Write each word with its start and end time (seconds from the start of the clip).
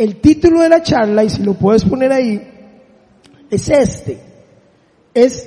el 0.00 0.16
título 0.16 0.62
de 0.62 0.70
la 0.70 0.82
charla, 0.82 1.22
y 1.24 1.28
si 1.28 1.42
lo 1.42 1.52
puedes 1.52 1.84
poner 1.84 2.10
ahí, 2.10 2.40
es 3.50 3.68
este. 3.68 4.18
Es 5.12 5.46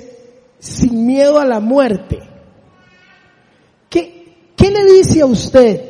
sin 0.60 1.04
miedo 1.04 1.40
a 1.40 1.44
la 1.44 1.58
muerte. 1.58 2.20
¿Qué, 3.90 4.52
qué 4.56 4.70
le 4.70 4.84
dice 4.84 5.22
a 5.22 5.26
usted? 5.26 5.80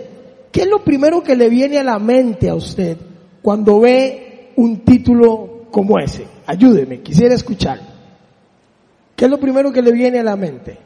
¿Qué 0.51 0.63
es 0.63 0.67
lo 0.67 0.83
primero 0.83 1.23
que 1.23 1.37
le 1.37 1.51
viene 1.51 1.79
a 1.79 1.85
la 1.85 1.99
mente 1.99 2.49
a 2.49 2.55
usted 2.55 2.97
cuando 3.43 3.81
ve 3.81 4.53
un 4.57 4.83
título 4.83 5.67
como 5.71 5.99
ese? 5.99 6.27
Ayúdeme, 6.47 7.03
quisiera 7.03 7.35
escuchar. 7.35 7.81
¿Qué 9.15 9.27
es 9.27 9.31
lo 9.31 9.39
primero 9.39 9.73
que 9.73 9.83
le 9.83 9.93
viene 9.93 10.21
a 10.21 10.25
la 10.25 10.37
mente? 10.37 10.79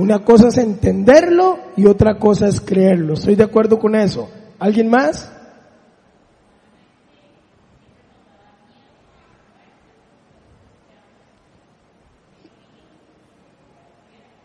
Una 0.00 0.20
cosa 0.20 0.48
es 0.48 0.56
entenderlo 0.56 1.58
y 1.76 1.84
otra 1.84 2.18
cosa 2.18 2.48
es 2.48 2.58
creerlo. 2.58 3.12
Estoy 3.12 3.34
de 3.34 3.44
acuerdo 3.44 3.78
con 3.78 3.94
eso. 3.94 4.30
¿Alguien 4.58 4.88
más? 4.88 5.30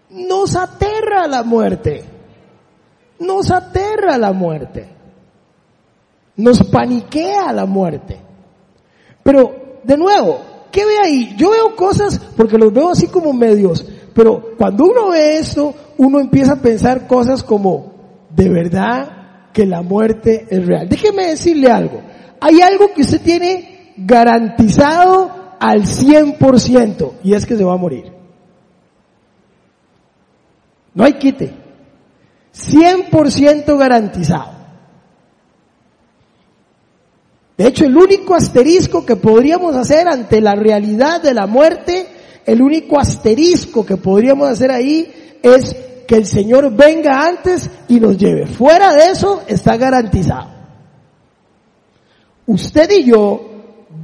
Nos 0.09 0.57
aterra 0.57 1.25
la 1.25 1.43
muerte. 1.43 2.03
Nos 3.19 3.49
aterra 3.49 4.17
la 4.17 4.33
muerte. 4.33 4.89
Nos 6.35 6.63
paniquea 6.65 7.53
la 7.53 7.65
muerte. 7.65 8.19
Pero, 9.23 9.79
de 9.85 9.95
nuevo, 9.95 10.41
¿qué 10.69 10.83
ve 10.83 10.97
ahí? 11.01 11.33
Yo 11.37 11.51
veo 11.51 11.77
cosas 11.77 12.19
porque 12.35 12.57
los 12.57 12.73
veo 12.73 12.89
así 12.89 13.07
como 13.07 13.31
medios 13.31 13.85
pero 14.15 14.55
cuando 14.57 14.85
uno 14.85 15.09
ve 15.09 15.39
esto, 15.39 15.75
uno 15.97 16.21
empieza 16.21 16.53
a 16.53 16.61
pensar 16.61 17.05
cosas 17.05 17.43
como, 17.43 18.27
de 18.29 18.47
verdad 18.47 19.51
que 19.51 19.65
la 19.65 19.81
muerte 19.81 20.47
es 20.49 20.65
real. 20.65 20.87
Déjeme 20.87 21.27
decirle 21.27 21.69
algo. 21.69 22.01
Hay 22.39 22.61
algo 22.61 22.93
que 22.93 23.01
usted 23.01 23.19
tiene 23.19 23.93
garantizado 23.97 25.57
al 25.59 25.83
100% 25.83 27.11
y 27.25 27.33
es 27.33 27.45
que 27.45 27.57
se 27.57 27.65
va 27.65 27.73
a 27.73 27.77
morir. 27.77 28.05
No 30.93 31.03
hay 31.03 31.15
quite. 31.15 31.53
100% 32.55 33.77
garantizado. 33.77 34.55
De 37.57 37.67
hecho, 37.67 37.83
el 37.83 37.97
único 37.97 38.33
asterisco 38.33 39.05
que 39.05 39.17
podríamos 39.17 39.75
hacer 39.75 40.07
ante 40.07 40.39
la 40.39 40.55
realidad 40.55 41.21
de 41.21 41.33
la 41.33 41.47
muerte 41.47 42.14
el 42.45 42.61
único 42.61 42.99
asterisco 42.99 43.85
que 43.85 43.97
podríamos 43.97 44.47
hacer 44.47 44.71
ahí 44.71 45.39
es 45.41 45.75
que 46.07 46.15
el 46.15 46.25
Señor 46.25 46.71
venga 46.75 47.25
antes 47.25 47.69
y 47.87 47.99
nos 47.99 48.17
lleve. 48.17 48.45
Fuera 48.45 48.93
de 48.93 49.09
eso 49.09 49.41
está 49.47 49.77
garantizado. 49.77 50.49
Usted 52.45 52.89
y 52.91 53.05
yo 53.05 53.41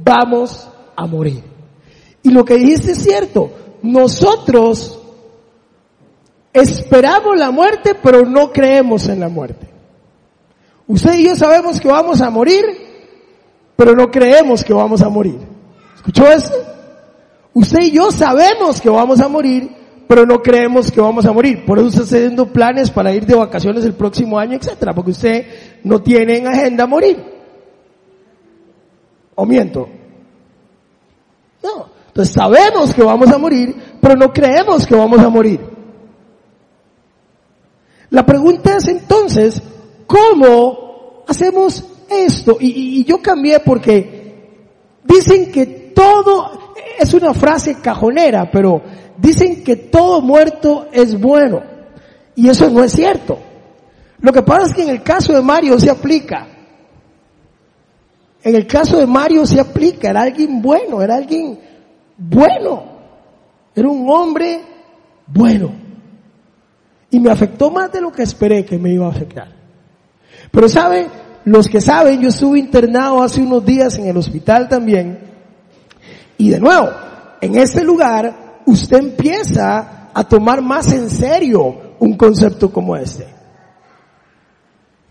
vamos 0.04 0.68
a 0.96 1.06
morir. 1.06 1.44
Y 2.22 2.30
lo 2.30 2.44
que 2.44 2.56
dijiste 2.56 2.92
es 2.92 3.02
cierto. 3.02 3.50
Nosotros 3.82 5.00
esperamos 6.52 7.36
la 7.36 7.50
muerte, 7.50 7.94
pero 8.02 8.24
no 8.26 8.52
creemos 8.52 9.08
en 9.08 9.20
la 9.20 9.28
muerte. 9.28 9.68
Usted 10.86 11.14
y 11.14 11.24
yo 11.24 11.36
sabemos 11.36 11.80
que 11.80 11.88
vamos 11.88 12.20
a 12.20 12.30
morir, 12.30 12.64
pero 13.76 13.94
no 13.94 14.10
creemos 14.10 14.64
que 14.64 14.74
vamos 14.74 15.02
a 15.02 15.08
morir. 15.08 15.38
¿Escuchó 15.94 16.26
eso? 16.26 16.52
Usted 17.54 17.80
y 17.80 17.90
yo 17.90 18.10
sabemos 18.10 18.80
que 18.80 18.88
vamos 18.88 19.20
a 19.20 19.28
morir, 19.28 19.70
pero 20.08 20.24
no 20.24 20.42
creemos 20.42 20.90
que 20.90 21.00
vamos 21.00 21.26
a 21.26 21.32
morir. 21.32 21.64
Por 21.64 21.78
eso 21.78 21.88
usted 21.88 22.02
está 22.02 22.16
haciendo 22.16 22.46
planes 22.46 22.90
para 22.90 23.12
ir 23.12 23.26
de 23.26 23.34
vacaciones 23.34 23.84
el 23.84 23.94
próximo 23.94 24.38
año, 24.38 24.56
etcétera, 24.56 24.94
porque 24.94 25.10
usted 25.10 25.46
no 25.84 26.00
tiene 26.00 26.38
en 26.38 26.46
agenda 26.46 26.86
morir. 26.86 27.22
¿O 29.34 29.46
miento? 29.46 29.88
No. 31.62 31.86
Entonces 32.08 32.34
sabemos 32.34 32.94
que 32.94 33.02
vamos 33.02 33.30
a 33.30 33.38
morir, 33.38 33.74
pero 34.00 34.16
no 34.16 34.32
creemos 34.32 34.86
que 34.86 34.94
vamos 34.94 35.20
a 35.20 35.28
morir. 35.28 35.60
La 38.10 38.26
pregunta 38.26 38.76
es 38.76 38.88
entonces, 38.88 39.62
¿cómo 40.06 41.24
hacemos 41.26 41.84
esto? 42.10 42.58
Y, 42.60 43.00
y 43.00 43.04
yo 43.04 43.22
cambié 43.22 43.60
porque 43.60 44.22
dicen 45.04 45.50
que 45.50 45.64
todo, 45.94 46.61
es 47.02 47.14
una 47.14 47.34
frase 47.34 47.76
cajonera, 47.80 48.50
pero 48.50 48.82
dicen 49.18 49.62
que 49.64 49.76
todo 49.76 50.20
muerto 50.20 50.86
es 50.92 51.20
bueno. 51.20 51.62
Y 52.34 52.48
eso 52.48 52.70
no 52.70 52.82
es 52.82 52.92
cierto. 52.92 53.38
Lo 54.20 54.32
que 54.32 54.42
pasa 54.42 54.66
es 54.66 54.74
que 54.74 54.82
en 54.82 54.90
el 54.90 55.02
caso 55.02 55.32
de 55.32 55.42
Mario 55.42 55.78
se 55.78 55.90
aplica. 55.90 56.46
En 58.42 58.54
el 58.54 58.66
caso 58.66 58.98
de 58.98 59.06
Mario 59.06 59.44
se 59.46 59.60
aplica. 59.60 60.10
Era 60.10 60.22
alguien 60.22 60.62
bueno, 60.62 61.02
era 61.02 61.16
alguien 61.16 61.58
bueno. 62.16 62.84
Era 63.74 63.88
un 63.88 64.08
hombre 64.08 64.60
bueno. 65.26 65.72
Y 67.10 67.20
me 67.20 67.30
afectó 67.30 67.70
más 67.70 67.92
de 67.92 68.00
lo 68.00 68.12
que 68.12 68.22
esperé 68.22 68.64
que 68.64 68.78
me 68.78 68.92
iba 68.92 69.06
a 69.06 69.10
afectar. 69.10 69.48
Pero 70.50 70.68
sabe, 70.68 71.08
los 71.44 71.68
que 71.68 71.80
saben, 71.80 72.20
yo 72.20 72.28
estuve 72.28 72.58
internado 72.58 73.22
hace 73.22 73.42
unos 73.42 73.64
días 73.64 73.98
en 73.98 74.06
el 74.06 74.16
hospital 74.16 74.68
también 74.68 75.31
y 76.42 76.50
de 76.50 76.58
nuevo, 76.58 76.90
en 77.40 77.54
este 77.54 77.84
lugar 77.84 78.62
usted 78.66 78.98
empieza 78.98 80.08
a 80.12 80.24
tomar 80.24 80.60
más 80.60 80.92
en 80.92 81.08
serio 81.08 81.94
un 82.00 82.16
concepto 82.16 82.72
como 82.72 82.96
este. 82.96 83.26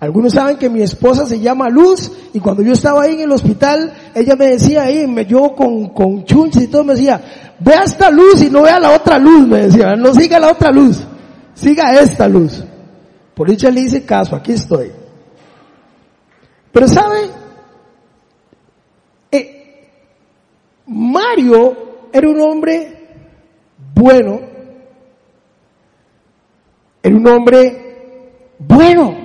Algunos 0.01 0.33
saben 0.33 0.57
que 0.57 0.69
mi 0.69 0.81
esposa 0.81 1.25
se 1.25 1.39
llama 1.39 1.69
Luz 1.69 2.11
y 2.33 2.39
cuando 2.39 2.63
yo 2.63 2.73
estaba 2.73 3.03
ahí 3.03 3.13
en 3.13 3.21
el 3.21 3.31
hospital, 3.31 3.93
ella 4.13 4.35
me 4.35 4.47
decía 4.47 4.83
ahí, 4.83 5.07
me, 5.07 5.25
yo 5.25 5.53
con, 5.55 5.89
con 5.89 6.25
chunches 6.25 6.63
y 6.63 6.67
todo, 6.67 6.83
me 6.83 6.95
decía, 6.95 7.21
vea 7.59 7.83
esta 7.83 8.09
luz 8.09 8.41
y 8.41 8.49
no 8.49 8.63
vea 8.63 8.79
la 8.79 8.93
otra 8.93 9.17
luz, 9.17 9.47
me 9.47 9.67
decía, 9.67 9.95
no 9.95 10.13
siga 10.13 10.37
la 10.39 10.51
otra 10.51 10.69
luz, 10.69 10.97
siga 11.53 11.93
esta 11.93 12.27
luz. 12.27 12.63
Por 13.35 13.49
dicha 13.49 13.69
le 13.71 13.81
hice 13.81 14.03
caso, 14.03 14.35
aquí 14.35 14.51
estoy. 14.51 14.91
Pero 16.73 16.87
sabe, 16.87 17.29
Mario 20.91 22.09
era 22.11 22.27
un 22.27 22.41
hombre 22.41 22.97
bueno, 23.95 24.41
era 27.01 27.15
un 27.15 27.27
hombre 27.27 28.57
bueno. 28.59 29.15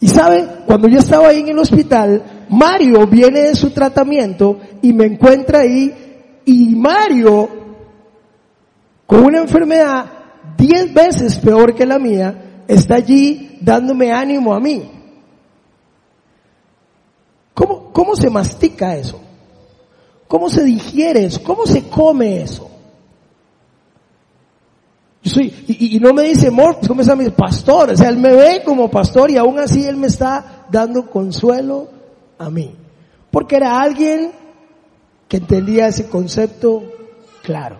Y 0.00 0.08
sabe, 0.08 0.46
cuando 0.66 0.88
yo 0.88 1.00
estaba 1.00 1.28
ahí 1.28 1.40
en 1.40 1.48
el 1.48 1.58
hospital, 1.58 2.46
Mario 2.48 3.06
viene 3.06 3.40
de 3.40 3.54
su 3.54 3.72
tratamiento 3.72 4.58
y 4.80 4.94
me 4.94 5.04
encuentra 5.04 5.60
ahí 5.60 6.40
y 6.46 6.74
Mario, 6.74 7.48
con 9.06 9.22
una 9.22 9.40
enfermedad 9.40 10.06
diez 10.56 10.92
veces 10.94 11.38
peor 11.38 11.74
que 11.74 11.84
la 11.84 11.98
mía, 11.98 12.64
está 12.66 12.94
allí 12.94 13.58
dándome 13.60 14.12
ánimo 14.12 14.54
a 14.54 14.60
mí. 14.60 14.90
¿Cómo, 17.52 17.92
cómo 17.92 18.16
se 18.16 18.30
mastica 18.30 18.96
eso? 18.96 19.23
¿Cómo 20.34 20.50
se 20.50 20.64
digiere 20.64 21.26
eso? 21.26 21.40
¿Cómo 21.44 21.64
se 21.64 21.84
come 21.84 22.42
eso? 22.42 22.68
y, 25.22 26.00
no 26.00 26.12
me 26.12 26.24
dice, 26.24 26.48
amor, 26.48 26.78
¿cómo 26.84 27.02
está 27.02 27.14
mi 27.14 27.30
pastor? 27.30 27.90
O 27.90 27.96
sea, 27.96 28.08
él 28.08 28.16
me 28.16 28.34
ve 28.34 28.62
como 28.64 28.90
pastor 28.90 29.30
y 29.30 29.36
aún 29.36 29.60
así 29.60 29.86
él 29.86 29.96
me 29.96 30.08
está 30.08 30.66
dando 30.72 31.08
consuelo 31.08 31.88
a 32.36 32.50
mí. 32.50 32.74
Porque 33.30 33.54
era 33.54 33.80
alguien 33.80 34.32
que 35.28 35.36
entendía 35.36 35.86
ese 35.86 36.08
concepto 36.08 36.82
claro. 37.44 37.76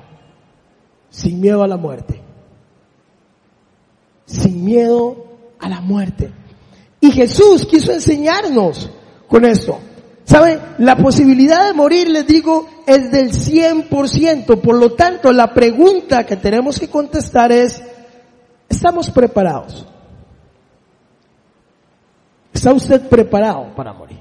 Sin 1.11 1.41
miedo 1.41 1.65
a 1.65 1.67
la 1.67 1.77
muerte. 1.77 2.21
Sin 4.27 4.65
miedo 4.65 5.27
a 5.59 5.69
la 5.69 5.81
muerte. 5.81 6.31
Y 7.01 7.11
Jesús 7.11 7.67
quiso 7.67 7.91
enseñarnos 7.91 8.91
con 9.27 9.45
esto. 9.45 9.81
¿Saben? 10.25 10.59
La 10.79 10.97
posibilidad 10.97 11.67
de 11.67 11.75
morir, 11.75 12.09
les 12.09 12.27
digo, 12.27 12.67
es 12.87 13.11
del 13.11 13.33
100%. 13.33 14.61
Por 14.61 14.77
lo 14.77 14.93
tanto, 14.95 15.33
la 15.33 15.53
pregunta 15.53 16.25
que 16.25 16.37
tenemos 16.37 16.81
que 16.81 16.89
contestar 16.89 17.53
es, 17.53 17.83
¿estamos 18.69 19.11
preparados? 19.11 19.87
¿Está 22.53 22.73
usted 22.73 23.09
preparado 23.09 23.75
para 23.77 23.93
morir? 23.93 24.19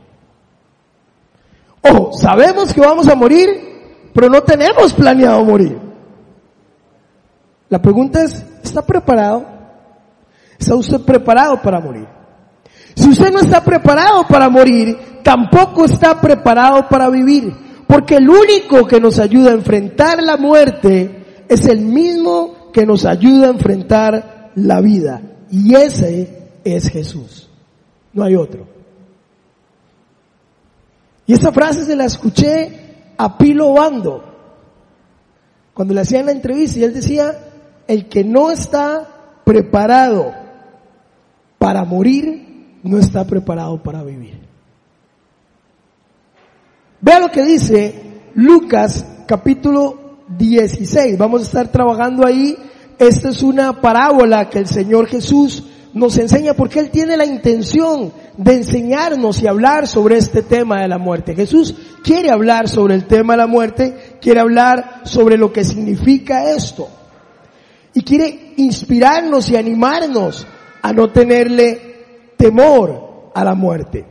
Ojo, 1.82 2.12
sabemos 2.14 2.74
que 2.74 2.82
vamos 2.82 3.08
a 3.08 3.16
morir, 3.16 4.10
pero 4.14 4.30
no 4.30 4.42
tenemos 4.42 4.94
planeado 4.94 5.44
morir. 5.46 5.80
La 7.70 7.82
pregunta 7.82 8.24
es, 8.24 8.46
¿está 8.62 8.82
preparado? 8.82 9.46
¿Está 10.60 10.76
usted 10.76 11.02
preparado 11.02 11.62
para 11.62 11.80
morir? 11.80 12.08
Si 12.96 13.10
usted 13.10 13.32
no 13.32 13.40
está 13.40 13.64
preparado 13.64 14.28
para 14.28 14.50
morir, 14.50 14.98
tampoco 15.24 15.86
está 15.86 16.20
preparado 16.20 16.88
para 16.88 17.10
vivir. 17.10 17.54
Porque 17.88 18.16
el 18.16 18.30
único 18.30 18.88
que 18.88 19.00
nos 19.00 19.20
ayuda 19.20 19.52
a 19.52 19.56
enfrentar 19.56 20.22
la 20.22 20.38
muerte 20.38 21.44
es 21.48 21.66
el 21.68 21.82
mismo 21.82 22.72
que 22.72 22.86
nos 22.86 23.06
ayuda 23.06 23.48
a 23.48 23.52
enfrentar 23.52 24.52
la 24.56 24.82
vida. 24.82 25.22
Y 25.50 25.76
ese 25.76 26.50
es 26.64 26.90
Jesús. 26.90 27.50
No 28.14 28.24
hay 28.24 28.36
otro. 28.36 28.68
Y 31.26 31.34
esta 31.34 31.52
frase 31.52 31.86
se 31.86 31.96
la 31.96 32.06
escuché 32.06 33.14
a 33.18 33.38
Pilo 33.38 33.74
Bando 33.74 34.24
cuando 35.74 35.94
le 35.94 36.02
hacían 36.02 36.26
la 36.26 36.32
entrevista 36.32 36.80
y 36.80 36.84
él 36.84 36.94
decía, 36.94 37.38
el 37.88 38.08
que 38.08 38.24
no 38.24 38.52
está 38.52 39.08
preparado 39.44 40.34
para 41.58 41.84
morir, 41.84 42.43
no 42.84 42.98
está 42.98 43.26
preparado 43.26 43.82
para 43.82 44.04
vivir. 44.04 44.40
Vea 47.02 47.20
lo 47.20 47.30
que 47.30 47.44
dice 47.44 48.22
Lucas 48.36 49.06
capítulo 49.28 50.18
16. 50.38 51.18
Vamos 51.18 51.42
a 51.42 51.46
estar 51.46 51.68
trabajando 51.70 52.26
ahí. 52.26 52.56
Esta 53.00 53.30
es 53.30 53.42
una 53.42 53.82
parábola 53.82 54.50
que 54.50 54.60
el 54.60 54.68
Señor 54.68 55.08
Jesús 55.08 55.64
nos 55.94 56.18
enseña 56.18 56.54
porque 56.54 56.80
Él 56.80 56.90
tiene 56.90 57.18
la 57.18 57.26
intención 57.26 58.12
de 58.38 58.54
enseñarnos 58.56 59.42
y 59.42 59.48
hablar 59.48 59.88
sobre 59.88 60.18
este 60.18 60.42
tema 60.42 60.82
de 60.82 60.88
la 60.88 60.98
muerte. 60.98 61.36
Jesús 61.36 61.76
quiere 62.04 62.32
hablar 62.32 62.68
sobre 62.68 62.96
el 62.96 63.06
tema 63.06 63.34
de 63.34 63.38
la 63.38 63.48
muerte, 63.48 64.18
quiere 64.22 64.40
hablar 64.40 65.02
sobre 65.04 65.38
lo 65.38 65.54
que 65.54 65.64
significa 65.64 66.52
esto. 66.52 66.88
Y 67.94 68.02
quiere 68.04 68.54
inspirarnos 68.58 69.50
y 69.52 69.56
animarnos 69.56 70.48
a 70.82 70.94
no 70.94 71.12
tenerle 71.12 71.93
temor 72.44 73.32
a 73.34 73.42
la 73.46 73.56
muerte. 73.56 74.06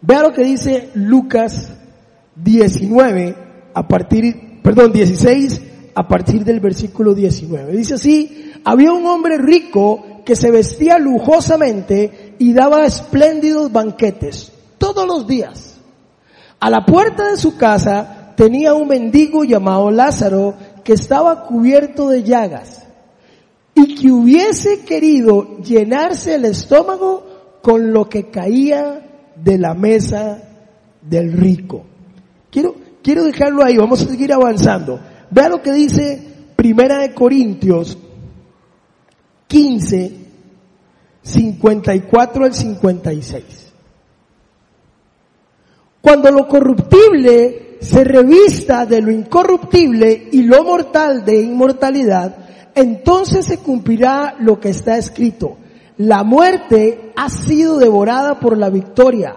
Vea 0.00 0.22
lo 0.22 0.32
que 0.32 0.44
dice 0.44 0.90
Lucas 0.94 1.72
19 2.36 3.36
a 3.74 3.88
partir, 3.88 4.60
perdón, 4.62 4.92
16 4.92 5.60
a 5.92 6.06
partir 6.06 6.44
del 6.44 6.60
versículo 6.60 7.12
19. 7.12 7.72
Dice 7.72 7.94
así, 7.94 8.52
había 8.64 8.92
un 8.92 9.06
hombre 9.06 9.38
rico 9.38 10.22
que 10.24 10.36
se 10.36 10.52
vestía 10.52 11.00
lujosamente 11.00 12.36
y 12.38 12.52
daba 12.52 12.86
espléndidos 12.86 13.72
banquetes 13.72 14.52
todos 14.78 15.04
los 15.04 15.26
días. 15.26 15.80
A 16.60 16.70
la 16.70 16.86
puerta 16.86 17.28
de 17.28 17.36
su 17.36 17.56
casa 17.56 18.34
tenía 18.36 18.72
un 18.74 18.86
mendigo 18.86 19.42
llamado 19.42 19.90
Lázaro 19.90 20.54
que 20.84 20.92
estaba 20.92 21.42
cubierto 21.42 22.08
de 22.08 22.22
llagas 22.22 22.84
y 23.74 23.94
que 23.94 24.10
hubiese 24.10 24.80
querido 24.84 25.58
llenarse 25.58 26.34
el 26.34 26.44
estómago 26.44 27.58
con 27.62 27.92
lo 27.92 28.08
que 28.08 28.30
caía 28.30 29.32
de 29.36 29.58
la 29.58 29.74
mesa 29.74 30.42
del 31.00 31.32
rico. 31.32 31.84
Quiero, 32.50 32.76
quiero 33.02 33.24
dejarlo 33.24 33.64
ahí, 33.64 33.76
vamos 33.76 34.02
a 34.02 34.08
seguir 34.08 34.32
avanzando. 34.32 35.00
Vea 35.30 35.48
lo 35.48 35.60
que 35.60 35.72
dice 35.72 36.22
Primera 36.54 36.98
de 36.98 37.12
Corintios 37.12 37.98
15, 39.48 40.12
54 41.22 42.44
al 42.44 42.54
56. 42.54 43.44
Cuando 46.00 46.30
lo 46.30 46.46
corruptible 46.46 47.78
se 47.80 48.04
revista 48.04 48.86
de 48.86 49.00
lo 49.00 49.10
incorruptible 49.10 50.28
y 50.32 50.42
lo 50.42 50.64
mortal 50.64 51.24
de 51.24 51.40
inmortalidad, 51.40 52.43
entonces 52.74 53.46
se 53.46 53.58
cumplirá 53.58 54.36
lo 54.38 54.60
que 54.60 54.70
está 54.70 54.96
escrito. 54.96 55.56
La 55.96 56.24
muerte 56.24 57.12
ha 57.16 57.28
sido 57.28 57.78
devorada 57.78 58.40
por 58.40 58.58
la 58.58 58.70
victoria. 58.70 59.36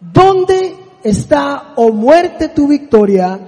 ¿Dónde 0.00 0.74
está, 1.02 1.74
o 1.76 1.86
oh 1.86 1.92
muerte, 1.92 2.48
tu 2.48 2.68
victoria? 2.68 3.38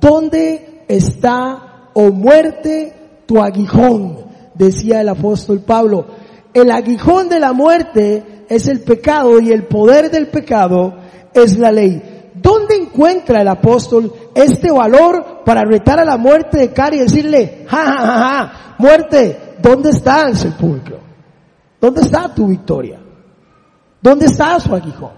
¿Dónde 0.00 0.84
está, 0.88 1.90
o 1.92 2.04
oh 2.04 2.12
muerte, 2.12 2.94
tu 3.26 3.40
aguijón? 3.40 4.30
decía 4.60 5.00
el 5.00 5.08
apóstol 5.08 5.60
Pablo. 5.60 6.06
El 6.52 6.70
aguijón 6.70 7.28
de 7.28 7.40
la 7.40 7.52
muerte 7.52 8.44
es 8.48 8.68
el 8.68 8.80
pecado 8.80 9.40
y 9.40 9.52
el 9.52 9.64
poder 9.64 10.10
del 10.10 10.28
pecado 10.28 10.94
es 11.32 11.58
la 11.58 11.72
ley. 11.72 12.30
¿Dónde 12.34 12.76
encuentra 12.76 13.40
el 13.40 13.48
apóstol 13.48 14.12
este 14.34 14.70
valor 14.70 15.39
para 15.44 15.64
retar 15.64 15.98
a 15.98 16.04
la 16.04 16.16
muerte 16.16 16.58
de 16.58 16.72
Cari 16.72 16.98
y 16.98 17.00
decirle, 17.00 17.66
ja, 17.68 17.84
ja, 17.84 17.98
ja, 17.98 18.18
ja, 18.18 18.74
muerte, 18.78 19.56
¿dónde 19.60 19.90
está 19.90 20.28
el 20.28 20.36
sepulcro? 20.36 21.00
¿Dónde 21.80 22.02
está 22.02 22.34
tu 22.34 22.46
victoria? 22.46 23.00
¿Dónde 24.00 24.26
está 24.26 24.58
su 24.60 24.74
aguijón? 24.74 25.12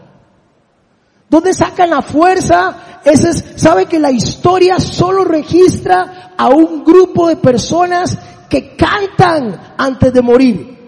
¿Dónde 1.28 1.54
sacan 1.54 1.90
la 1.90 2.02
fuerza? 2.02 3.00
Ese 3.04 3.30
es, 3.30 3.44
sabe 3.56 3.86
que 3.86 3.98
la 3.98 4.10
historia 4.10 4.78
solo 4.78 5.24
registra 5.24 6.34
a 6.36 6.48
un 6.48 6.84
grupo 6.84 7.28
de 7.28 7.36
personas 7.36 8.18
que 8.48 8.76
cantan 8.76 9.74
antes 9.78 10.12
de 10.12 10.22
morir. 10.22 10.78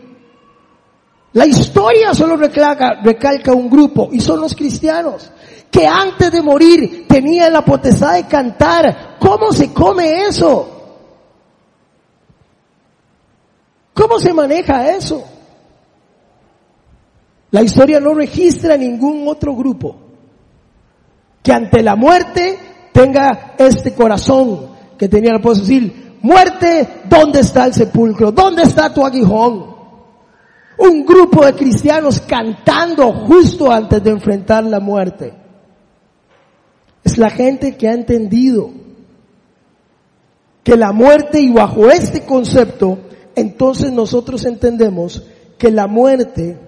La 1.33 1.47
historia 1.47 2.15
solo 2.15 2.37
recalca, 2.37 3.01
recalca 3.03 3.53
un 3.53 3.69
grupo 3.69 4.11
y 4.13 4.21
son 4.21 4.41
los 4.41 4.55
cristianos 4.55 5.31
que 5.75 5.89
antes 5.89 6.31
de 6.31 6.41
morir 6.41 7.05
tenían 7.09 7.53
la 7.53 7.65
potestad 7.65 8.15
de 8.15 8.29
cantar. 8.29 9.17
¿Cómo 9.19 9.51
se 9.51 9.73
come 9.73 10.23
eso? 10.23 10.71
¿Cómo 13.93 14.21
se 14.21 14.33
maneja 14.33 14.95
eso? 14.95 15.25
La 17.51 17.61
historia 17.63 17.99
no 17.99 18.15
registra 18.15 18.77
ningún 18.77 19.27
otro 19.27 19.57
grupo 19.57 19.97
que 21.43 21.53
ante 21.53 21.83
la 21.83 21.97
muerte 21.97 22.57
tenga 22.93 23.55
este 23.59 23.95
corazón 23.95 24.69
que 24.97 25.09
tenía 25.09 25.31
el 25.31 25.39
apóstol 25.39 25.67
decir, 25.67 26.19
Muerte, 26.23 27.03
¿dónde 27.07 27.41
está 27.41 27.67
el 27.67 27.75
sepulcro? 27.75 28.31
¿Dónde 28.31 28.63
está 28.63 28.95
tu 28.95 29.05
aguijón? 29.05 29.75
Un 30.79 31.05
grupo 31.05 31.45
de 31.45 31.53
cristianos 31.55 32.21
cantando 32.21 33.13
justo 33.27 33.73
antes 33.73 34.05
de 34.05 34.11
enfrentar 34.11 34.63
la 34.63 34.79
muerte. 34.79 35.44
Es 37.05 37.19
la 37.19 37.31
gente 37.31 37.77
que 37.77 37.89
ha 37.89 37.93
entendido 37.93 38.71
que 40.65 40.77
la 40.77 40.93
muerte 40.93 41.41
y 41.41 41.53
bajo 41.53 41.91
este 41.91 42.25
concepto, 42.25 42.99
entonces 43.37 43.93
nosotros 43.93 44.47
entendemos 44.47 45.23
que 45.59 45.71
la 45.71 45.87
muerte 45.87 46.59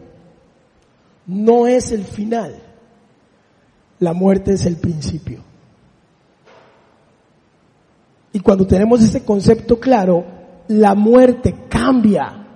no 1.27 1.67
es 1.67 1.91
el 1.91 2.05
final, 2.05 2.63
la 3.99 4.13
muerte 4.13 4.53
es 4.53 4.67
el 4.67 4.77
principio. 4.77 5.41
Y 8.33 8.41
cuando 8.41 8.67
tenemos 8.67 9.03
ese 9.03 9.25
concepto 9.25 9.81
claro, 9.81 10.25
la 10.69 10.95
muerte 10.95 11.55
cambia 11.71 12.47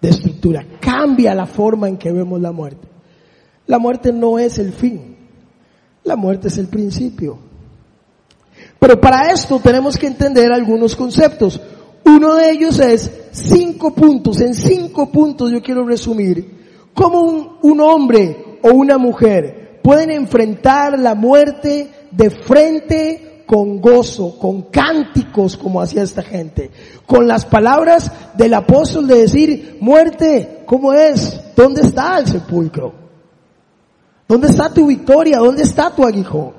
de 0.00 0.08
estructura, 0.08 0.64
cambia 0.80 1.34
la 1.34 1.44
forma 1.44 1.88
en 1.88 1.98
que 1.98 2.10
vemos 2.10 2.40
la 2.40 2.52
muerte. 2.52 2.88
La 3.66 3.78
muerte 3.78 4.12
no 4.12 4.38
es 4.38 4.58
el 4.58 4.72
fin, 4.72 5.11
la 6.04 6.16
muerte 6.16 6.48
es 6.48 6.58
el 6.58 6.68
principio. 6.68 7.38
Pero 8.78 9.00
para 9.00 9.30
esto 9.30 9.60
tenemos 9.60 9.96
que 9.96 10.06
entender 10.06 10.52
algunos 10.52 10.96
conceptos. 10.96 11.60
Uno 12.04 12.34
de 12.34 12.50
ellos 12.50 12.80
es 12.80 13.10
cinco 13.30 13.94
puntos. 13.94 14.40
En 14.40 14.54
cinco 14.54 15.10
puntos 15.10 15.50
yo 15.52 15.62
quiero 15.62 15.86
resumir 15.86 16.90
cómo 16.92 17.58
un, 17.62 17.80
hombre 17.80 18.58
o 18.62 18.70
una 18.70 18.98
mujer 18.98 19.80
pueden 19.82 20.10
enfrentar 20.10 20.98
la 20.98 21.14
muerte 21.14 21.90
de 22.10 22.30
frente 22.30 23.44
con 23.46 23.80
gozo, 23.80 24.38
con 24.38 24.62
cánticos 24.62 25.56
como 25.56 25.80
hacía 25.80 26.02
esta 26.02 26.22
gente, 26.22 26.70
con 27.06 27.28
las 27.28 27.44
palabras 27.44 28.10
del 28.36 28.54
apóstol 28.54 29.06
de 29.06 29.20
decir, 29.22 29.78
muerte, 29.80 30.62
¿cómo 30.66 30.92
es? 30.92 31.40
¿Dónde 31.54 31.82
está 31.82 32.18
el 32.18 32.26
sepulcro? 32.26 33.01
¿Dónde 34.32 34.48
está 34.48 34.72
tu 34.72 34.86
victoria? 34.86 35.40
¿Dónde 35.40 35.62
está 35.62 35.94
tu 35.94 36.06
aguijón? 36.06 36.54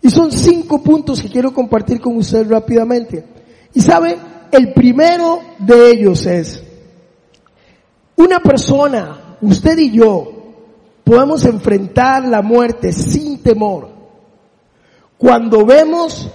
Y 0.00 0.08
son 0.08 0.32
cinco 0.32 0.82
puntos 0.82 1.20
que 1.20 1.28
quiero 1.28 1.52
compartir 1.52 2.00
con 2.00 2.16
usted 2.16 2.50
rápidamente. 2.50 3.22
Y 3.74 3.82
sabe, 3.82 4.16
el 4.50 4.72
primero 4.72 5.40
de 5.58 5.90
ellos 5.90 6.24
es, 6.24 6.64
una 8.16 8.40
persona, 8.40 9.36
usted 9.42 9.76
y 9.76 9.90
yo, 9.90 10.54
podemos 11.04 11.44
enfrentar 11.44 12.26
la 12.26 12.40
muerte 12.40 12.90
sin 12.90 13.42
temor 13.42 13.90
cuando 15.18 15.66
vemos 15.66 16.30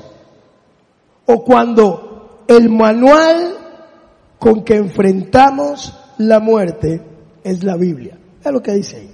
o 1.25 1.43
cuando 1.43 2.45
el 2.47 2.69
manual 2.69 3.57
con 4.37 4.63
que 4.63 4.75
enfrentamos 4.75 5.91
la 6.19 6.39
muerte 6.39 7.01
es 7.43 7.63
la 7.63 7.77
Biblia. 7.77 8.19
Lo 8.51 8.61
que 8.61 8.73
dice 8.73 8.97
ahí. 8.97 9.09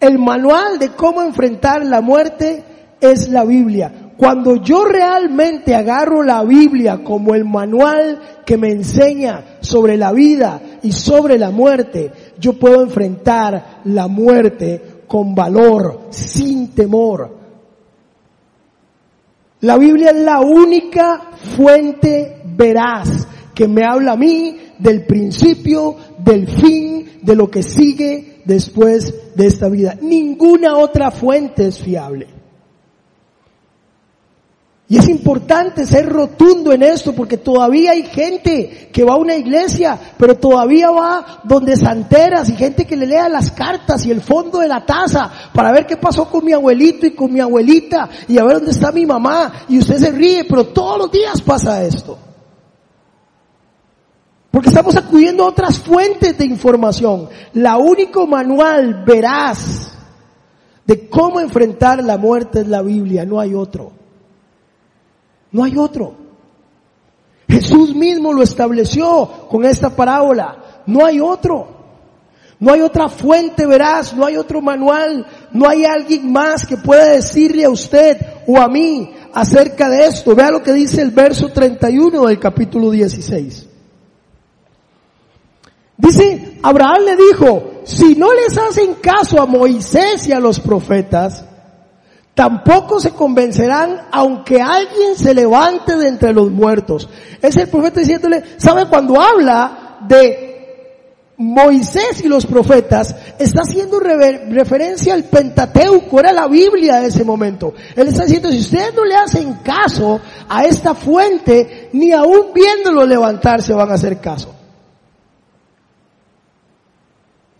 El 0.00 0.18
manual 0.18 0.78
de 0.78 0.90
cómo 0.90 1.22
enfrentar 1.22 1.84
la 1.84 2.00
muerte 2.00 2.64
es 3.00 3.28
la 3.28 3.44
Biblia. 3.44 4.12
Cuando 4.16 4.56
yo 4.56 4.84
realmente 4.84 5.74
agarro 5.74 6.22
la 6.22 6.42
Biblia 6.44 7.02
como 7.02 7.34
el 7.34 7.44
manual 7.44 8.42
que 8.44 8.56
me 8.56 8.70
enseña 8.70 9.58
sobre 9.60 9.96
la 9.96 10.12
vida 10.12 10.60
y 10.82 10.92
sobre 10.92 11.38
la 11.38 11.50
muerte, 11.50 12.12
yo 12.38 12.58
puedo 12.58 12.82
enfrentar 12.82 13.80
la 13.84 14.08
muerte 14.08 15.02
con 15.06 15.34
valor, 15.34 16.06
sin 16.10 16.74
temor, 16.74 17.42
La 19.60 19.78
Biblia 19.78 20.10
es 20.10 20.22
la 20.22 20.40
única 20.40 21.30
fuente 21.56 22.42
veraz 22.44 23.28
que 23.54 23.68
me 23.68 23.84
habla 23.84 24.12
a 24.12 24.16
mí 24.16 24.71
del 24.82 25.06
principio, 25.06 25.96
del 26.18 26.48
fin, 26.48 27.18
de 27.22 27.36
lo 27.36 27.50
que 27.50 27.62
sigue 27.62 28.42
después 28.44 29.14
de 29.34 29.46
esta 29.46 29.68
vida. 29.68 29.96
Ninguna 30.00 30.76
otra 30.76 31.10
fuente 31.10 31.68
es 31.68 31.78
fiable. 31.78 32.26
Y 34.88 34.98
es 34.98 35.08
importante 35.08 35.86
ser 35.86 36.06
rotundo 36.06 36.70
en 36.70 36.82
esto 36.82 37.14
porque 37.14 37.38
todavía 37.38 37.92
hay 37.92 38.02
gente 38.02 38.90
que 38.92 39.04
va 39.04 39.14
a 39.14 39.16
una 39.16 39.36
iglesia, 39.36 39.98
pero 40.18 40.36
todavía 40.36 40.90
va 40.90 41.40
donde 41.44 41.78
santeras 41.78 42.50
y 42.50 42.56
gente 42.56 42.84
que 42.84 42.96
le 42.96 43.06
lea 43.06 43.26
las 43.30 43.52
cartas 43.52 44.04
y 44.04 44.10
el 44.10 44.20
fondo 44.20 44.58
de 44.58 44.68
la 44.68 44.84
taza 44.84 45.32
para 45.54 45.72
ver 45.72 45.86
qué 45.86 45.96
pasó 45.96 46.28
con 46.28 46.44
mi 46.44 46.52
abuelito 46.52 47.06
y 47.06 47.12
con 47.12 47.32
mi 47.32 47.40
abuelita 47.40 48.10
y 48.28 48.36
a 48.36 48.44
ver 48.44 48.56
dónde 48.56 48.72
está 48.72 48.92
mi 48.92 49.06
mamá. 49.06 49.64
Y 49.66 49.78
usted 49.78 49.96
se 49.96 50.10
ríe, 50.10 50.44
pero 50.44 50.66
todos 50.66 50.98
los 50.98 51.10
días 51.10 51.40
pasa 51.40 51.82
esto. 51.82 52.18
Porque 54.52 54.68
estamos 54.68 54.94
acudiendo 54.96 55.44
a 55.44 55.48
otras 55.48 55.78
fuentes 55.78 56.36
de 56.36 56.44
información. 56.44 57.26
La 57.54 57.78
único 57.78 58.26
manual 58.26 59.02
veraz 59.02 59.92
de 60.84 61.08
cómo 61.08 61.40
enfrentar 61.40 62.04
la 62.04 62.18
muerte 62.18 62.60
es 62.60 62.68
la 62.68 62.82
Biblia, 62.82 63.24
no 63.24 63.40
hay 63.40 63.54
otro. 63.54 63.92
No 65.52 65.64
hay 65.64 65.78
otro. 65.78 66.14
Jesús 67.48 67.94
mismo 67.94 68.34
lo 68.34 68.42
estableció 68.42 69.26
con 69.48 69.64
esta 69.64 69.88
parábola. 69.96 70.82
No 70.84 71.06
hay 71.06 71.18
otro. 71.18 71.68
No 72.60 72.74
hay 72.74 72.82
otra 72.82 73.08
fuente 73.08 73.66
veraz, 73.66 74.14
no 74.14 74.26
hay 74.26 74.36
otro 74.36 74.60
manual, 74.60 75.26
no 75.50 75.68
hay 75.68 75.84
alguien 75.84 76.30
más 76.30 76.64
que 76.66 76.76
pueda 76.76 77.06
decirle 77.06 77.64
a 77.64 77.70
usted 77.70 78.18
o 78.46 78.58
a 78.58 78.68
mí 78.68 79.14
acerca 79.32 79.88
de 79.88 80.06
esto. 80.06 80.36
Vea 80.36 80.50
lo 80.50 80.62
que 80.62 80.74
dice 80.74 81.00
el 81.00 81.10
verso 81.10 81.48
31 81.48 82.26
del 82.26 82.38
capítulo 82.38 82.90
16. 82.90 83.70
Dice, 85.96 86.58
Abraham 86.62 87.02
le 87.04 87.16
dijo, 87.16 87.82
si 87.84 88.14
no 88.14 88.32
les 88.32 88.56
hacen 88.56 88.94
caso 88.94 89.40
a 89.40 89.46
Moisés 89.46 90.26
y 90.26 90.32
a 90.32 90.40
los 90.40 90.58
profetas, 90.60 91.44
Tampoco 92.34 92.98
se 92.98 93.10
convencerán 93.10 94.06
aunque 94.10 94.60
alguien 94.62 95.16
se 95.16 95.34
levante 95.34 95.96
de 95.96 96.08
entre 96.08 96.32
los 96.32 96.50
muertos. 96.50 97.08
Es 97.42 97.56
el 97.56 97.68
profeta 97.68 98.00
diciéndole, 98.00 98.42
¿sabe? 98.56 98.86
Cuando 98.86 99.20
habla 99.20 99.98
de 100.08 100.52
Moisés 101.36 102.22
y 102.24 102.28
los 102.28 102.46
profetas, 102.46 103.14
está 103.38 103.62
haciendo 103.62 104.00
referencia 104.00 105.12
al 105.12 105.24
Pentateuco, 105.24 106.20
era 106.20 106.32
la 106.32 106.46
Biblia 106.46 107.00
de 107.00 107.08
ese 107.08 107.22
momento. 107.22 107.74
Él 107.94 108.08
está 108.08 108.24
diciendo, 108.24 108.50
si 108.50 108.60
ustedes 108.60 108.94
no 108.94 109.04
le 109.04 109.16
hacen 109.16 109.54
caso 109.62 110.18
a 110.48 110.64
esta 110.64 110.94
fuente, 110.94 111.90
ni 111.92 112.12
aún 112.12 112.46
viéndolo 112.54 113.04
levantarse 113.04 113.74
van 113.74 113.90
a 113.90 113.94
hacer 113.94 114.20
caso. 114.20 114.51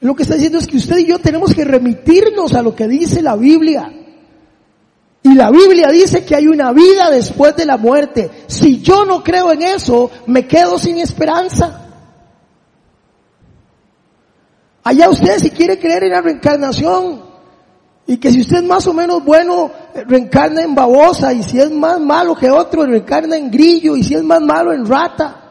Lo 0.03 0.17
que 0.17 0.25
está 0.25 0.35
diciendo 0.35 0.59
es 0.59 0.67
que 0.67 0.79
usted 0.79 0.99
y 0.99 1.07
yo 1.07 1.21
tenemos 1.21 1.55
que 1.55 1.65
remitirnos 1.65 2.55
a 2.55 2.63
lo 2.63 2.75
que 2.75 2.89
dice 2.89 3.23
la 3.23 3.37
Biblia. 3.37 3.93
Y 5.23 5.35
la 5.35 5.49
Biblia 5.53 5.91
dice 5.91 6.25
que 6.25 6.35
hay 6.35 6.49
una 6.49 6.73
vida 6.73 7.09
después 7.09 7.55
de 7.55 7.65
la 7.65 7.77
muerte. 7.77 8.29
Si 8.49 8.83
yo 8.83 9.05
no 9.05 9.23
creo 9.23 9.53
en 9.53 9.63
eso, 9.63 10.11
me 10.27 10.45
quedo 10.49 10.77
sin 10.77 10.99
esperanza. 10.99 11.89
Allá 14.83 15.09
usted 15.09 15.39
si 15.39 15.51
quiere 15.51 15.79
creer 15.79 16.03
en 16.03 16.11
la 16.11 16.21
reencarnación 16.21 17.23
y 18.05 18.17
que 18.17 18.33
si 18.33 18.41
usted 18.41 18.57
es 18.57 18.65
más 18.65 18.85
o 18.89 18.93
menos 18.93 19.25
bueno, 19.25 19.71
reencarna 20.09 20.63
en 20.63 20.75
babosa 20.75 21.33
y 21.33 21.45
si 21.45 21.61
es 21.61 21.71
más 21.71 22.01
malo 22.01 22.35
que 22.35 22.51
otro, 22.51 22.85
reencarna 22.85 23.37
en 23.37 23.53
grillo 23.53 23.97
y 23.97 24.03
si 24.03 24.17
es 24.17 24.25
más 24.25 24.41
malo 24.41 24.73
en 24.73 24.85
rata. 24.85 25.42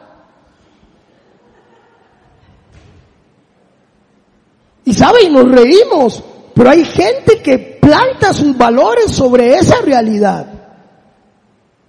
Y 4.84 4.94
sabe, 4.94 5.24
y 5.24 5.30
nos 5.30 5.50
reímos, 5.50 6.22
pero 6.54 6.70
hay 6.70 6.84
gente 6.84 7.40
que 7.42 7.78
planta 7.80 8.32
sus 8.32 8.56
valores 8.56 9.10
sobre 9.10 9.54
esa 9.54 9.80
realidad, 9.80 10.46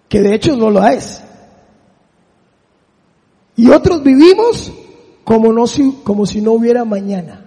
que 0.08 0.22
de 0.22 0.36
hecho 0.36 0.56
no 0.56 0.70
lo 0.70 0.86
es. 0.88 1.22
Y 3.56 3.70
otros 3.70 4.04
vivimos 4.04 4.72
como, 5.24 5.52
no, 5.54 5.66
como 6.04 6.26
si 6.26 6.42
no 6.42 6.54
hubiera 6.54 6.86
mañana. 6.86 7.46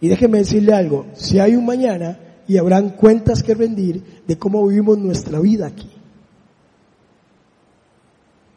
Y 0.00 0.08
déjeme 0.08 0.38
decirle 0.38 0.74
algo, 0.74 1.06
si 1.14 1.38
hay 1.38 1.56
un 1.56 1.64
mañana 1.64 2.18
y 2.46 2.58
habrán 2.58 2.90
cuentas 2.90 3.42
que 3.42 3.54
rendir 3.54 4.22
de 4.26 4.38
cómo 4.38 4.66
vivimos 4.66 4.98
nuestra 4.98 5.40
vida 5.40 5.66
aquí. 5.66 5.90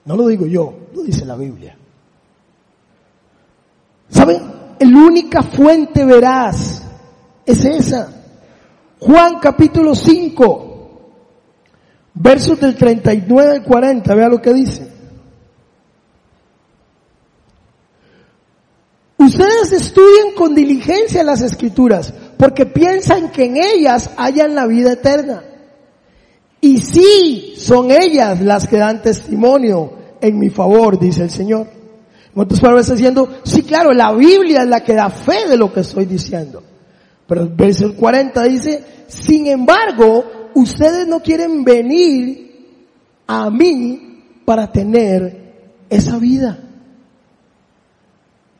No 0.05 0.15
lo 0.15 0.27
digo 0.27 0.45
yo, 0.45 0.73
lo 0.93 1.03
dice 1.03 1.25
la 1.25 1.35
Biblia. 1.35 1.77
¿Saben? 4.09 4.56
La 4.79 4.97
única 4.97 5.41
fuente 5.41 6.05
veraz 6.05 6.83
es 7.45 7.65
esa. 7.65 8.13
Juan 8.99 9.39
capítulo 9.39 9.95
5, 9.95 11.11
versos 12.15 12.59
del 12.59 12.75
39 12.75 13.51
al 13.51 13.63
40, 13.63 14.15
vea 14.15 14.29
lo 14.29 14.41
que 14.41 14.53
dice. 14.53 14.87
Ustedes 19.17 19.71
estudian 19.71 20.33
con 20.35 20.53
diligencia 20.53 21.23
las 21.23 21.41
escrituras 21.41 22.13
porque 22.37 22.65
piensan 22.65 23.31
que 23.31 23.45
en 23.45 23.57
ellas 23.57 24.11
hayan 24.15 24.55
la 24.55 24.67
vida 24.67 24.93
eterna. 24.93 25.43
Y 26.61 26.79
sí, 26.79 27.53
son 27.57 27.91
ellas 27.91 28.41
las 28.41 28.67
que 28.67 28.77
dan 28.77 29.01
testimonio 29.01 29.93
en 30.21 30.37
mi 30.37 30.49
favor, 30.49 30.99
dice 30.99 31.23
el 31.23 31.31
Señor. 31.31 31.76
En 32.37 32.41
otras 32.41 32.59
palabras, 32.59 32.91
diciendo, 32.91 33.27
sí, 33.41 33.63
claro, 33.63 33.91
la 33.93 34.13
Biblia 34.13 34.61
es 34.61 34.67
la 34.67 34.83
que 34.83 34.93
da 34.93 35.09
fe 35.09 35.47
de 35.49 35.57
lo 35.57 35.73
que 35.73 35.79
estoy 35.79 36.05
diciendo. 36.05 36.61
Pero 37.25 37.41
el 37.41 37.49
verso 37.49 37.95
40 37.95 38.43
dice, 38.43 38.83
sin 39.07 39.47
embargo, 39.47 40.51
ustedes 40.53 41.07
no 41.07 41.19
quieren 41.19 41.63
venir 41.63 42.67
a 43.25 43.49
mí 43.49 44.21
para 44.45 44.71
tener 44.71 45.81
esa 45.89 46.19
vida. 46.19 46.59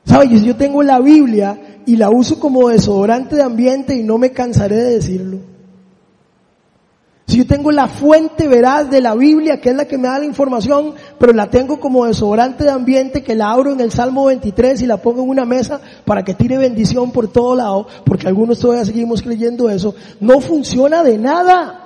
¿Sabes? 0.05 0.41
Yo 0.41 0.55
tengo 0.55 0.81
la 0.81 0.99
Biblia 0.99 1.83
y 1.85 1.97
la 1.97 2.09
uso 2.09 2.39
como 2.39 2.69
desodorante 2.69 3.35
de 3.35 3.43
ambiente 3.43 3.93
y 3.93 4.01
no 4.01 4.17
me 4.17 4.31
cansaré 4.31 4.77
de 4.77 4.95
decirlo. 4.95 5.37
Si 7.27 7.39
yo 7.39 7.45
tengo 7.45 7.73
la 7.73 7.89
fuente 7.89 8.47
veraz 8.47 8.89
de 8.89 9.01
la 9.01 9.13
Biblia, 9.13 9.59
que 9.59 9.71
es 9.71 9.75
la 9.75 9.83
que 9.83 9.97
me 9.97 10.07
da 10.07 10.17
la 10.17 10.23
información, 10.23 10.93
pero 11.19 11.33
la 11.33 11.49
tengo 11.49 11.77
como 11.77 12.05
desodorante 12.05 12.63
de 12.63 12.71
ambiente, 12.71 13.21
que 13.21 13.35
la 13.35 13.51
abro 13.51 13.73
en 13.73 13.81
el 13.81 13.91
Salmo 13.91 14.23
23 14.25 14.81
y 14.81 14.85
la 14.85 14.95
pongo 14.95 15.23
en 15.23 15.29
una 15.29 15.43
mesa 15.43 15.81
para 16.05 16.23
que 16.23 16.35
tire 16.35 16.57
bendición 16.57 17.11
por 17.11 17.27
todo 17.27 17.53
lado, 17.53 17.85
porque 18.05 18.29
algunos 18.29 18.59
todavía 18.59 18.85
seguimos 18.85 19.21
creyendo 19.21 19.69
eso, 19.69 19.93
no 20.21 20.39
funciona 20.39 21.03
de 21.03 21.17
nada. 21.17 21.83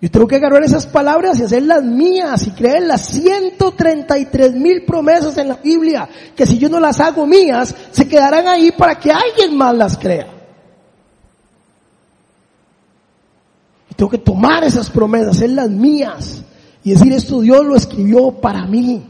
Yo 0.00 0.08
tengo 0.08 0.28
que 0.28 0.36
agarrar 0.36 0.62
esas 0.62 0.86
palabras 0.86 1.40
y 1.40 1.42
hacerlas 1.42 1.82
mías 1.82 2.46
y 2.46 2.52
creer 2.52 2.84
las 2.84 3.04
133 3.06 4.54
mil 4.54 4.84
promesas 4.84 5.36
en 5.36 5.48
la 5.48 5.56
Biblia, 5.56 6.08
que 6.36 6.46
si 6.46 6.58
yo 6.58 6.68
no 6.68 6.78
las 6.78 7.00
hago 7.00 7.26
mías, 7.26 7.74
se 7.90 8.06
quedarán 8.06 8.46
ahí 8.46 8.70
para 8.70 9.00
que 9.00 9.10
alguien 9.10 9.56
más 9.56 9.76
las 9.76 9.98
crea. 9.98 10.31
Tengo 14.02 14.10
que 14.10 14.18
tomar 14.18 14.64
esas 14.64 14.90
promesas, 14.90 15.36
hacerlas 15.36 15.70
mías 15.70 16.42
y 16.82 16.90
decir 16.90 17.12
esto 17.12 17.40
Dios 17.40 17.64
lo 17.64 17.76
escribió 17.76 18.32
para 18.32 18.66
mí. 18.66 19.00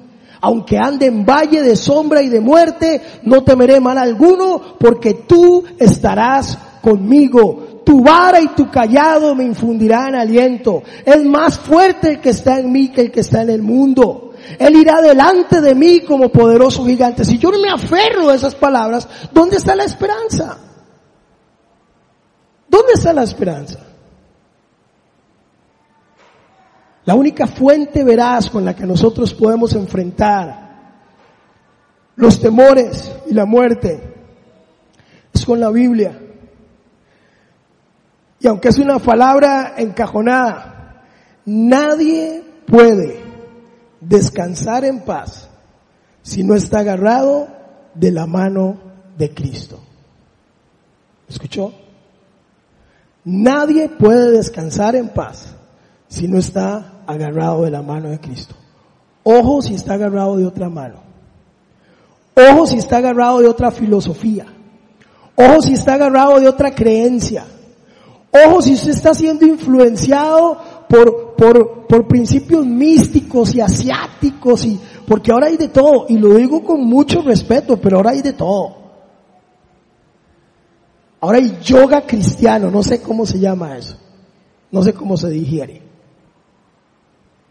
Aunque 0.42 0.76
ande 0.76 1.06
en 1.06 1.24
valle 1.24 1.62
de 1.62 1.76
sombra 1.76 2.20
y 2.20 2.28
de 2.28 2.40
muerte, 2.40 3.00
no 3.22 3.42
temeré 3.42 3.80
mal 3.80 3.96
alguno 3.96 4.76
porque 4.78 5.14
tú 5.26 5.64
estarás 5.78 6.58
conmigo. 6.82 7.80
Tu 7.86 8.02
vara 8.02 8.38
y 8.42 8.48
tu 8.48 8.70
callado 8.70 9.34
me 9.34 9.44
infundirán 9.44 10.14
aliento. 10.14 10.82
Es 11.06 11.24
más 11.24 11.58
fuerte 11.58 12.10
el 12.10 12.20
que 12.20 12.28
está 12.28 12.58
en 12.58 12.70
mí 12.70 12.90
que 12.90 13.00
el 13.00 13.10
que 13.10 13.20
está 13.20 13.40
en 13.40 13.48
el 13.48 13.62
mundo. 13.62 14.34
Él 14.58 14.76
irá 14.76 15.00
delante 15.00 15.62
de 15.62 15.74
mí 15.74 16.02
como 16.02 16.28
poderoso 16.28 16.84
gigante. 16.84 17.24
Si 17.24 17.38
yo 17.38 17.50
no 17.50 17.58
me 17.58 17.70
aferro 17.70 18.28
a 18.28 18.34
esas 18.34 18.54
palabras, 18.54 19.08
¿dónde 19.32 19.56
está 19.56 19.74
la 19.74 19.84
esperanza? 19.84 20.58
¿Dónde 22.68 22.92
está 22.92 23.14
la 23.14 23.22
esperanza? 23.22 23.78
La 27.04 27.14
única 27.14 27.46
fuente 27.46 28.04
veraz 28.04 28.48
con 28.48 28.64
la 28.64 28.76
que 28.76 28.86
nosotros 28.86 29.34
podemos 29.34 29.74
enfrentar 29.74 30.70
los 32.14 32.40
temores 32.40 33.10
y 33.28 33.34
la 33.34 33.44
muerte 33.44 34.00
es 35.32 35.44
con 35.44 35.58
la 35.58 35.70
Biblia. 35.70 36.18
Y 38.38 38.46
aunque 38.46 38.68
es 38.68 38.78
una 38.78 38.98
palabra 38.98 39.74
encajonada, 39.76 41.02
nadie 41.44 42.44
puede 42.66 43.20
descansar 44.00 44.84
en 44.84 45.00
paz 45.00 45.48
si 46.22 46.44
no 46.44 46.54
está 46.54 46.80
agarrado 46.80 47.48
de 47.94 48.12
la 48.12 48.26
mano 48.26 48.78
de 49.18 49.34
Cristo. 49.34 49.80
¿Escuchó? 51.28 51.72
Nadie 53.24 53.88
puede 53.88 54.30
descansar 54.30 54.94
en 54.94 55.08
paz 55.08 55.56
si 56.12 56.28
no 56.28 56.36
está 56.36 57.04
agarrado 57.06 57.62
de 57.62 57.70
la 57.70 57.80
mano 57.80 58.10
de 58.10 58.20
Cristo. 58.20 58.54
Ojo 59.22 59.62
si 59.62 59.74
está 59.74 59.94
agarrado 59.94 60.36
de 60.36 60.44
otra 60.44 60.68
mano. 60.68 60.96
Ojo 62.36 62.66
si 62.66 62.76
está 62.76 62.98
agarrado 62.98 63.38
de 63.38 63.48
otra 63.48 63.70
filosofía. 63.70 64.44
Ojo 65.34 65.62
si 65.62 65.72
está 65.72 65.94
agarrado 65.94 66.38
de 66.38 66.48
otra 66.48 66.74
creencia. 66.74 67.46
Ojo 68.30 68.60
si 68.60 68.74
usted 68.74 68.90
está 68.90 69.14
siendo 69.14 69.46
influenciado 69.46 70.58
por, 70.86 71.34
por, 71.34 71.86
por 71.86 72.06
principios 72.06 72.66
místicos 72.66 73.54
y 73.54 73.62
asiáticos 73.62 74.66
y, 74.66 74.78
porque 75.06 75.32
ahora 75.32 75.46
hay 75.46 75.56
de 75.56 75.68
todo, 75.68 76.04
y 76.10 76.18
lo 76.18 76.34
digo 76.34 76.62
con 76.62 76.84
mucho 76.84 77.22
respeto, 77.22 77.78
pero 77.78 77.96
ahora 77.96 78.10
hay 78.10 78.20
de 78.20 78.34
todo. 78.34 78.76
Ahora 81.22 81.38
hay 81.38 81.58
yoga 81.62 82.02
cristiano, 82.02 82.70
no 82.70 82.82
sé 82.82 83.00
cómo 83.00 83.24
se 83.24 83.38
llama 83.38 83.78
eso. 83.78 83.96
No 84.70 84.82
sé 84.82 84.92
cómo 84.92 85.16
se 85.16 85.30
digiere. 85.30 85.91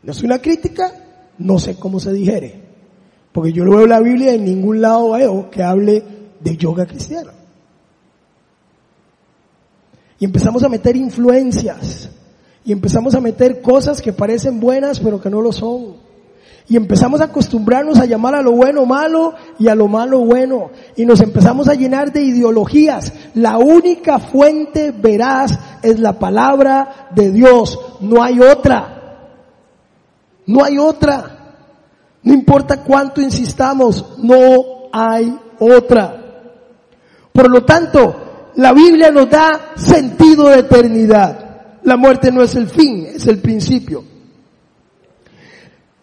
No 0.04 0.12
es 0.12 0.24
una 0.24 0.40
crítica, 0.40 0.92
no 1.38 1.60
sé 1.60 1.76
cómo 1.76 2.00
se 2.00 2.14
digiere. 2.14 2.62
Porque 3.32 3.54
yo 3.54 3.64
no 3.64 3.78
veo 3.78 3.88
la 3.88 4.00
Biblia 4.00 4.34
en 4.34 4.46
ningún 4.46 4.82
lado 4.82 5.12
veo 5.12 5.50
que 5.50 5.64
hable 5.64 6.04
de 6.40 6.58
yoga 6.58 6.86
cristiano. 6.86 7.32
Y 10.20 10.26
empezamos 10.26 10.64
a 10.64 10.70
meter 10.70 10.96
influencias. 10.96 12.10
Y 12.64 12.72
empezamos 12.72 13.16
a 13.16 13.22
meter 13.22 13.62
cosas 13.62 14.02
que 14.02 14.14
parecen 14.14 14.60
buenas 14.60 15.00
pero 15.00 15.20
que 15.20 15.30
no 15.30 15.42
lo 15.42 15.52
son. 15.52 15.96
Y 16.68 16.78
empezamos 16.78 17.22
a 17.22 17.26
acostumbrarnos 17.26 18.00
a 18.00 18.06
llamar 18.06 18.36
a 18.36 18.42
lo 18.42 18.52
bueno 18.52 18.86
malo 18.86 19.34
y 19.58 19.68
a 19.68 19.76
lo 19.76 19.88
malo 19.88 20.20
bueno. 20.20 20.70
Y 20.96 21.06
nos 21.06 21.22
empezamos 21.22 21.68
a 21.68 21.74
llenar 21.74 22.14
de 22.14 22.22
ideologías. 22.22 23.14
La 23.34 23.58
única 23.58 24.20
fuente 24.20 24.92
veraz 24.92 25.58
es 25.82 26.00
la 26.00 26.20
palabra 26.20 27.10
de 27.16 27.32
Dios. 27.32 27.80
No 28.00 28.22
hay 28.22 28.40
otra. 28.40 29.01
No 30.52 30.66
hay 30.66 30.78
otra. 30.78 31.38
No 32.24 32.34
importa 32.34 32.84
cuánto 32.84 33.22
insistamos, 33.22 34.18
no 34.18 34.90
hay 34.92 35.34
otra. 35.58 36.18
Por 37.32 37.50
lo 37.50 37.64
tanto, 37.64 38.52
la 38.56 38.74
Biblia 38.74 39.12
nos 39.12 39.30
da 39.30 39.72
sentido 39.76 40.50
de 40.50 40.60
eternidad. 40.60 41.80
La 41.84 41.96
muerte 41.96 42.34
no 42.34 42.44
es 42.44 42.54
el 42.56 42.68
fin, 42.68 43.06
es 43.06 43.26
el 43.28 43.40
principio. 43.40 44.04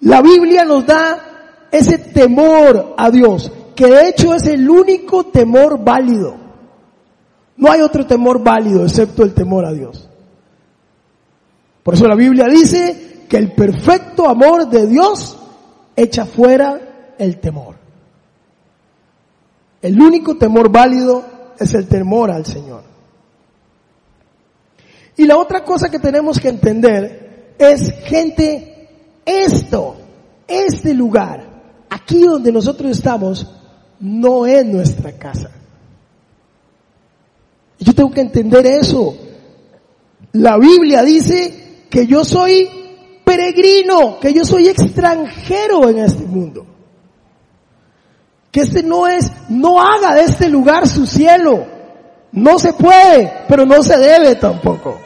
La 0.00 0.23
Biblia 0.23 0.64
nos 0.64 0.87
da 0.87 1.67
ese 1.71 1.99
temor 1.99 2.95
a 2.97 3.11
Dios, 3.11 3.52
que 3.76 3.87
de 3.87 4.09
hecho 4.09 4.35
es 4.35 4.47
el 4.47 4.69
único 4.69 5.25
temor 5.25 5.85
válido. 5.85 6.37
No 7.59 7.71
hay 7.71 7.83
otro 7.83 8.07
temor 8.07 8.43
válido 8.43 8.83
excepto 8.83 9.25
el 9.25 9.35
temor 9.35 9.67
a 9.67 9.73
Dios. 9.73 10.09
Por 11.83 11.95
eso 11.95 12.09
la 12.09 12.14
Biblia 12.14 12.47
dice 12.47 13.17
que 13.28 13.37
el 13.37 13.52
perfecto 13.52 14.26
amor 14.26 14.68
de 14.68 14.87
Dios 14.87 15.38
echa 15.94 16.25
fuera 16.25 17.14
el 17.18 17.38
temor. 17.38 17.76
El 19.82 20.00
único 20.00 20.37
temor 20.37 20.70
válido 20.70 21.25
es 21.58 21.75
el 21.75 21.87
temor 21.87 22.30
al 22.30 22.47
Señor. 22.47 22.82
Y 25.16 25.26
la 25.26 25.37
otra 25.37 25.64
cosa 25.64 25.90
que 25.90 25.99
tenemos 25.99 26.38
que 26.38 26.49
entender 26.49 27.54
es, 27.58 27.92
gente, 28.04 28.88
esto, 29.25 29.97
este 30.47 30.94
lugar, 30.94 31.44
aquí 31.90 32.23
donde 32.23 32.52
nosotros 32.52 32.92
estamos, 32.92 33.47
no 34.00 34.47
es 34.47 34.64
nuestra 34.64 35.12
casa. 35.12 35.50
Yo 37.80 37.94
tengo 37.94 38.11
que 38.11 38.20
entender 38.20 38.66
eso. 38.66 39.16
La 40.32 40.56
Biblia 40.56 41.02
dice 41.02 41.87
que 41.90 42.06
yo 42.06 42.25
soy 42.25 42.88
peregrino, 43.28 44.18
que 44.18 44.32
yo 44.32 44.42
soy 44.42 44.68
extranjero 44.68 45.90
en 45.90 45.99
este 45.99 46.25
mundo. 46.25 46.64
Que 48.50 48.62
este 48.62 48.82
no 48.82 49.06
es, 49.06 49.30
no 49.50 49.82
haga 49.82 50.14
de 50.14 50.23
este 50.23 50.49
lugar 50.49 50.88
su 50.88 51.06
cielo. 51.06 51.67
No 52.32 52.58
se 52.58 52.73
puede, 52.73 53.45
pero 53.47 53.67
no 53.67 53.82
se 53.82 53.99
debe 53.99 54.36
tampoco. 54.36 54.99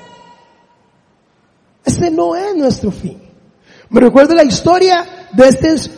Este 1.85 2.13
no 2.13 2.37
es 2.37 2.55
nuestro 2.55 2.93
fin. 2.93 3.21
Me 3.91 4.01
recuerdo 4.01 4.37
la 4.37 4.45
historia 4.45 5.05
de 5.33 5.49
estos 5.49 5.91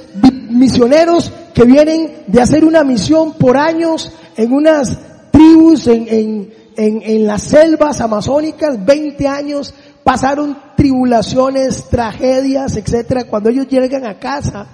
misioneros 0.48 1.30
que 1.52 1.64
vienen 1.64 2.24
de 2.26 2.40
hacer 2.40 2.64
una 2.64 2.84
misión 2.84 3.34
por 3.34 3.58
años 3.58 4.10
en 4.34 4.50
unas 4.50 4.98
tribus 5.30 5.86
en, 5.88 6.08
en, 6.08 6.54
en, 6.76 7.02
en 7.02 7.26
las 7.26 7.42
selvas 7.42 8.00
amazónicas, 8.00 8.82
20 8.82 9.28
años 9.28 9.74
pasaron 10.04 10.56
tribulaciones, 10.76 11.88
tragedias, 11.88 12.76
etcétera. 12.76 13.24
Cuando 13.24 13.48
ellos 13.48 13.66
llegan 13.66 14.06
a 14.06 14.18
casa, 14.18 14.66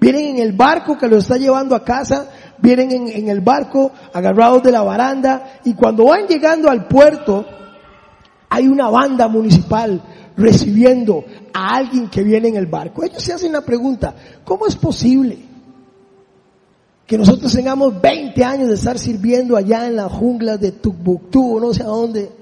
vienen 0.00 0.36
en 0.36 0.38
el 0.38 0.52
barco 0.52 0.96
que 0.96 1.06
los 1.06 1.24
está 1.24 1.36
llevando 1.36 1.76
a 1.76 1.84
casa, 1.84 2.30
vienen 2.58 2.90
en, 2.90 3.08
en, 3.08 3.28
el 3.28 3.42
barco 3.42 3.92
agarrados 4.12 4.62
de 4.62 4.72
la 4.72 4.82
baranda 4.82 5.60
y 5.64 5.74
cuando 5.74 6.06
van 6.06 6.26
llegando 6.26 6.70
al 6.70 6.88
puerto, 6.88 7.44
hay 8.48 8.66
una 8.66 8.88
banda 8.88 9.28
municipal 9.28 10.02
recibiendo 10.36 11.24
a 11.52 11.76
alguien 11.76 12.08
que 12.08 12.22
viene 12.22 12.48
en 12.48 12.56
el 12.56 12.66
barco. 12.66 13.04
Ellos 13.04 13.22
se 13.22 13.34
hacen 13.34 13.52
la 13.52 13.60
pregunta, 13.60 14.14
¿cómo 14.44 14.66
es 14.66 14.76
posible 14.76 15.38
que 17.06 17.18
nosotros 17.18 17.52
tengamos 17.52 18.00
20 18.00 18.44
años 18.44 18.68
de 18.68 18.74
estar 18.74 18.98
sirviendo 18.98 19.56
allá 19.56 19.86
en 19.86 19.96
las 19.96 20.10
junglas 20.10 20.60
de 20.60 20.72
Tukbuktu 20.72 21.56
o 21.56 21.60
no 21.60 21.74
sé 21.74 21.82
a 21.82 21.86
dónde? 21.86 22.37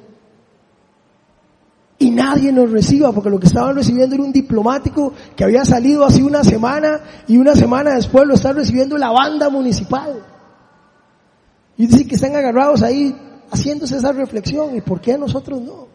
Y 1.99 2.11
nadie 2.11 2.53
nos 2.53 2.71
reciba, 2.71 3.13
porque 3.13 3.31
lo 3.31 3.41
que 3.41 3.47
estaban 3.47 3.75
recibiendo 3.75 4.15
era 4.15 4.25
un 4.25 4.33
diplomático 4.33 5.15
que 5.35 5.45
había 5.45 5.65
salido 5.65 6.05
hace 6.05 6.23
una 6.23 6.45
semana 6.45 7.01
y 7.27 7.39
una 7.39 7.55
semana 7.55 7.95
después 7.95 8.27
lo 8.27 8.35
está 8.35 8.53
recibiendo 8.53 8.99
la 8.99 9.11
banda 9.11 9.49
municipal. 9.49 10.23
Y 11.79 11.87
dice 11.87 12.07
que 12.07 12.17
están 12.17 12.37
agarrados 12.37 12.83
ahí 12.83 13.15
haciéndose 13.51 13.97
esa 13.97 14.13
reflexión, 14.13 14.77
¿y 14.77 14.81
por 14.83 15.01
qué 15.01 15.17
nosotros 15.17 15.63
no? 15.63 15.87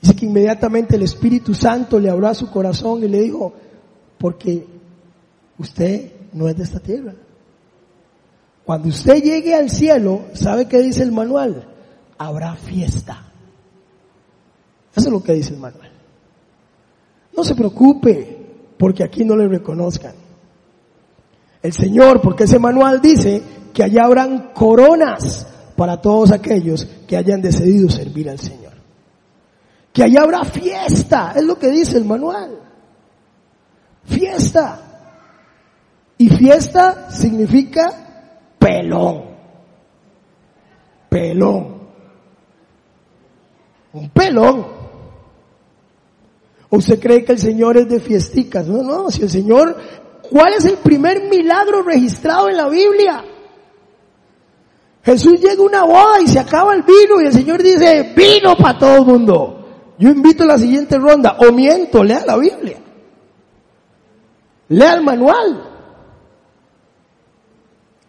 Dice 0.00 0.14
que 0.14 0.26
inmediatamente 0.26 0.96
el 0.96 1.02
Espíritu 1.02 1.52
Santo 1.52 1.98
le 1.98 2.08
abrió 2.08 2.28
a 2.28 2.34
su 2.34 2.50
corazón 2.50 3.02
y 3.02 3.08
le 3.08 3.22
dijo, 3.22 3.52
porque 4.18 4.66
usted 5.58 6.12
no 6.32 6.48
es 6.48 6.56
de 6.56 6.62
esta 6.62 6.78
tierra. 6.78 7.14
Cuando 8.64 8.88
usted 8.88 9.20
llegue 9.22 9.54
al 9.54 9.68
cielo, 9.68 10.26
¿sabe 10.34 10.68
qué 10.68 10.78
dice 10.78 11.02
el 11.02 11.10
manual? 11.10 11.66
Habrá 12.18 12.54
fiesta. 12.54 13.29
Eso 14.94 15.08
es 15.08 15.12
lo 15.12 15.22
que 15.22 15.34
dice 15.34 15.54
el 15.54 15.60
manual. 15.60 15.90
No 17.36 17.44
se 17.44 17.54
preocupe 17.54 18.40
porque 18.76 19.04
aquí 19.04 19.24
no 19.24 19.36
le 19.36 19.46
reconozcan. 19.46 20.14
El 21.62 21.72
Señor, 21.72 22.20
porque 22.20 22.44
ese 22.44 22.58
manual 22.58 23.00
dice 23.00 23.42
que 23.72 23.84
allá 23.84 24.04
habrán 24.04 24.52
coronas 24.54 25.46
para 25.76 26.00
todos 26.00 26.32
aquellos 26.32 26.86
que 27.06 27.16
hayan 27.16 27.40
decidido 27.40 27.88
servir 27.88 28.28
al 28.30 28.38
Señor. 28.38 28.72
Que 29.92 30.04
allá 30.04 30.22
habrá 30.22 30.44
fiesta, 30.44 31.32
es 31.36 31.44
lo 31.44 31.58
que 31.58 31.68
dice 31.68 31.98
el 31.98 32.04
manual. 32.04 32.58
Fiesta. 34.04 34.80
Y 36.18 36.28
fiesta 36.28 37.10
significa 37.10 38.52
pelón. 38.58 39.24
Pelón. 41.08 41.80
Un 43.92 44.10
pelón. 44.10 44.79
¿O 46.70 46.76
usted 46.76 47.00
cree 47.00 47.24
que 47.24 47.32
el 47.32 47.38
Señor 47.38 47.76
es 47.76 47.88
de 47.88 48.00
fiesticas? 48.00 48.66
No, 48.66 48.82
no, 48.82 49.10
si 49.10 49.22
el 49.22 49.30
Señor, 49.30 49.76
¿cuál 50.30 50.54
es 50.54 50.64
el 50.64 50.78
primer 50.78 51.28
milagro 51.28 51.82
registrado 51.82 52.48
en 52.48 52.56
la 52.56 52.68
Biblia? 52.68 53.24
Jesús 55.02 55.40
llega 55.40 55.62
una 55.62 55.82
boda 55.82 56.20
y 56.20 56.28
se 56.28 56.38
acaba 56.38 56.74
el 56.74 56.82
vino 56.82 57.20
y 57.20 57.26
el 57.26 57.32
Señor 57.32 57.62
dice, 57.62 58.14
vino 58.14 58.56
para 58.56 58.78
todo 58.78 58.98
el 58.98 59.04
mundo. 59.04 59.56
Yo 59.98 60.10
invito 60.10 60.44
a 60.44 60.46
la 60.46 60.58
siguiente 60.58 60.96
ronda, 60.96 61.36
o 61.40 61.52
miento, 61.52 62.04
lea 62.04 62.24
la 62.24 62.36
Biblia. 62.36 62.78
Lea 64.68 64.94
el 64.94 65.02
manual. 65.02 65.70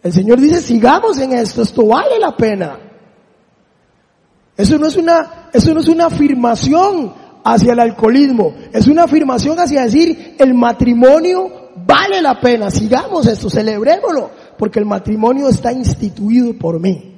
El 0.04 0.14
Señor 0.14 0.40
dice, 0.40 0.62
sigamos 0.62 1.18
en 1.20 1.34
esto, 1.34 1.64
esto 1.64 1.86
vale 1.88 2.20
la 2.20 2.36
pena. 2.38 2.78
Eso 4.56 4.78
no 4.78 4.88
es 4.88 4.96
una, 4.98 5.50
eso 5.52 5.74
no 5.74 5.80
es 5.80 5.88
una 5.88 6.06
afirmación 6.06 7.21
hacia 7.44 7.74
el 7.74 7.80
alcoholismo. 7.80 8.54
Es 8.72 8.88
una 8.88 9.04
afirmación 9.04 9.60
hacia 9.60 9.84
decir, 9.84 10.36
el 10.38 10.54
matrimonio 10.54 11.70
vale 11.86 12.22
la 12.22 12.40
pena, 12.40 12.70
sigamos 12.70 13.28
esto, 13.28 13.50
celebrémoslo, 13.50 14.30
porque 14.58 14.80
el 14.80 14.86
matrimonio 14.86 15.50
está 15.50 15.72
instituido 15.72 16.54
por 16.58 16.80
mí. 16.80 17.16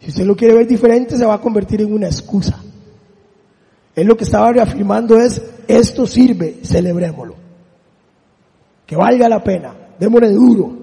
Si 0.00 0.10
usted 0.10 0.24
lo 0.24 0.36
quiere 0.36 0.54
ver 0.54 0.66
diferente, 0.66 1.16
se 1.16 1.24
va 1.24 1.34
a 1.34 1.40
convertir 1.40 1.80
en 1.80 1.92
una 1.92 2.06
excusa. 2.06 2.60
Él 3.94 4.06
lo 4.06 4.16
que 4.16 4.24
estaba 4.24 4.52
reafirmando 4.52 5.18
es, 5.18 5.40
esto 5.66 6.06
sirve, 6.06 6.60
celebrémoslo. 6.62 7.36
Que 8.86 8.96
valga 8.96 9.28
la 9.28 9.42
pena, 9.42 9.74
démosle 9.98 10.30
duro. 10.32 10.78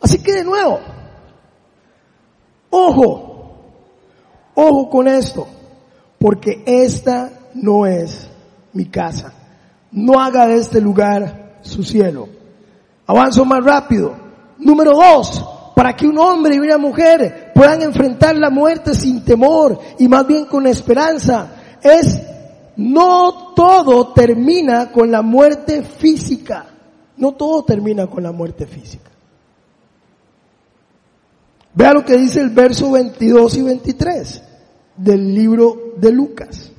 Así 0.00 0.18
que 0.18 0.32
de 0.32 0.44
nuevo, 0.44 0.80
ojo, 2.70 3.56
ojo 4.54 4.90
con 4.90 5.06
esto 5.06 5.46
porque 6.24 6.62
esta 6.64 7.32
no 7.52 7.84
es 7.84 8.30
mi 8.72 8.86
casa. 8.86 9.34
No 9.92 10.18
haga 10.18 10.46
de 10.46 10.56
este 10.56 10.80
lugar 10.80 11.58
su 11.60 11.82
cielo. 11.82 12.30
Avanzo 13.06 13.44
más 13.44 13.62
rápido. 13.62 14.14
Número 14.56 14.92
dos, 14.92 15.44
para 15.76 15.94
que 15.94 16.06
un 16.06 16.18
hombre 16.18 16.54
y 16.54 16.60
una 16.60 16.78
mujer 16.78 17.52
puedan 17.54 17.82
enfrentar 17.82 18.36
la 18.36 18.48
muerte 18.48 18.94
sin 18.94 19.22
temor 19.22 19.78
y 19.98 20.08
más 20.08 20.26
bien 20.26 20.46
con 20.46 20.66
esperanza, 20.66 21.56
es 21.82 22.18
no 22.78 23.52
todo 23.54 24.14
termina 24.14 24.90
con 24.90 25.10
la 25.10 25.20
muerte 25.20 25.82
física. 25.82 26.64
No 27.18 27.32
todo 27.32 27.64
termina 27.64 28.06
con 28.06 28.22
la 28.22 28.32
muerte 28.32 28.66
física. 28.66 29.10
Vea 31.74 31.92
lo 31.92 32.02
que 32.02 32.16
dice 32.16 32.40
el 32.40 32.48
verso 32.48 32.92
22 32.92 33.58
y 33.58 33.62
23 33.62 34.42
del 34.96 35.34
libro 35.34 35.94
de 35.96 36.12
Lucas. 36.12 36.72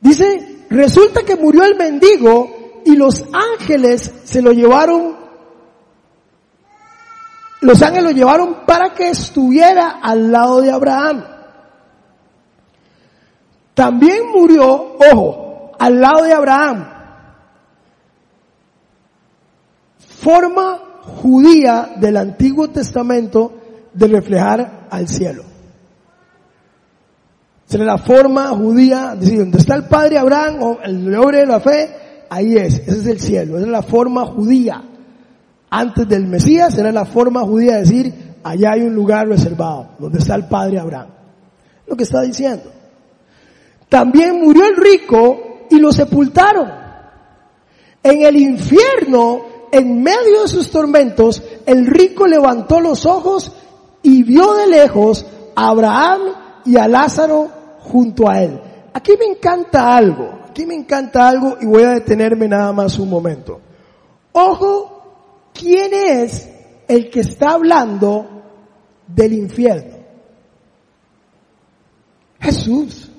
Dice, 0.00 0.66
resulta 0.70 1.22
que 1.22 1.36
murió 1.36 1.64
el 1.64 1.76
mendigo 1.76 2.82
y 2.84 2.94
los 2.96 3.24
ángeles 3.32 4.12
se 4.24 4.42
lo 4.42 4.52
llevaron, 4.52 5.16
los 7.62 7.82
ángeles 7.82 8.04
lo 8.04 8.10
llevaron 8.10 8.66
para 8.66 8.92
que 8.94 9.08
estuviera 9.08 10.00
al 10.02 10.30
lado 10.30 10.60
de 10.60 10.70
Abraham. 10.70 11.24
También 13.72 14.28
murió, 14.32 14.96
ojo, 15.12 15.72
al 15.78 16.00
lado 16.00 16.24
de 16.24 16.32
Abraham. 16.32 16.88
Forma 19.98 20.78
judía 21.00 21.94
del 21.96 22.16
Antiguo 22.16 22.68
Testamento 22.68 23.52
de 23.92 24.06
reflejar 24.06 24.83
al 24.96 25.08
cielo. 25.08 25.44
Será 27.66 27.84
la 27.84 27.98
forma 27.98 28.48
judía, 28.48 29.14
decir, 29.18 29.38
donde 29.38 29.58
está 29.58 29.74
el 29.74 29.84
padre 29.84 30.18
Abraham 30.18 30.62
o 30.62 30.78
el 30.82 31.14
hombre 31.16 31.38
de 31.38 31.46
la 31.46 31.60
fe, 31.60 32.26
ahí 32.28 32.56
es, 32.56 32.78
ese 32.80 32.98
es 32.98 33.06
el 33.06 33.20
cielo, 33.20 33.56
esa 33.56 33.66
es 33.66 33.72
la 33.72 33.82
forma 33.82 34.24
judía. 34.26 34.82
Antes 35.70 36.08
del 36.08 36.26
Mesías 36.26 36.76
era 36.78 36.92
la 36.92 37.04
forma 37.04 37.40
judía 37.40 37.74
de 37.74 37.80
decir, 37.80 38.14
allá 38.44 38.72
hay 38.72 38.82
un 38.82 38.94
lugar 38.94 39.26
reservado, 39.26 39.88
donde 39.98 40.18
está 40.18 40.34
el 40.34 40.46
padre 40.46 40.78
Abraham. 40.78 41.08
Lo 41.86 41.96
que 41.96 42.04
está 42.04 42.20
diciendo. 42.22 42.70
También 43.88 44.40
murió 44.40 44.66
el 44.66 44.76
rico 44.76 45.66
y 45.70 45.78
lo 45.78 45.92
sepultaron. 45.92 46.70
En 48.02 48.22
el 48.22 48.36
infierno, 48.36 49.42
en 49.72 50.02
medio 50.02 50.42
de 50.42 50.48
sus 50.48 50.70
tormentos, 50.70 51.42
el 51.66 51.86
rico 51.86 52.26
levantó 52.26 52.80
los 52.80 53.06
ojos 53.06 53.52
y 54.04 54.22
vio 54.22 54.52
de 54.52 54.66
lejos 54.68 55.26
a 55.56 55.68
Abraham 55.68 56.20
y 56.64 56.76
a 56.76 56.86
Lázaro 56.86 57.48
junto 57.80 58.28
a 58.28 58.42
él. 58.42 58.60
Aquí 58.92 59.12
me 59.18 59.24
encanta 59.24 59.96
algo, 59.96 60.40
aquí 60.48 60.66
me 60.66 60.74
encanta 60.74 61.26
algo 61.26 61.56
y 61.60 61.66
voy 61.66 61.82
a 61.82 61.90
detenerme 61.90 62.46
nada 62.46 62.72
más 62.72 62.98
un 62.98 63.08
momento. 63.08 63.60
Ojo, 64.32 65.50
¿quién 65.52 65.92
es 65.94 66.48
el 66.86 67.10
que 67.10 67.20
está 67.20 67.52
hablando 67.52 68.26
del 69.08 69.32
infierno? 69.32 69.96
Jesús. 72.40 73.10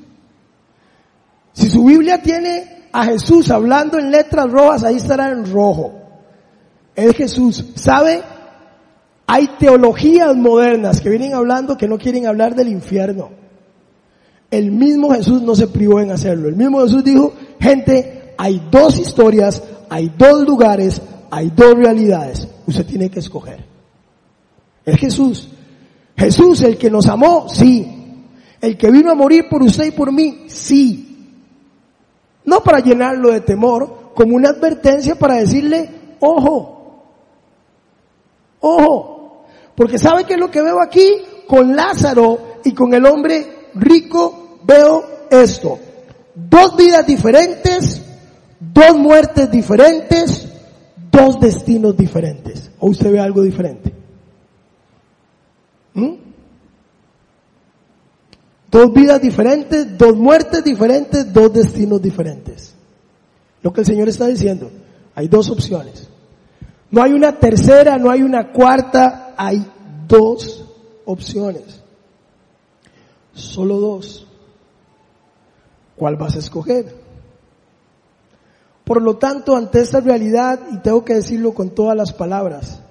Si 1.51 1.67
su 1.67 1.83
Biblia 1.83 2.21
tiene 2.21 2.89
a 2.91 3.05
Jesús 3.05 3.49
hablando 3.49 3.97
en 3.97 4.11
letras 4.11 4.51
rojas, 4.51 4.83
ahí 4.83 4.97
estará 4.97 5.31
en 5.31 5.51
rojo. 5.51 5.93
Es 6.95 7.15
Jesús. 7.15 7.65
¿Sabe? 7.75 8.34
Hay 9.27 9.47
teologías 9.59 10.35
modernas 10.35 11.01
que 11.01 11.09
vienen 11.09 11.33
hablando 11.33 11.77
que 11.77 11.87
no 11.87 11.97
quieren 11.97 12.27
hablar 12.27 12.55
del 12.55 12.69
infierno. 12.69 13.29
El 14.51 14.71
mismo 14.71 15.11
Jesús 15.11 15.41
no 15.41 15.55
se 15.55 15.67
privó 15.67 15.99
en 15.99 16.11
hacerlo. 16.11 16.47
El 16.47 16.55
mismo 16.55 16.81
Jesús 16.81 17.03
dijo, 17.03 17.33
gente, 17.59 18.33
hay 18.37 18.61
dos 18.69 18.99
historias, 18.99 19.63
hay 19.89 20.13
dos 20.15 20.45
lugares, 20.45 21.01
hay 21.31 21.51
dos 21.55 21.75
realidades. 21.75 22.47
Usted 22.67 22.85
tiene 22.85 23.09
que 23.09 23.19
escoger. 23.19 23.65
Es 24.85 24.97
Jesús. 24.97 25.49
Jesús, 26.15 26.61
el 26.61 26.77
que 26.77 26.91
nos 26.91 27.07
amó, 27.07 27.49
sí. 27.49 27.91
El 28.61 28.77
que 28.77 28.91
vino 28.91 29.11
a 29.11 29.15
morir 29.15 29.47
por 29.49 29.63
usted 29.63 29.85
y 29.85 29.91
por 29.91 30.11
mí, 30.11 30.45
sí. 30.47 31.33
No 32.45 32.61
para 32.61 32.79
llenarlo 32.79 33.31
de 33.31 33.41
temor, 33.41 34.11
como 34.13 34.35
una 34.35 34.49
advertencia 34.49 35.15
para 35.15 35.35
decirle, 35.35 35.89
ojo, 36.19 37.01
ojo, 38.61 39.14
porque 39.75 39.97
¿sabe 39.97 40.23
qué 40.23 40.33
es 40.33 40.39
lo 40.39 40.49
que 40.49 40.61
veo 40.61 40.81
aquí? 40.81 41.05
Con 41.47 41.75
Lázaro 41.75 42.59
y 42.63 42.73
con 42.73 42.93
el 42.93 43.05
hombre 43.05 43.69
rico 43.75 44.59
veo 44.63 45.03
esto. 45.29 45.79
Dos 46.33 46.75
vidas 46.75 47.05
diferentes, 47.05 48.01
dos 48.59 48.97
muertes 48.97 49.51
diferentes, 49.51 50.47
dos 51.11 51.39
destinos 51.39 51.95
diferentes. 51.95 52.71
¿O 52.79 52.87
usted 52.87 53.11
ve 53.11 53.19
algo 53.19 53.41
diferente? 53.41 53.93
¿Mm? 55.93 56.13
Dos 58.71 58.93
vidas 58.93 59.21
diferentes, 59.21 59.97
dos 59.97 60.17
muertes 60.17 60.63
diferentes, 60.63 61.31
dos 61.31 61.53
destinos 61.53 62.01
diferentes. 62.01 62.73
Lo 63.61 63.71
que 63.71 63.81
el 63.81 63.85
Señor 63.85 64.09
está 64.09 64.27
diciendo, 64.27 64.69
hay 65.15 65.27
dos 65.27 65.49
opciones. 65.49 66.09
No 66.91 67.01
hay 67.01 67.13
una 67.13 67.39
tercera, 67.39 67.97
no 67.97 68.11
hay 68.11 68.21
una 68.21 68.51
cuarta, 68.51 69.24
hay 69.37 69.65
dos 70.07 70.65
opciones. 71.05 71.81
Solo 73.33 73.79
dos. 73.79 74.27
¿Cuál 75.95 76.15
vas 76.15 76.35
a 76.35 76.39
escoger? 76.39 76.95
Por 78.83 79.01
lo 79.01 79.17
tanto, 79.17 79.55
ante 79.55 79.81
esta 79.81 79.99
realidad, 79.99 80.59
y 80.71 80.77
tengo 80.77 81.03
que 81.03 81.15
decirlo 81.15 81.53
con 81.53 81.71
todas 81.71 81.97
las 81.97 82.13
palabras, 82.13 82.81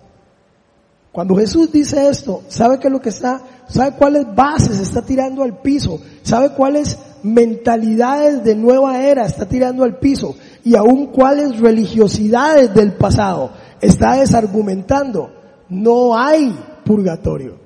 cuando 1.13 1.37
Jesús 1.37 1.71
dice 1.71 2.09
esto, 2.09 2.43
¿sabe 2.49 2.81
qué 2.81 2.89
es 2.89 2.93
lo 2.93 3.01
que 3.01 3.11
está? 3.11 3.41
¿Sabe 3.69 3.93
cuáles 3.97 4.35
bases 4.35 4.81
está 4.81 5.03
tirando 5.03 5.45
al 5.45 5.61
piso? 5.61 6.01
¿Sabe 6.23 6.51
cuáles 6.51 6.99
mentalidades 7.23 8.43
de 8.43 8.57
nueva 8.57 9.01
era 9.01 9.25
está 9.25 9.47
tirando 9.47 9.85
al 9.85 10.01
piso? 10.01 10.35
Y 10.65 10.75
aún 10.75 11.07
cuáles 11.13 11.61
religiosidades 11.61 12.75
del 12.75 12.95
pasado 12.95 13.53
está 13.81 14.17
desargumentando. 14.17 15.44
No 15.69 16.17
hay 16.17 16.57
purgatorio. 16.85 17.57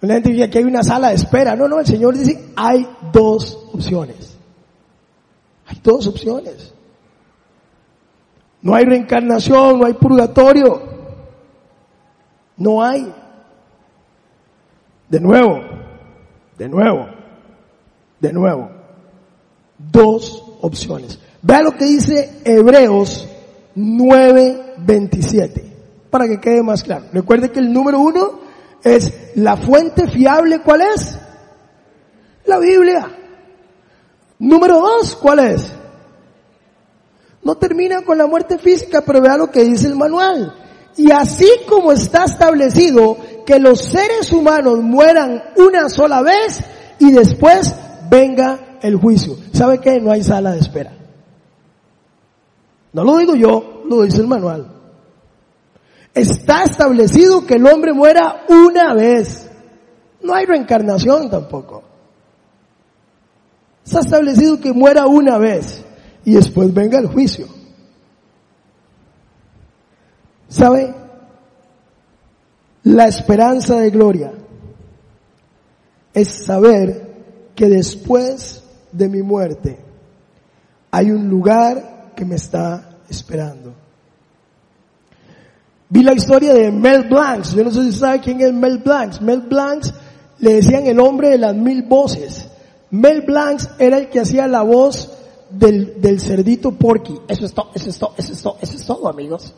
La 0.00 0.14
gente 0.14 0.30
dice 0.30 0.50
que 0.50 0.58
hay 0.58 0.64
una 0.64 0.82
sala 0.82 1.10
de 1.10 1.14
espera. 1.14 1.54
No, 1.54 1.68
no, 1.68 1.78
el 1.78 1.86
Señor 1.86 2.16
dice 2.16 2.50
hay 2.56 2.86
dos 3.12 3.68
opciones. 3.72 4.36
Hay 5.66 5.78
dos 5.82 6.06
opciones. 6.06 6.74
No 8.62 8.74
hay 8.74 8.84
reencarnación, 8.84 9.80
no 9.80 9.86
hay 9.86 9.94
purgatorio. 9.94 10.82
No 12.56 12.82
hay. 12.82 13.12
De 15.08 15.20
nuevo, 15.20 15.60
de 16.56 16.68
nuevo, 16.68 17.06
de 18.20 18.32
nuevo. 18.32 18.70
Dos 19.78 20.42
opciones. 20.60 21.18
Vea 21.42 21.62
lo 21.62 21.72
que 21.72 21.84
dice 21.84 22.40
Hebreos 22.44 23.28
9:27, 23.76 25.71
para 26.12 26.28
que 26.28 26.38
quede 26.38 26.62
más 26.62 26.82
claro. 26.82 27.06
Recuerde 27.10 27.50
que 27.50 27.58
el 27.58 27.72
número 27.72 27.98
uno 27.98 28.38
es 28.84 29.32
la 29.34 29.56
fuente 29.56 30.06
fiable, 30.08 30.60
¿cuál 30.60 30.82
es? 30.82 31.18
La 32.44 32.58
Biblia. 32.58 33.10
Número 34.38 34.78
dos, 34.78 35.16
¿cuál 35.16 35.38
es? 35.38 35.72
No 37.42 37.54
termina 37.54 38.02
con 38.02 38.18
la 38.18 38.26
muerte 38.26 38.58
física, 38.58 39.00
pero 39.00 39.22
vea 39.22 39.38
lo 39.38 39.50
que 39.50 39.64
dice 39.64 39.86
el 39.86 39.96
manual. 39.96 40.54
Y 40.98 41.10
así 41.10 41.48
como 41.66 41.92
está 41.92 42.24
establecido 42.24 43.16
que 43.46 43.58
los 43.58 43.80
seres 43.80 44.30
humanos 44.34 44.80
mueran 44.82 45.42
una 45.56 45.88
sola 45.88 46.20
vez 46.20 46.62
y 46.98 47.10
después 47.10 47.74
venga 48.10 48.78
el 48.82 48.96
juicio. 48.96 49.38
¿Sabe 49.54 49.78
qué? 49.78 49.98
No 49.98 50.12
hay 50.12 50.22
sala 50.22 50.52
de 50.52 50.58
espera. 50.58 50.92
No 52.92 53.02
lo 53.02 53.16
digo 53.16 53.34
yo, 53.34 53.82
lo 53.88 54.02
dice 54.02 54.20
el 54.20 54.26
manual. 54.26 54.71
Está 56.14 56.64
establecido 56.64 57.46
que 57.46 57.54
el 57.54 57.66
hombre 57.66 57.92
muera 57.92 58.44
una 58.48 58.94
vez. 58.94 59.48
No 60.22 60.34
hay 60.34 60.46
reencarnación 60.46 61.30
tampoco. 61.30 61.82
Está 63.84 64.00
establecido 64.00 64.60
que 64.60 64.72
muera 64.72 65.06
una 65.06 65.38
vez 65.38 65.84
y 66.24 66.34
después 66.34 66.72
venga 66.72 66.98
el 66.98 67.06
juicio. 67.06 67.46
¿Sabe? 70.48 70.94
La 72.84 73.06
esperanza 73.06 73.76
de 73.76 73.90
gloria 73.90 74.32
es 76.12 76.44
saber 76.44 77.50
que 77.54 77.68
después 77.68 78.62
de 78.92 79.08
mi 79.08 79.22
muerte 79.22 79.78
hay 80.90 81.10
un 81.10 81.28
lugar 81.28 82.12
que 82.14 82.24
me 82.24 82.34
está 82.34 82.98
esperando. 83.08 83.81
Vi 85.92 86.02
la 86.02 86.14
historia 86.14 86.54
de 86.54 86.72
Mel 86.72 87.02
Blanc. 87.02 87.44
Yo 87.54 87.64
no 87.64 87.70
sé 87.70 87.82
si 87.82 87.92
sabe 87.92 88.20
quién 88.20 88.40
es 88.40 88.50
Mel 88.50 88.78
Blanc. 88.78 89.20
Mel 89.20 89.42
Blanc 89.42 89.84
le 90.38 90.54
decían 90.54 90.86
el 90.86 90.98
hombre 90.98 91.28
de 91.28 91.36
las 91.36 91.54
mil 91.54 91.82
voces. 91.82 92.48
Mel 92.92 93.20
Blanc 93.20 93.60
era 93.78 93.98
el 93.98 94.08
que 94.08 94.20
hacía 94.20 94.46
la 94.46 94.62
voz 94.62 95.12
del, 95.50 96.00
del 96.00 96.18
cerdito 96.18 96.72
Porky. 96.72 97.20
Eso 97.28 97.44
es 97.44 97.52
todo, 97.52 97.72
eso 97.74 97.90
es 97.90 97.98
todo, 97.98 98.14
eso 98.16 98.32
es 98.32 98.40
todo, 98.40 98.56
eso 98.62 98.74
es 98.74 98.86
todo, 98.86 99.06
amigos. 99.06 99.52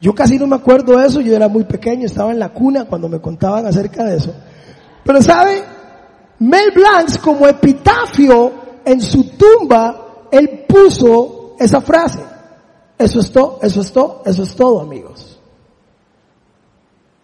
Yo 0.00 0.12
casi 0.16 0.36
no 0.36 0.48
me 0.48 0.56
acuerdo 0.56 0.98
de 0.98 1.06
eso, 1.06 1.20
yo 1.20 1.36
era 1.36 1.46
muy 1.46 1.62
pequeño, 1.62 2.06
estaba 2.06 2.32
en 2.32 2.40
la 2.40 2.48
cuna 2.48 2.86
cuando 2.86 3.08
me 3.08 3.20
contaban 3.20 3.66
acerca 3.66 4.02
de 4.02 4.16
eso. 4.16 4.34
Pero 5.04 5.22
sabe, 5.22 5.62
Mel 6.40 6.72
Blanc 6.74 7.20
como 7.20 7.46
epitafio 7.46 8.52
en 8.84 9.00
su 9.00 9.30
tumba, 9.36 10.26
él 10.32 10.64
puso 10.66 11.54
esa 11.60 11.80
frase. 11.80 12.34
Eso 12.98 13.20
es 13.20 13.30
todo, 13.30 13.58
eso 13.62 13.80
es 13.80 13.92
todo, 13.92 14.22
eso 14.24 14.42
es 14.42 14.54
todo, 14.54 14.80
amigos. 14.80 15.38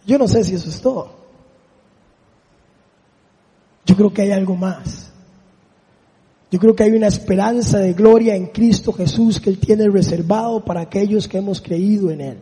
Yo 0.07 0.19
no 0.19 0.29
sé 0.29 0.45
si 0.45 0.55
eso 0.55 0.69
es 0.69 0.81
todo. 0.81 1.11
Yo 3.85 3.97
creo 3.97 4.13
que 4.13 4.23
hay 4.23 4.33
algo 4.33 4.55
más. 4.55 5.11
Yo 6.51 6.59
creo 6.59 6.77
que 6.77 6.83
hay 6.83 6.93
una 6.93 7.07
esperanza 7.07 7.79
de 7.79 7.95
gloria 7.95 8.35
en 8.35 8.47
Cristo 8.47 8.93
Jesús 8.93 9.41
que 9.41 9.49
Él 9.49 9.59
tiene 9.59 9.89
reservado 9.89 10.63
para 10.63 10.83
aquellos 10.83 11.27
que 11.27 11.39
hemos 11.39 11.61
creído 11.61 12.11
en 12.11 12.21
Él. 12.21 12.39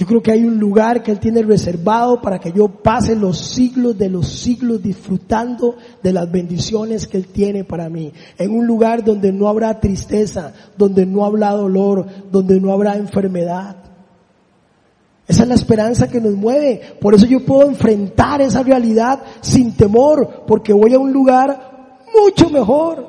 Yo 0.00 0.06
creo 0.06 0.22
que 0.22 0.32
hay 0.32 0.44
un 0.44 0.58
lugar 0.58 1.02
que 1.02 1.10
Él 1.10 1.20
tiene 1.20 1.42
reservado 1.42 2.22
para 2.22 2.38
que 2.38 2.52
yo 2.52 2.68
pase 2.68 3.14
los 3.14 3.38
siglos 3.38 3.98
de 3.98 4.08
los 4.08 4.28
siglos 4.28 4.82
disfrutando 4.82 5.76
de 6.02 6.14
las 6.14 6.32
bendiciones 6.32 7.06
que 7.06 7.18
Él 7.18 7.26
tiene 7.26 7.64
para 7.64 7.90
mí. 7.90 8.10
En 8.38 8.50
un 8.50 8.66
lugar 8.66 9.04
donde 9.04 9.30
no 9.30 9.46
habrá 9.46 9.78
tristeza, 9.78 10.54
donde 10.78 11.04
no 11.04 11.26
habrá 11.26 11.50
dolor, 11.50 12.06
donde 12.32 12.58
no 12.58 12.72
habrá 12.72 12.96
enfermedad. 12.96 13.76
Esa 15.28 15.42
es 15.42 15.48
la 15.50 15.54
esperanza 15.54 16.08
que 16.08 16.18
nos 16.18 16.32
mueve. 16.32 16.80
Por 16.98 17.14
eso 17.14 17.26
yo 17.26 17.44
puedo 17.44 17.68
enfrentar 17.68 18.40
esa 18.40 18.62
realidad 18.62 19.22
sin 19.42 19.76
temor, 19.76 20.44
porque 20.46 20.72
voy 20.72 20.94
a 20.94 20.98
un 20.98 21.12
lugar 21.12 21.98
mucho 22.18 22.48
mejor. 22.48 23.06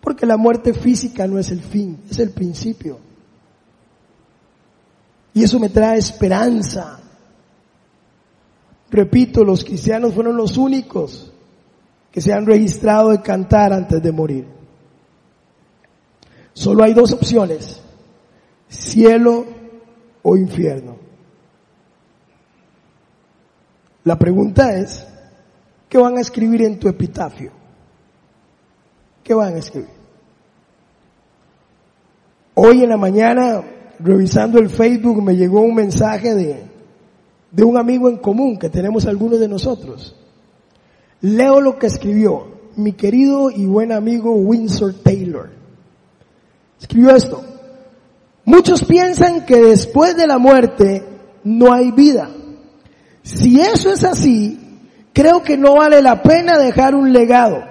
Porque 0.00 0.24
la 0.24 0.38
muerte 0.38 0.72
física 0.72 1.26
no 1.26 1.38
es 1.38 1.50
el 1.50 1.60
fin, 1.60 1.98
es 2.10 2.18
el 2.18 2.30
principio. 2.30 3.05
Y 5.36 5.44
eso 5.44 5.60
me 5.60 5.68
trae 5.68 5.98
esperanza. 5.98 6.98
Repito, 8.90 9.44
los 9.44 9.62
cristianos 9.62 10.14
fueron 10.14 10.34
los 10.34 10.56
únicos 10.56 11.30
que 12.10 12.22
se 12.22 12.32
han 12.32 12.46
registrado 12.46 13.10
de 13.10 13.20
cantar 13.20 13.70
antes 13.74 14.02
de 14.02 14.12
morir. 14.12 14.46
Solo 16.54 16.84
hay 16.84 16.94
dos 16.94 17.12
opciones, 17.12 17.82
cielo 18.66 19.44
o 20.22 20.38
infierno. 20.38 20.96
La 24.04 24.18
pregunta 24.18 24.74
es, 24.78 25.06
¿qué 25.86 25.98
van 25.98 26.16
a 26.16 26.22
escribir 26.22 26.62
en 26.62 26.78
tu 26.78 26.88
epitafio? 26.88 27.52
¿Qué 29.22 29.34
van 29.34 29.54
a 29.54 29.58
escribir? 29.58 29.90
Hoy 32.54 32.84
en 32.84 32.88
la 32.88 32.96
mañana 32.96 33.75
revisando 33.98 34.58
el 34.58 34.70
Facebook 34.70 35.22
me 35.22 35.36
llegó 35.36 35.60
un 35.60 35.74
mensaje 35.74 36.34
de, 36.34 36.62
de 37.50 37.64
un 37.64 37.76
amigo 37.76 38.08
en 38.08 38.18
común 38.18 38.58
que 38.58 38.68
tenemos 38.68 39.06
algunos 39.06 39.40
de 39.40 39.48
nosotros. 39.48 40.14
Leo 41.20 41.60
lo 41.60 41.78
que 41.78 41.86
escribió 41.86 42.56
mi 42.76 42.92
querido 42.92 43.50
y 43.50 43.64
buen 43.66 43.92
amigo 43.92 44.32
Windsor 44.34 44.94
Taylor. 45.02 45.50
Escribió 46.80 47.16
esto. 47.16 47.42
Muchos 48.44 48.84
piensan 48.84 49.44
que 49.46 49.60
después 49.60 50.16
de 50.16 50.26
la 50.26 50.38
muerte 50.38 51.02
no 51.42 51.72
hay 51.72 51.90
vida. 51.90 52.30
Si 53.22 53.60
eso 53.60 53.92
es 53.92 54.04
así, 54.04 54.60
creo 55.12 55.42
que 55.42 55.56
no 55.56 55.76
vale 55.76 56.02
la 56.02 56.22
pena 56.22 56.58
dejar 56.58 56.94
un 56.94 57.12
legado. 57.12 57.64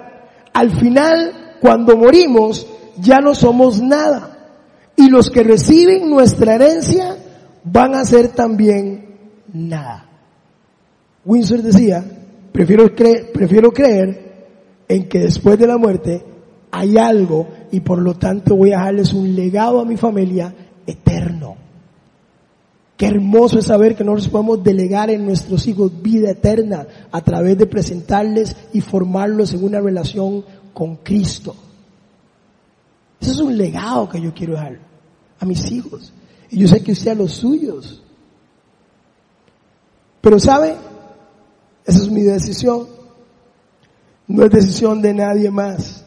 Al 0.52 0.78
final, 0.78 1.56
cuando 1.60 1.96
morimos, 1.96 2.66
ya 2.98 3.20
no 3.20 3.34
somos 3.34 3.80
nada 3.80 4.35
y 4.96 5.10
los 5.10 5.30
que 5.30 5.42
reciben 5.42 6.08
nuestra 6.08 6.54
herencia 6.54 7.16
van 7.64 7.94
a 7.94 8.04
ser 8.04 8.28
también 8.28 9.06
nada. 9.52 10.08
Windsor 11.24 11.62
decía, 11.62 12.04
prefiero, 12.52 12.94
creer, 12.94 14.26
en 14.88 15.08
que 15.08 15.18
después 15.18 15.58
de 15.58 15.66
la 15.66 15.76
muerte 15.76 16.24
hay 16.70 16.96
algo 16.96 17.48
y 17.72 17.80
por 17.80 18.00
lo 18.00 18.14
tanto 18.14 18.56
voy 18.56 18.72
a 18.72 18.78
dejarles 18.78 19.12
un 19.12 19.34
legado 19.34 19.80
a 19.80 19.84
mi 19.84 19.96
familia 19.96 20.54
eterno. 20.86 21.56
Qué 22.96 23.06
hermoso 23.06 23.58
es 23.58 23.66
saber 23.66 23.94
que 23.94 24.04
nosotros 24.04 24.28
podemos 24.28 24.64
delegar 24.64 25.10
en 25.10 25.26
nuestros 25.26 25.66
hijos 25.66 25.92
vida 26.00 26.30
eterna 26.30 26.86
a 27.12 27.20
través 27.20 27.58
de 27.58 27.66
presentarles 27.66 28.56
y 28.72 28.80
formarlos 28.80 29.52
en 29.52 29.64
una 29.64 29.80
relación 29.80 30.44
con 30.72 30.96
Cristo. 30.96 31.54
Ese 33.20 33.32
es 33.32 33.38
un 33.40 33.56
legado 33.56 34.08
que 34.08 34.20
yo 34.20 34.32
quiero 34.32 34.54
dejar 34.54 34.85
a 35.38 35.44
mis 35.44 35.70
hijos. 35.70 36.12
Y 36.50 36.60
yo 36.60 36.68
sé 36.68 36.82
que 36.82 36.92
usted 36.92 37.10
a 37.10 37.14
los 37.14 37.32
suyos. 37.32 38.02
Pero 40.20 40.38
sabe, 40.40 40.76
esa 41.84 41.98
es 41.98 42.10
mi 42.10 42.22
decisión. 42.22 42.88
No 44.28 44.44
es 44.44 44.50
decisión 44.50 45.00
de 45.00 45.14
nadie 45.14 45.50
más. 45.50 46.04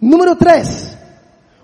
Número 0.00 0.36
tres, 0.36 0.96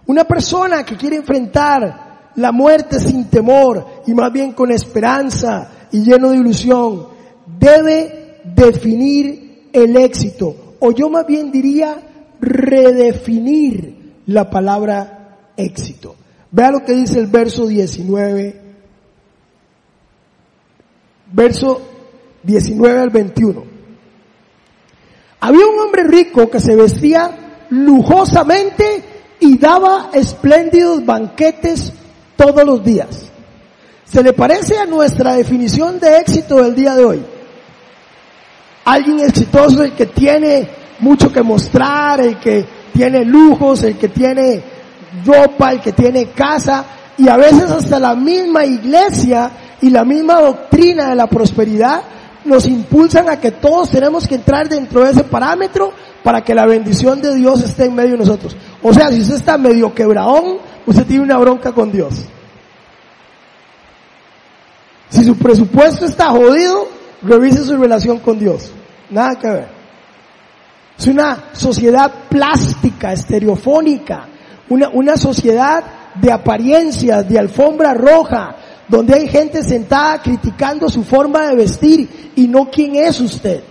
una 0.07 0.24
persona 0.24 0.85
que 0.85 0.96
quiere 0.96 1.16
enfrentar 1.16 2.31
la 2.37 2.53
muerte 2.53 2.98
sin 3.00 3.29
temor 3.29 4.03
y 4.07 4.14
más 4.14 4.33
bien 4.33 4.53
con 4.53 4.70
esperanza 4.70 5.88
y 5.90 6.03
lleno 6.03 6.31
de 6.31 6.37
ilusión, 6.37 7.09
debe 7.59 8.40
definir 8.44 9.68
el 9.72 9.96
éxito. 9.96 10.76
O 10.79 10.92
yo 10.92 11.11
más 11.11 11.26
bien 11.26 11.50
diría 11.50 12.00
redefinir 12.40 14.22
la 14.26 14.48
palabra 14.48 15.19
éxito. 15.60 16.16
Vea 16.50 16.70
lo 16.72 16.84
que 16.84 16.92
dice 16.92 17.18
el 17.18 17.26
verso 17.26 17.66
19, 17.66 18.60
verso 21.32 21.80
19 22.42 23.00
al 23.00 23.10
21. 23.10 23.64
Había 25.40 25.66
un 25.66 25.78
hombre 25.78 26.04
rico 26.04 26.50
que 26.50 26.60
se 26.60 26.74
vestía 26.74 27.66
lujosamente 27.70 29.02
y 29.38 29.56
daba 29.58 30.10
espléndidos 30.12 31.04
banquetes 31.04 31.92
todos 32.36 32.64
los 32.64 32.84
días. 32.84 33.30
Se 34.04 34.22
le 34.22 34.32
parece 34.32 34.76
a 34.76 34.86
nuestra 34.86 35.34
definición 35.34 36.00
de 36.00 36.18
éxito 36.18 36.62
del 36.62 36.74
día 36.74 36.94
de 36.94 37.04
hoy. 37.04 37.22
Alguien 38.84 39.20
exitoso, 39.20 39.84
el 39.84 39.92
que 39.92 40.06
tiene 40.06 40.68
mucho 40.98 41.32
que 41.32 41.42
mostrar, 41.42 42.20
el 42.20 42.38
que 42.38 42.64
tiene 42.92 43.24
lujos, 43.24 43.84
el 43.84 43.96
que 43.96 44.08
tiene 44.08 44.62
ropa, 45.24 45.72
el 45.72 45.80
que 45.80 45.92
tiene 45.92 46.26
casa, 46.30 46.84
y 47.18 47.28
a 47.28 47.36
veces 47.36 47.70
hasta 47.70 47.98
la 47.98 48.14
misma 48.14 48.64
iglesia 48.64 49.50
y 49.82 49.90
la 49.90 50.04
misma 50.04 50.40
doctrina 50.40 51.08
de 51.08 51.14
la 51.14 51.26
prosperidad 51.26 52.02
nos 52.44 52.66
impulsan 52.66 53.28
a 53.28 53.38
que 53.38 53.50
todos 53.50 53.90
tenemos 53.90 54.26
que 54.26 54.36
entrar 54.36 54.68
dentro 54.68 55.04
de 55.04 55.10
ese 55.10 55.24
parámetro 55.24 55.92
para 56.22 56.42
que 56.42 56.54
la 56.54 56.66
bendición 56.66 57.20
de 57.20 57.34
Dios 57.34 57.62
esté 57.62 57.86
en 57.86 57.94
medio 57.94 58.12
de 58.12 58.18
nosotros. 58.18 58.56
O 58.82 58.92
sea, 58.94 59.10
si 59.10 59.20
usted 59.20 59.36
está 59.36 59.58
medio 59.58 59.94
quebraón, 59.94 60.58
usted 60.86 61.06
tiene 61.06 61.22
una 61.22 61.38
bronca 61.38 61.72
con 61.72 61.92
Dios. 61.92 62.24
Si 65.10 65.24
su 65.24 65.36
presupuesto 65.36 66.06
está 66.06 66.30
jodido, 66.30 66.88
revise 67.22 67.64
su 67.64 67.76
relación 67.76 68.18
con 68.20 68.38
Dios. 68.38 68.70
Nada 69.10 69.38
que 69.38 69.48
ver. 69.48 69.68
Es 70.98 71.06
una 71.06 71.44
sociedad 71.52 72.12
plástica, 72.28 73.12
estereofónica, 73.12 74.28
una, 74.70 74.88
una 74.88 75.16
sociedad 75.16 75.85
de 76.14 76.33
apariencias, 76.33 77.28
de 77.28 77.38
alfombra 77.38 77.92
roja, 77.92 78.56
donde 78.88 79.14
hay 79.14 79.28
gente 79.28 79.62
sentada 79.62 80.20
criticando 80.22 80.88
su 80.88 81.04
forma 81.04 81.48
de 81.48 81.56
vestir 81.56 82.33
y 82.35 82.48
no 82.48 82.70
quién 82.70 82.96
es 82.96 83.20
usted. 83.20 83.62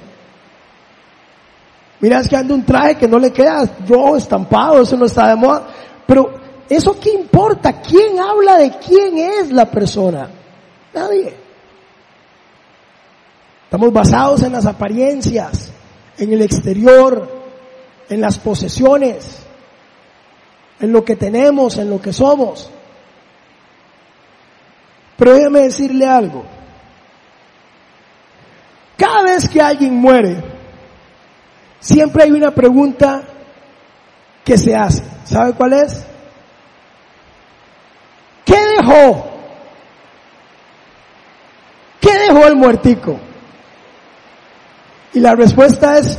Mira, 2.01 2.19
es 2.19 2.29
que 2.29 2.37
anda 2.37 2.53
un 2.53 2.63
traje 2.63 2.95
que 2.95 3.07
no 3.07 3.19
le 3.19 3.31
queda 3.31 3.69
rojo 3.87 4.15
estampado, 4.15 4.81
eso 4.81 4.95
no 4.95 5.05
está 5.05 5.27
de 5.27 5.35
moda. 5.35 5.67
Pero, 6.05 6.31
¿eso 6.69 6.97
qué 6.99 7.11
importa? 7.11 7.81
¿Quién 7.81 8.19
habla 8.19 8.57
de 8.57 8.71
quién 8.77 9.17
es 9.17 9.51
la 9.51 9.65
persona? 9.65 10.29
Nadie. 10.93 11.33
Estamos 13.65 13.91
basados 13.91 14.43
en 14.43 14.53
las 14.53 14.65
apariencias, 14.65 15.71
en 16.17 16.33
el 16.33 16.41
exterior, 16.41 17.27
en 18.09 18.21
las 18.21 18.37
posesiones 18.37 19.48
en 20.79 20.91
lo 20.91 21.03
que 21.03 21.15
tenemos, 21.15 21.77
en 21.77 21.89
lo 21.89 22.01
que 22.01 22.13
somos. 22.13 22.69
Pero 25.17 25.33
déjeme 25.33 25.61
decirle 25.61 26.05
algo. 26.05 26.45
Cada 28.97 29.23
vez 29.23 29.47
que 29.49 29.61
alguien 29.61 29.95
muere, 29.95 30.43
siempre 31.79 32.23
hay 32.23 32.31
una 32.31 32.51
pregunta 32.51 33.23
que 34.43 34.57
se 34.57 34.75
hace. 34.75 35.03
¿Sabe 35.25 35.53
cuál 35.53 35.73
es? 35.73 36.05
¿Qué 38.45 38.55
dejó? 38.77 39.29
llevó 42.29 42.47
el 42.47 42.55
muertico? 42.55 43.19
Y 45.13 45.19
la 45.19 45.35
respuesta 45.35 45.97
es 45.97 46.17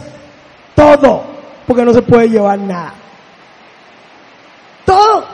todo, 0.75 1.25
porque 1.67 1.85
no 1.85 1.93
se 1.93 2.03
puede 2.03 2.29
llevar 2.29 2.59
nada. 2.59 2.95
Todo. 4.85 5.25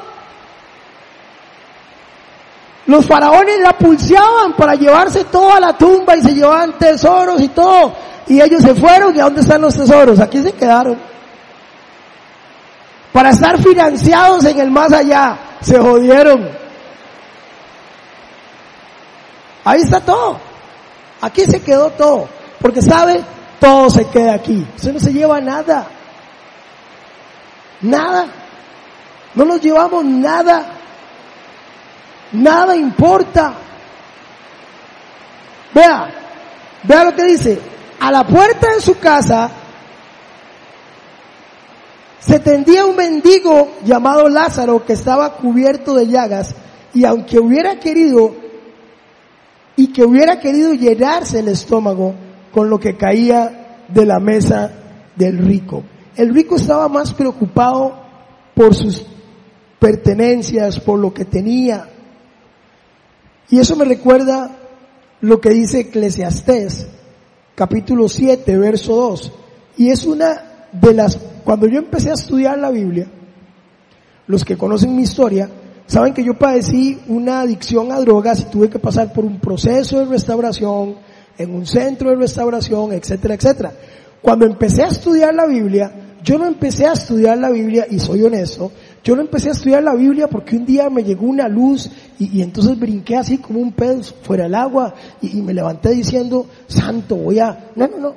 Los 2.86 3.04
faraones 3.04 3.58
la 3.60 3.72
pulseaban 3.72 4.52
para 4.52 4.74
llevarse 4.74 5.24
todo 5.24 5.52
a 5.54 5.60
la 5.60 5.76
tumba 5.76 6.16
y 6.16 6.22
se 6.22 6.34
llevaban 6.34 6.78
tesoros 6.78 7.40
y 7.40 7.48
todo. 7.48 7.92
Y 8.28 8.40
ellos 8.40 8.62
se 8.62 8.74
fueron 8.74 9.14
y 9.14 9.20
¿a 9.20 9.24
dónde 9.24 9.40
están 9.40 9.60
los 9.60 9.76
tesoros? 9.76 10.20
Aquí 10.20 10.42
se 10.42 10.52
quedaron. 10.52 10.96
Para 13.12 13.30
estar 13.30 13.58
financiados 13.58 14.44
en 14.44 14.60
el 14.60 14.70
más 14.70 14.92
allá. 14.92 15.36
Se 15.60 15.78
jodieron. 15.78 16.48
Ahí 19.64 19.80
está 19.82 20.00
todo. 20.00 20.38
Aquí 21.20 21.42
se 21.42 21.60
quedó 21.60 21.90
todo. 21.90 22.28
Porque 22.60 22.82
sabe, 22.82 23.20
todo 23.58 23.90
se 23.90 24.06
queda 24.08 24.34
aquí. 24.34 24.64
Usted 24.76 24.92
no 24.92 25.00
se 25.00 25.12
lleva 25.12 25.40
nada. 25.40 25.86
Nada. 27.80 28.26
No 29.34 29.44
nos 29.44 29.60
llevamos 29.60 30.04
nada. 30.04 30.75
Nada 32.32 32.76
importa. 32.76 33.54
Vea, 35.74 36.08
vea 36.84 37.04
lo 37.04 37.14
que 37.14 37.24
dice. 37.24 37.60
A 38.00 38.10
la 38.10 38.26
puerta 38.26 38.74
de 38.74 38.80
su 38.80 38.98
casa 38.98 39.50
se 42.20 42.40
tendía 42.40 42.84
un 42.84 42.96
mendigo 42.96 43.76
llamado 43.84 44.28
Lázaro 44.28 44.84
que 44.84 44.94
estaba 44.94 45.36
cubierto 45.36 45.94
de 45.94 46.08
llagas 46.08 46.54
y 46.92 47.04
aunque 47.04 47.38
hubiera 47.38 47.78
querido 47.78 48.34
y 49.76 49.92
que 49.92 50.02
hubiera 50.02 50.40
querido 50.40 50.72
llenarse 50.72 51.40
el 51.40 51.48
estómago 51.48 52.14
con 52.52 52.70
lo 52.70 52.80
que 52.80 52.96
caía 52.96 53.84
de 53.88 54.06
la 54.06 54.18
mesa 54.18 54.72
del 55.14 55.38
rico. 55.38 55.84
El 56.16 56.34
rico 56.34 56.56
estaba 56.56 56.88
más 56.88 57.12
preocupado 57.12 57.94
por 58.54 58.74
sus 58.74 59.04
pertenencias, 59.78 60.80
por 60.80 60.98
lo 60.98 61.12
que 61.12 61.26
tenía. 61.26 61.88
Y 63.48 63.58
eso 63.58 63.76
me 63.76 63.84
recuerda 63.84 64.56
lo 65.20 65.40
que 65.40 65.50
dice 65.50 65.80
Eclesiastés, 65.80 66.86
capítulo 67.54 68.08
7, 68.08 68.58
verso 68.58 68.96
2. 68.96 69.32
Y 69.78 69.90
es 69.90 70.04
una 70.04 70.68
de 70.72 70.94
las, 70.94 71.18
cuando 71.44 71.66
yo 71.66 71.78
empecé 71.78 72.10
a 72.10 72.14
estudiar 72.14 72.58
la 72.58 72.70
Biblia, 72.70 73.06
los 74.26 74.44
que 74.44 74.56
conocen 74.56 74.96
mi 74.96 75.02
historia, 75.02 75.48
saben 75.86 76.12
que 76.12 76.24
yo 76.24 76.34
padecí 76.34 76.98
una 77.06 77.40
adicción 77.40 77.92
a 77.92 78.00
drogas 78.00 78.40
y 78.40 78.44
tuve 78.44 78.68
que 78.68 78.80
pasar 78.80 79.12
por 79.12 79.24
un 79.24 79.38
proceso 79.38 80.00
de 80.00 80.06
restauración, 80.06 80.96
en 81.38 81.54
un 81.54 81.66
centro 81.66 82.10
de 82.10 82.16
restauración, 82.16 82.92
etcétera, 82.92 83.34
etcétera. 83.34 83.72
Cuando 84.22 84.46
empecé 84.46 84.82
a 84.82 84.88
estudiar 84.88 85.34
la 85.34 85.46
Biblia, 85.46 85.92
yo 86.24 86.38
no 86.38 86.46
empecé 86.46 86.86
a 86.86 86.94
estudiar 86.94 87.38
la 87.38 87.50
Biblia, 87.50 87.86
y 87.88 88.00
soy 88.00 88.22
honesto, 88.22 88.72
yo 89.06 89.14
no 89.14 89.22
empecé 89.22 89.50
a 89.50 89.52
estudiar 89.52 89.84
la 89.84 89.94
Biblia 89.94 90.26
porque 90.26 90.56
un 90.56 90.66
día 90.66 90.90
me 90.90 91.04
llegó 91.04 91.26
una 91.26 91.46
luz 91.46 91.88
y, 92.18 92.42
entonces 92.42 92.76
brinqué 92.76 93.14
así 93.14 93.38
como 93.38 93.60
un 93.60 93.70
pez 93.70 94.12
fuera 94.22 94.42
del 94.44 94.56
agua 94.56 94.94
y, 95.22 95.38
y 95.38 95.42
me 95.42 95.54
levanté 95.54 95.90
diciendo, 95.90 96.48
santo, 96.66 97.14
voy 97.14 97.38
a... 97.38 97.70
No, 97.76 97.86
no, 97.86 97.98
no. 97.98 98.14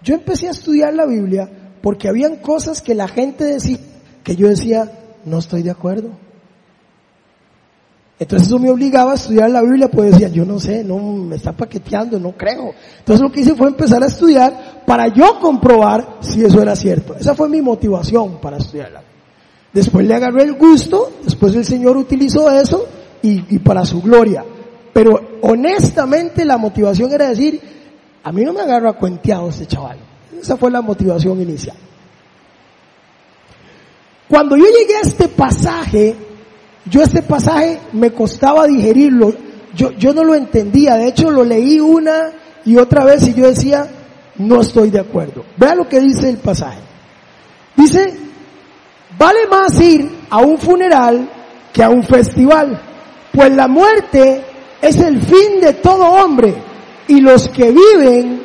Yo 0.00 0.14
empecé 0.14 0.46
a 0.46 0.52
estudiar 0.52 0.94
la 0.94 1.06
Biblia 1.06 1.50
porque 1.82 2.06
habían 2.06 2.36
cosas 2.36 2.80
que 2.80 2.94
la 2.94 3.08
gente 3.08 3.42
decía, 3.42 3.78
que 4.22 4.36
yo 4.36 4.46
decía, 4.46 4.88
no 5.24 5.38
estoy 5.38 5.64
de 5.64 5.72
acuerdo. 5.72 6.10
Entonces 8.20 8.46
eso 8.46 8.60
me 8.60 8.70
obligaba 8.70 9.10
a 9.10 9.16
estudiar 9.16 9.50
la 9.50 9.62
Biblia, 9.62 9.88
pues 9.90 10.12
decía, 10.12 10.28
yo 10.28 10.44
no 10.44 10.60
sé, 10.60 10.84
no 10.84 10.98
me 10.98 11.34
está 11.34 11.50
paqueteando, 11.50 12.20
no 12.20 12.36
creo. 12.36 12.74
Entonces 13.00 13.20
lo 13.20 13.32
que 13.32 13.40
hice 13.40 13.56
fue 13.56 13.66
empezar 13.66 14.04
a 14.04 14.06
estudiar 14.06 14.84
para 14.86 15.08
yo 15.08 15.40
comprobar 15.40 16.18
si 16.20 16.44
eso 16.44 16.62
era 16.62 16.76
cierto. 16.76 17.16
Esa 17.16 17.34
fue 17.34 17.48
mi 17.48 17.60
motivación 17.60 18.40
para 18.40 18.58
estudiarla. 18.58 19.07
Después 19.72 20.06
le 20.06 20.14
agarré 20.14 20.44
el 20.44 20.54
gusto, 20.54 21.12
después 21.22 21.54
el 21.54 21.64
Señor 21.64 21.96
utilizó 21.96 22.50
eso 22.50 22.86
y, 23.22 23.58
para 23.58 23.84
su 23.84 24.00
gloria. 24.00 24.44
Pero 24.92 25.38
honestamente 25.42 26.44
la 26.44 26.56
motivación 26.56 27.12
era 27.12 27.28
decir, 27.28 27.60
a 28.22 28.32
mí 28.32 28.44
no 28.44 28.52
me 28.52 28.62
agarra 28.62 28.94
cuenteado 28.94 29.50
este 29.50 29.66
chaval. 29.66 29.98
Esa 30.40 30.56
fue 30.56 30.70
la 30.70 30.80
motivación 30.80 31.40
inicial. 31.40 31.76
Cuando 34.28 34.56
yo 34.56 34.64
llegué 34.64 34.96
a 34.96 35.06
este 35.06 35.28
pasaje, 35.28 36.14
yo 36.86 37.02
este 37.02 37.22
pasaje 37.22 37.80
me 37.92 38.12
costaba 38.12 38.66
digerirlo, 38.66 39.34
yo, 39.74 39.92
yo 39.92 40.12
no 40.12 40.24
lo 40.24 40.34
entendía, 40.34 40.96
de 40.96 41.08
hecho 41.08 41.30
lo 41.30 41.44
leí 41.44 41.80
una 41.80 42.32
y 42.64 42.76
otra 42.76 43.04
vez 43.04 43.26
y 43.28 43.34
yo 43.34 43.46
decía, 43.46 43.88
no 44.38 44.60
estoy 44.60 44.90
de 44.90 45.00
acuerdo. 45.00 45.44
Vea 45.56 45.74
lo 45.74 45.88
que 45.88 46.00
dice 46.00 46.28
el 46.28 46.38
pasaje. 46.38 46.80
Dice, 47.76 48.27
vale 49.18 49.46
más 49.48 49.80
ir 49.80 50.10
a 50.30 50.38
un 50.38 50.58
funeral 50.58 51.28
que 51.72 51.82
a 51.82 51.90
un 51.90 52.02
festival, 52.02 52.80
pues 53.32 53.52
la 53.52 53.68
muerte 53.68 54.44
es 54.80 54.96
el 54.96 55.20
fin 55.20 55.60
de 55.60 55.74
todo 55.74 56.04
hombre 56.06 56.54
y 57.08 57.20
los 57.20 57.48
que 57.48 57.72
viven 57.72 58.42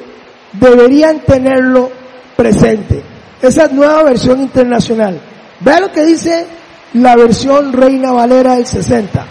deberían 0.53 1.19
tenerlo 1.19 1.91
presente. 2.35 3.03
Esa 3.41 3.67
nueva 3.67 4.03
versión 4.03 4.41
internacional. 4.41 5.19
Vea 5.59 5.79
lo 5.81 5.91
que 5.91 6.03
dice 6.03 6.45
la 6.93 7.15
versión 7.15 7.73
Reina 7.73 8.11
Valera 8.11 8.55
del 8.55 8.65
60. 8.65 9.25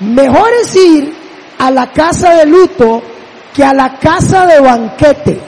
Mejor 0.00 0.48
es 0.62 0.74
ir 0.76 1.12
a 1.58 1.70
la 1.70 1.92
casa 1.92 2.34
de 2.34 2.46
luto 2.46 3.02
que 3.54 3.64
a 3.64 3.74
la 3.74 3.98
casa 3.98 4.46
de 4.46 4.60
banquete. 4.60 5.40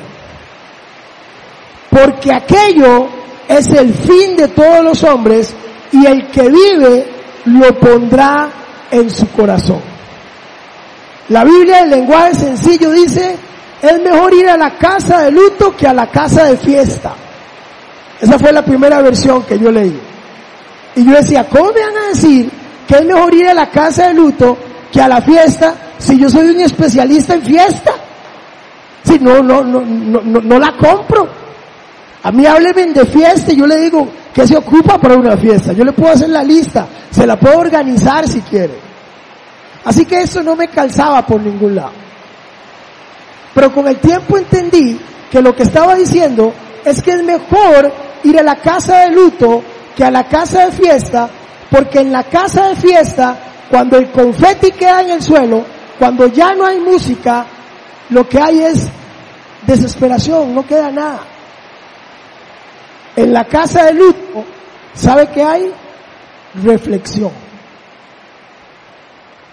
Porque 1.88 2.32
aquello 2.32 3.21
es 3.48 3.68
el 3.68 3.92
fin 3.94 4.36
de 4.36 4.48
todos 4.48 4.82
los 4.82 5.02
hombres 5.04 5.54
y 5.92 6.06
el 6.06 6.28
que 6.28 6.48
vive 6.48 7.06
lo 7.46 7.78
pondrá 7.78 8.48
en 8.90 9.10
su 9.10 9.28
corazón. 9.30 9.80
La 11.28 11.44
Biblia 11.44 11.80
en 11.80 11.90
lenguaje 11.90 12.34
sencillo 12.34 12.90
dice, 12.90 13.36
es 13.80 14.02
mejor 14.02 14.34
ir 14.34 14.48
a 14.48 14.56
la 14.56 14.76
casa 14.76 15.22
de 15.22 15.30
luto 15.30 15.74
que 15.76 15.86
a 15.86 15.92
la 15.92 16.06
casa 16.08 16.44
de 16.44 16.56
fiesta. 16.56 17.14
Esa 18.20 18.38
fue 18.38 18.52
la 18.52 18.64
primera 18.64 19.02
versión 19.02 19.42
que 19.42 19.58
yo 19.58 19.70
leí. 19.70 19.98
Y 20.94 21.04
yo 21.04 21.12
decía, 21.12 21.48
¿cómo 21.48 21.72
me 21.72 21.80
van 21.80 21.96
a 21.96 22.08
decir 22.08 22.50
que 22.86 22.96
es 22.96 23.04
mejor 23.04 23.34
ir 23.34 23.48
a 23.48 23.54
la 23.54 23.70
casa 23.70 24.08
de 24.08 24.14
luto 24.14 24.56
que 24.92 25.00
a 25.00 25.08
la 25.08 25.20
fiesta 25.22 25.74
si 25.98 26.18
yo 26.18 26.28
soy 26.28 26.50
un 26.50 26.60
especialista 26.60 27.34
en 27.34 27.42
fiesta? 27.42 27.92
Si 29.04 29.18
no, 29.18 29.42
no, 29.42 29.62
no, 29.64 29.80
no, 29.80 30.20
no, 30.22 30.58
la 30.58 30.76
compro. 30.76 31.41
A 32.24 32.30
mí 32.30 32.46
hábleme 32.46 32.86
de 32.86 33.04
fiesta 33.06 33.52
y 33.52 33.56
yo 33.56 33.66
le 33.66 33.76
digo 33.78 34.08
que 34.32 34.46
se 34.46 34.56
ocupa 34.56 34.98
para 34.98 35.16
una 35.16 35.36
fiesta. 35.36 35.72
Yo 35.72 35.84
le 35.84 35.92
puedo 35.92 36.12
hacer 36.12 36.28
la 36.28 36.44
lista, 36.44 36.86
se 37.10 37.26
la 37.26 37.38
puedo 37.38 37.58
organizar 37.58 38.28
si 38.28 38.40
quiere. 38.42 38.78
Así 39.84 40.04
que 40.04 40.22
eso 40.22 40.42
no 40.42 40.54
me 40.54 40.68
calzaba 40.68 41.26
por 41.26 41.40
ningún 41.40 41.74
lado. 41.74 41.92
Pero 43.54 43.72
con 43.72 43.88
el 43.88 43.98
tiempo 43.98 44.38
entendí 44.38 44.98
que 45.30 45.42
lo 45.42 45.54
que 45.54 45.64
estaba 45.64 45.96
diciendo 45.96 46.52
es 46.84 47.02
que 47.02 47.12
es 47.12 47.24
mejor 47.24 47.92
ir 48.22 48.38
a 48.38 48.42
la 48.42 48.56
casa 48.56 49.00
de 49.00 49.10
luto 49.10 49.62
que 49.96 50.04
a 50.04 50.10
la 50.10 50.24
casa 50.24 50.66
de 50.66 50.72
fiesta, 50.72 51.28
porque 51.70 52.00
en 52.00 52.12
la 52.12 52.24
casa 52.24 52.68
de 52.68 52.76
fiesta, 52.76 53.36
cuando 53.68 53.98
el 53.98 54.10
confeti 54.10 54.70
queda 54.70 55.02
en 55.02 55.10
el 55.10 55.22
suelo, 55.22 55.64
cuando 55.98 56.28
ya 56.28 56.54
no 56.54 56.66
hay 56.66 56.78
música, 56.78 57.44
lo 58.10 58.28
que 58.28 58.40
hay 58.40 58.60
es 58.60 58.86
desesperación, 59.66 60.54
no 60.54 60.66
queda 60.66 60.90
nada. 60.90 61.31
En 63.16 63.32
la 63.32 63.44
casa 63.44 63.84
de 63.84 63.94
luto, 63.94 64.44
¿sabe 64.94 65.28
qué 65.28 65.42
hay? 65.42 65.72
Reflexión. 66.62 67.30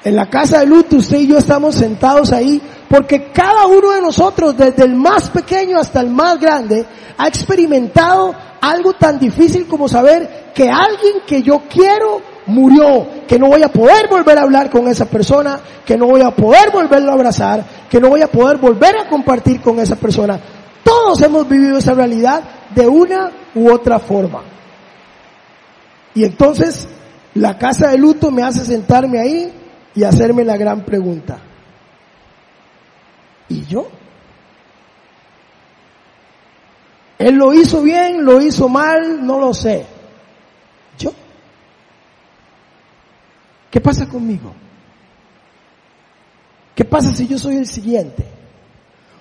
En 0.04 0.16
la 0.16 0.30
casa 0.30 0.60
de 0.60 0.66
luto 0.66 0.96
usted 0.96 1.18
y 1.20 1.28
yo 1.28 1.38
estamos 1.38 1.76
sentados 1.76 2.32
ahí 2.32 2.62
porque 2.88 3.32
cada 3.32 3.68
uno 3.68 3.92
de 3.92 4.02
nosotros, 4.02 4.56
desde 4.58 4.86
el 4.86 4.96
más 4.96 5.30
pequeño 5.30 5.78
hasta 5.78 6.00
el 6.00 6.10
más 6.10 6.40
grande, 6.40 6.86
ha 7.18 7.28
experimentado 7.28 8.34
algo 8.62 8.94
tan 8.94 9.20
difícil 9.20 9.68
como 9.68 9.88
saber 9.88 10.52
que 10.56 10.70
alguien 10.70 11.22
que 11.28 11.44
yo 11.44 11.64
quiero 11.70 12.22
murió, 12.48 13.08
que 13.28 13.38
no 13.38 13.48
voy 13.48 13.62
a 13.62 13.72
poder 13.72 14.08
volver 14.08 14.38
a 14.40 14.44
hablar 14.44 14.70
con 14.70 14.88
esa 14.88 15.06
persona, 15.06 15.60
que 15.86 15.98
no 15.98 16.08
voy 16.08 16.22
a 16.22 16.32
poder 16.32 16.72
volverlo 16.72 17.12
a 17.12 17.14
abrazar, 17.14 17.64
que 17.90 18.00
no 18.00 18.10
voy 18.10 18.22
a 18.22 18.28
poder 18.28 18.58
volver 18.58 18.98
a 18.98 19.08
compartir 19.08 19.62
con 19.62 19.80
esa 19.80 19.98
persona. 19.98 20.40
Todos 20.84 21.22
hemos 21.22 21.48
vivido 21.48 21.78
esa 21.78 21.94
realidad 21.94 22.42
de 22.76 22.88
una 22.88 23.32
u 23.56 23.72
otra 23.72 24.00
forma. 24.00 24.44
Y 26.14 26.24
entonces 26.24 26.88
la 27.36 27.58
casa 27.58 27.90
de 27.90 27.98
luto 27.98 28.32
me 28.32 28.44
hace 28.44 28.66
sentarme 28.66 29.20
ahí 29.20 29.54
y 29.96 30.04
hacerme 30.04 30.44
la 30.44 30.58
gran 30.58 30.84
pregunta. 30.84 31.40
¿Y 33.48 33.66
yo? 33.66 33.88
Él 37.18 37.36
lo 37.36 37.54
hizo 37.54 37.82
bien, 37.82 38.24
lo 38.24 38.42
hizo 38.42 38.70
mal, 38.70 39.26
no 39.26 39.40
lo 39.40 39.54
sé. 39.54 39.86
¿Yo? 40.98 41.12
¿Qué 43.70 43.82
pasa 43.82 44.08
conmigo? 44.08 44.54
¿Qué 46.76 46.86
pasa 46.86 47.14
si 47.14 47.28
yo 47.28 47.38
soy 47.38 47.58
el 47.58 47.68
siguiente? 47.68 48.26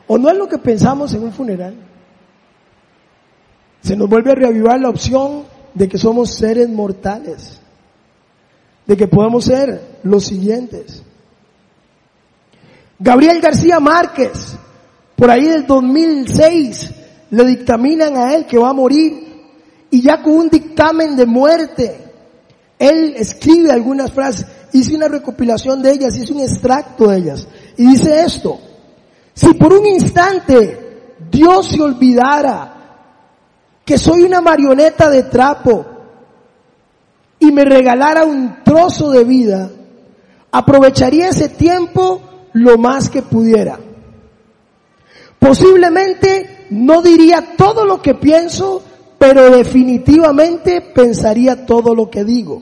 ¿O 0.07 0.17
no 0.17 0.31
es 0.31 0.37
lo 0.37 0.49
que 0.49 0.59
pensamos 0.59 1.13
en 1.15 1.25
un 1.25 1.33
funeral? 1.33 1.75
Se 3.89 3.97
nos 3.97 4.07
vuelve 4.07 4.33
a 4.33 4.35
reavivar 4.35 4.79
la 4.79 4.91
opción 4.91 5.45
de 5.73 5.89
que 5.89 5.97
somos 5.97 6.35
seres 6.35 6.69
mortales, 6.69 7.59
de 8.87 8.95
que 8.99 9.09
podemos 9.09 9.47
ser 9.47 10.01
los 10.03 10.27
siguientes. 10.27 11.03
Gabriel 12.99 13.41
García 13.41 13.81
Márquez, 13.81 14.59
por 15.17 15.31
ahí 15.31 15.47
del 15.47 15.67
2006, 15.67 16.91
le 17.31 17.45
dictaminan 17.47 18.19
a 18.19 18.35
él 18.35 18.45
que 18.45 18.59
va 18.59 18.69
a 18.69 18.75
morir 18.75 19.27
y 19.91 20.03
ya 20.03 20.23
con 20.23 20.35
un 20.35 20.51
dictamen 20.51 21.17
de 21.17 21.25
muerte, 21.25 21.99
él 22.79 23.15
escribe 23.17 23.73
algunas 23.73 24.13
frases, 24.13 24.47
hice 24.75 24.97
una 24.97 25.09
recopilación 25.09 25.81
de 25.81 25.93
ellas, 25.93 26.15
hice 26.15 26.35
un 26.35 26.41
extracto 26.41 27.09
de 27.09 27.17
ellas 27.17 27.49
y 27.79 27.87
dice 27.87 28.21
esto, 28.21 28.61
si 29.33 29.55
por 29.55 29.73
un 29.73 29.87
instante 29.87 31.15
Dios 31.31 31.69
se 31.69 31.81
olvidara 31.81 32.75
que 33.89 33.97
soy 33.97 34.23
una 34.23 34.43
marioneta 34.43 35.09
de 35.09 35.23
trapo 35.23 35.87
y 37.39 37.51
me 37.51 37.65
regalara 37.65 38.27
un 38.27 38.63
trozo 38.63 39.11
de 39.13 39.25
vida, 39.25 39.71
aprovecharía 40.53 41.31
ese 41.31 41.49
tiempo 41.49 42.21
lo 42.53 42.77
más 42.77 43.09
que 43.09 43.23
pudiera. 43.23 43.81
Posiblemente 45.39 46.67
no 46.69 47.01
diría 47.01 47.55
todo 47.57 47.87
lo 47.87 48.03
que 48.03 48.15
pienso, 48.15 48.83
pero 49.17 49.57
definitivamente 49.57 50.83
pensaría 50.83 51.65
todo 51.65 51.95
lo 51.95 52.11
que 52.11 52.25
digo. 52.25 52.61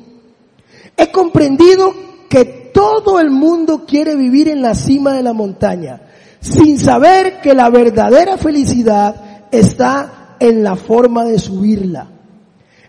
He 0.97 1.11
comprendido 1.11 1.93
que 2.29 2.71
todo 2.73 3.19
el 3.19 3.33
mundo 3.33 3.85
quiere 3.85 4.15
vivir 4.15 4.49
en 4.49 4.63
la 4.63 4.77
cima 4.77 5.15
de 5.15 5.25
la 5.25 5.33
montaña, 5.33 6.03
sin 6.39 6.79
saber 6.79 7.41
que 7.41 7.53
la 7.53 7.69
verdadera 7.69 8.39
felicidad 8.39 9.49
está 9.51 10.26
en 10.41 10.63
la 10.63 10.77
forma 10.77 11.25
de 11.25 11.39
subirla. 11.39 12.09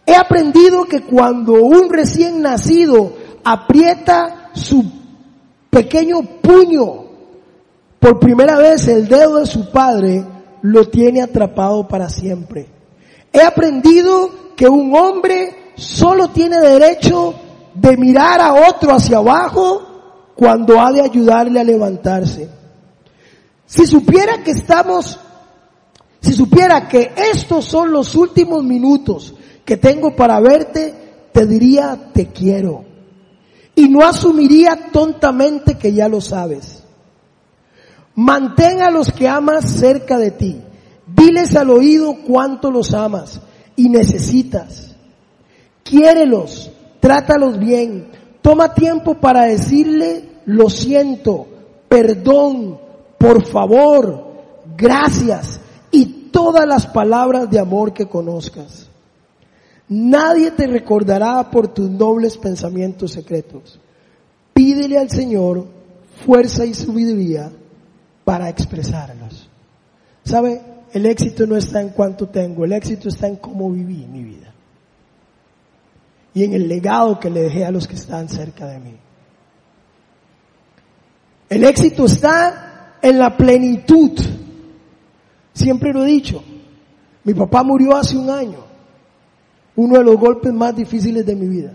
He 0.06 0.16
aprendido 0.16 0.86
que 0.86 1.02
cuando 1.02 1.54
un 1.54 1.90
recién 1.90 2.42
nacido 2.42 3.14
aprieta 3.44 4.52
su 4.54 4.84
pequeño 5.70 6.22
puño 6.42 7.08
por 8.00 8.20
primera 8.20 8.58
vez 8.58 8.88
el 8.88 9.08
dedo 9.08 9.38
de 9.38 9.46
su 9.46 9.70
padre, 9.72 10.24
lo 10.62 10.90
tiene 10.90 11.22
atrapado 11.22 11.88
para 11.88 12.10
siempre. 12.10 12.68
He 13.34 13.42
aprendido 13.42 14.30
que 14.56 14.68
un 14.68 14.96
hombre 14.96 15.74
solo 15.76 16.30
tiene 16.30 16.60
derecho 16.60 17.34
de 17.74 17.98
mirar 17.98 18.42
a 18.42 18.54
otro 18.70 18.94
hacia 18.94 19.18
abajo 19.18 20.32
cuando 20.36 20.80
ha 20.80 20.92
de 20.92 21.02
ayudarle 21.02 21.60
a 21.60 21.64
levantarse. 21.64 22.50
Si 23.66 23.86
supiera 23.86 24.44
que 24.44 24.52
estamos 24.52 25.20
si 26.22 26.34
supiera 26.34 26.88
que 26.88 27.12
estos 27.34 27.66
son 27.66 27.92
los 27.92 28.16
últimos 28.16 28.64
minutos 28.64 29.34
que 29.64 29.78
tengo 29.78 30.16
para 30.16 30.40
verte, 30.40 30.94
te 31.32 31.46
diría 31.46 32.12
te 32.14 32.28
quiero. 32.28 32.86
Y 33.76 33.90
no 33.90 34.06
asumiría 34.06 34.90
tontamente 34.92 35.78
que 35.78 35.94
ya 35.94 36.08
lo 36.08 36.20
sabes. 36.20 36.84
Mantén 38.16 38.82
a 38.82 38.90
los 38.90 39.12
que 39.12 39.28
amas 39.28 39.70
cerca 39.70 40.18
de 40.18 40.32
ti. 40.32 40.62
Diles 41.06 41.56
al 41.56 41.70
oído 41.70 42.18
cuánto 42.26 42.72
los 42.72 42.94
amas 42.94 43.40
y 43.76 43.90
necesitas. 43.90 44.96
Quiérelos, 45.84 46.72
trátalos 47.00 47.60
bien. 47.60 48.08
Toma 48.42 48.74
tiempo 48.74 49.16
para 49.16 49.46
decirle 49.46 50.38
lo 50.48 50.70
siento, 50.70 51.46
perdón, 51.90 52.80
por 53.18 53.46
favor, 53.46 54.28
gracias 54.78 55.57
todas 56.38 56.68
las 56.68 56.86
palabras 56.86 57.50
de 57.50 57.58
amor 57.58 57.94
que 57.94 58.06
conozcas. 58.06 58.88
Nadie 59.90 60.52
te 60.52 60.68
recordará 60.68 61.50
por 61.50 61.70
tus 61.70 61.90
nobles 61.90 62.38
pensamientos 62.38 63.14
secretos. 63.14 63.80
Pídele 64.54 65.00
al 65.00 65.10
Señor 65.10 65.66
fuerza 66.24 66.64
y 66.64 66.76
sabiduría 66.76 67.50
para 68.24 68.50
expresarlos. 68.50 69.50
¿Sabe? 70.24 70.62
El 70.94 71.08
éxito 71.08 71.48
no 71.48 71.58
está 71.58 71.82
en 71.82 71.90
cuánto 71.90 72.28
tengo, 72.28 72.66
el 72.66 72.74
éxito 72.74 73.10
está 73.10 73.26
en 73.28 73.38
cómo 73.38 73.72
viví 73.72 74.06
mi 74.06 74.24
vida. 74.24 74.54
Y 76.36 76.44
en 76.44 76.54
el 76.54 76.68
legado 76.68 77.20
que 77.20 77.32
le 77.32 77.42
dejé 77.42 77.66
a 77.66 77.72
los 77.72 77.88
que 77.88 77.96
están 77.96 78.30
cerca 78.30 78.68
de 78.68 78.78
mí. 78.78 78.96
El 81.50 81.64
éxito 81.64 82.06
está 82.06 82.94
en 83.02 83.18
la 83.18 83.36
plenitud 83.36 84.12
Siempre 85.58 85.92
lo 85.92 86.06
he 86.06 86.08
dicho. 86.08 86.44
Mi 87.24 87.34
papá 87.34 87.64
murió 87.64 87.96
hace 87.96 88.16
un 88.16 88.30
año. 88.30 88.60
Uno 89.76 89.98
de 89.98 90.04
los 90.04 90.16
golpes 90.18 90.54
más 90.54 90.76
difíciles 90.76 91.26
de 91.26 91.36
mi 91.36 91.48
vida. 91.48 91.74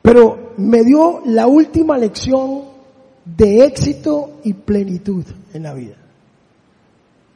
Pero 0.00 0.52
me 0.58 0.84
dio 0.84 1.22
la 1.24 1.48
última 1.48 1.98
lección 1.98 2.66
de 3.24 3.64
éxito 3.64 4.38
y 4.44 4.52
plenitud 4.52 5.24
en 5.52 5.64
la 5.64 5.74
vida. 5.74 5.96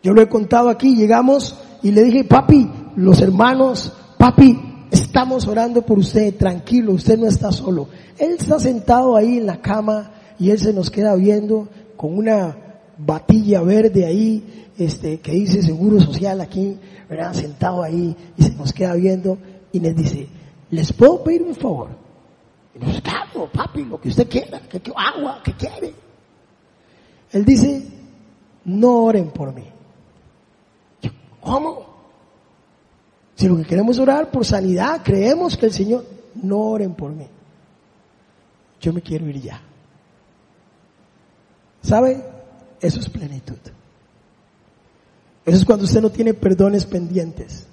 Yo 0.00 0.12
lo 0.12 0.22
he 0.22 0.28
contado 0.28 0.68
aquí, 0.68 0.94
llegamos 0.94 1.58
y 1.82 1.90
le 1.90 2.04
dije, 2.04 2.22
papi, 2.22 2.70
los 2.94 3.20
hermanos, 3.20 3.92
papi, 4.16 4.86
estamos 4.92 5.48
orando 5.48 5.82
por 5.82 5.98
usted, 5.98 6.36
tranquilo, 6.36 6.92
usted 6.92 7.18
no 7.18 7.26
está 7.26 7.50
solo. 7.50 7.88
Él 8.16 8.36
está 8.38 8.60
sentado 8.60 9.16
ahí 9.16 9.38
en 9.38 9.46
la 9.46 9.60
cama 9.60 10.12
y 10.38 10.50
él 10.50 10.58
se 10.60 10.72
nos 10.72 10.88
queda 10.88 11.16
viendo 11.16 11.68
con 11.96 12.16
una 12.16 12.69
batilla 13.04 13.62
verde 13.62 14.04
ahí, 14.04 14.72
este, 14.78 15.20
que 15.20 15.32
dice 15.32 15.62
Seguro 15.62 16.00
Social 16.00 16.40
aquí, 16.40 16.76
¿verdad? 17.08 17.32
Sentado 17.32 17.82
ahí 17.82 18.14
y 18.36 18.42
se 18.42 18.54
nos 18.54 18.72
queda 18.72 18.94
viendo 18.94 19.38
y 19.72 19.80
les 19.80 19.96
dice, 19.96 20.28
¿les 20.70 20.92
puedo 20.92 21.22
pedir 21.22 21.42
un 21.42 21.54
favor? 21.54 21.90
Y 22.74 22.78
nos 22.78 23.00
claro, 23.00 23.48
papi, 23.52 23.84
lo 23.84 24.00
que 24.00 24.08
usted 24.08 24.28
quiera, 24.28 24.60
que, 24.60 24.80
agua, 24.94 25.40
que 25.42 25.52
quiere. 25.54 25.92
Él 27.32 27.44
dice, 27.44 27.86
no 28.64 29.04
oren 29.04 29.30
por 29.30 29.52
mí. 29.52 29.64
¿Cómo? 31.40 31.86
Si 33.34 33.48
lo 33.48 33.56
que 33.56 33.64
queremos 33.64 33.98
orar 33.98 34.30
por 34.30 34.44
sanidad, 34.44 35.00
creemos 35.02 35.56
que 35.56 35.66
el 35.66 35.72
Señor, 35.72 36.04
no 36.42 36.58
oren 36.58 36.94
por 36.94 37.10
mí. 37.12 37.26
Yo 38.80 38.92
me 38.92 39.00
quiero 39.00 39.26
ir 39.28 39.40
ya. 39.40 39.60
¿Sabe? 41.82 42.22
Eso 42.80 43.00
es 43.00 43.08
plenitud. 43.08 43.58
Eso 45.44 45.56
es 45.56 45.64
cuando 45.64 45.84
usted 45.84 46.00
no 46.00 46.10
tiene 46.10 46.34
perdones 46.34 46.84
pendientes. 46.84 47.66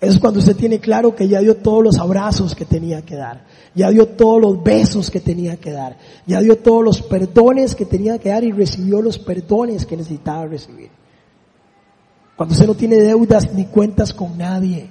Eso 0.00 0.14
es 0.14 0.18
cuando 0.18 0.40
usted 0.40 0.56
tiene 0.56 0.80
claro 0.80 1.14
que 1.14 1.28
ya 1.28 1.38
dio 1.38 1.58
todos 1.58 1.84
los 1.84 1.98
abrazos 1.98 2.56
que 2.56 2.64
tenía 2.64 3.02
que 3.02 3.14
dar. 3.14 3.44
Ya 3.74 3.88
dio 3.90 4.08
todos 4.08 4.40
los 4.40 4.62
besos 4.62 5.10
que 5.10 5.20
tenía 5.20 5.56
que 5.58 5.70
dar. 5.70 5.96
Ya 6.26 6.40
dio 6.40 6.58
todos 6.58 6.82
los 6.82 7.02
perdones 7.02 7.76
que 7.76 7.84
tenía 7.84 8.18
que 8.18 8.30
dar 8.30 8.42
y 8.42 8.50
recibió 8.50 9.00
los 9.00 9.18
perdones 9.18 9.86
que 9.86 9.96
necesitaba 9.96 10.46
recibir. 10.46 10.90
Cuando 12.36 12.54
usted 12.54 12.66
no 12.66 12.74
tiene 12.74 12.96
deudas 12.96 13.54
ni 13.54 13.66
cuentas 13.66 14.12
con 14.12 14.36
nadie. 14.36 14.88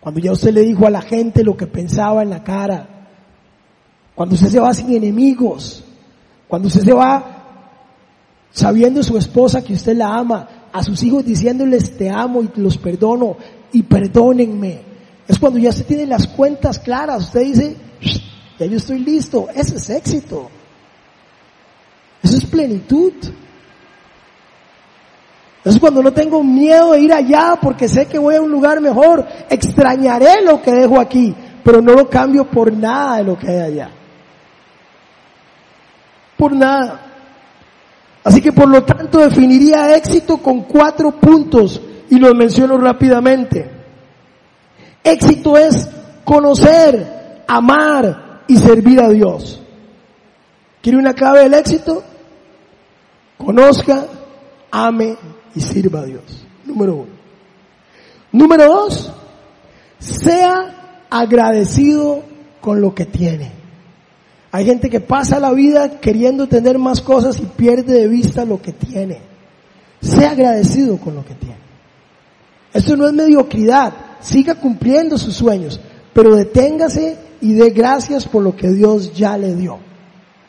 Cuando 0.00 0.20
ya 0.20 0.32
usted 0.32 0.54
le 0.54 0.62
dijo 0.62 0.86
a 0.86 0.90
la 0.90 1.02
gente 1.02 1.44
lo 1.44 1.56
que 1.56 1.66
pensaba 1.66 2.22
en 2.22 2.30
la 2.30 2.42
cara. 2.42 2.88
Cuando 4.14 4.36
usted 4.36 4.48
se 4.48 4.58
va 4.60 4.72
sin 4.72 4.90
enemigos. 4.94 5.84
Cuando 6.48 6.68
usted 6.68 6.80
se 6.80 6.94
va 6.94 7.37
sabiendo 8.50 9.02
su 9.02 9.16
esposa 9.16 9.62
que 9.62 9.74
usted 9.74 9.96
la 9.96 10.14
ama, 10.14 10.48
a 10.72 10.82
sus 10.82 11.02
hijos 11.02 11.24
diciéndoles 11.24 11.96
te 11.96 12.10
amo 12.10 12.42
y 12.42 12.50
los 12.60 12.78
perdono 12.78 13.36
y 13.72 13.82
perdónenme. 13.82 14.82
Es 15.26 15.38
cuando 15.38 15.58
ya 15.58 15.70
usted 15.70 15.86
tiene 15.86 16.06
las 16.06 16.26
cuentas 16.26 16.78
claras, 16.78 17.24
usted 17.24 17.40
dice, 17.40 17.76
ya 18.58 18.66
yo 18.66 18.76
estoy 18.76 19.00
listo, 19.00 19.48
ese 19.54 19.76
es 19.76 19.90
éxito. 19.90 20.50
Eso 22.22 22.36
es 22.36 22.46
plenitud. 22.46 23.12
Eso 25.64 25.74
es 25.74 25.80
cuando 25.80 26.02
no 26.02 26.12
tengo 26.12 26.42
miedo 26.42 26.92
de 26.92 27.00
ir 27.00 27.12
allá 27.12 27.58
porque 27.60 27.88
sé 27.88 28.06
que 28.06 28.18
voy 28.18 28.36
a 28.36 28.40
un 28.40 28.50
lugar 28.50 28.80
mejor. 28.80 29.26
Extrañaré 29.50 30.42
lo 30.42 30.62
que 30.62 30.72
dejo 30.72 30.98
aquí, 30.98 31.34
pero 31.62 31.82
no 31.82 31.92
lo 31.92 32.08
cambio 32.08 32.44
por 32.44 32.72
nada 32.72 33.18
de 33.18 33.24
lo 33.24 33.38
que 33.38 33.48
hay 33.48 33.60
allá. 33.60 33.90
Por 36.36 36.52
nada. 36.52 37.07
Así 38.24 38.40
que 38.40 38.52
por 38.52 38.68
lo 38.68 38.82
tanto 38.84 39.18
definiría 39.18 39.96
éxito 39.96 40.38
con 40.38 40.62
cuatro 40.62 41.12
puntos 41.12 41.80
y 42.10 42.18
los 42.18 42.34
menciono 42.34 42.78
rápidamente. 42.78 43.70
Éxito 45.02 45.56
es 45.56 45.88
conocer, 46.24 47.44
amar 47.46 48.42
y 48.48 48.56
servir 48.56 49.00
a 49.00 49.08
Dios. 49.08 49.62
¿Quiere 50.82 50.98
una 50.98 51.14
clave 51.14 51.40
del 51.40 51.54
éxito? 51.54 52.02
Conozca, 53.36 54.06
ame 54.70 55.16
y 55.54 55.60
sirva 55.60 56.00
a 56.00 56.04
Dios. 56.04 56.46
Número 56.64 56.94
uno. 56.96 57.18
Número 58.32 58.66
dos, 58.66 59.12
sea 59.98 61.06
agradecido 61.08 62.22
con 62.60 62.80
lo 62.80 62.94
que 62.94 63.06
tiene. 63.06 63.57
Hay 64.58 64.64
gente 64.64 64.90
que 64.90 64.98
pasa 64.98 65.38
la 65.38 65.52
vida 65.52 66.00
queriendo 66.00 66.48
tener 66.48 66.80
más 66.80 67.00
cosas 67.00 67.38
y 67.38 67.42
pierde 67.42 67.92
de 67.92 68.08
vista 68.08 68.44
lo 68.44 68.60
que 68.60 68.72
tiene. 68.72 69.20
Sea 70.00 70.32
agradecido 70.32 70.96
con 70.96 71.14
lo 71.14 71.24
que 71.24 71.34
tiene. 71.34 71.58
Esto 72.74 72.96
no 72.96 73.06
es 73.06 73.12
mediocridad. 73.12 73.92
Siga 74.18 74.56
cumpliendo 74.56 75.16
sus 75.16 75.36
sueños, 75.36 75.78
pero 76.12 76.34
deténgase 76.34 77.16
y 77.40 77.52
dé 77.52 77.70
gracias 77.70 78.26
por 78.26 78.42
lo 78.42 78.56
que 78.56 78.68
Dios 78.70 79.14
ya 79.14 79.38
le 79.38 79.54
dio. 79.54 79.78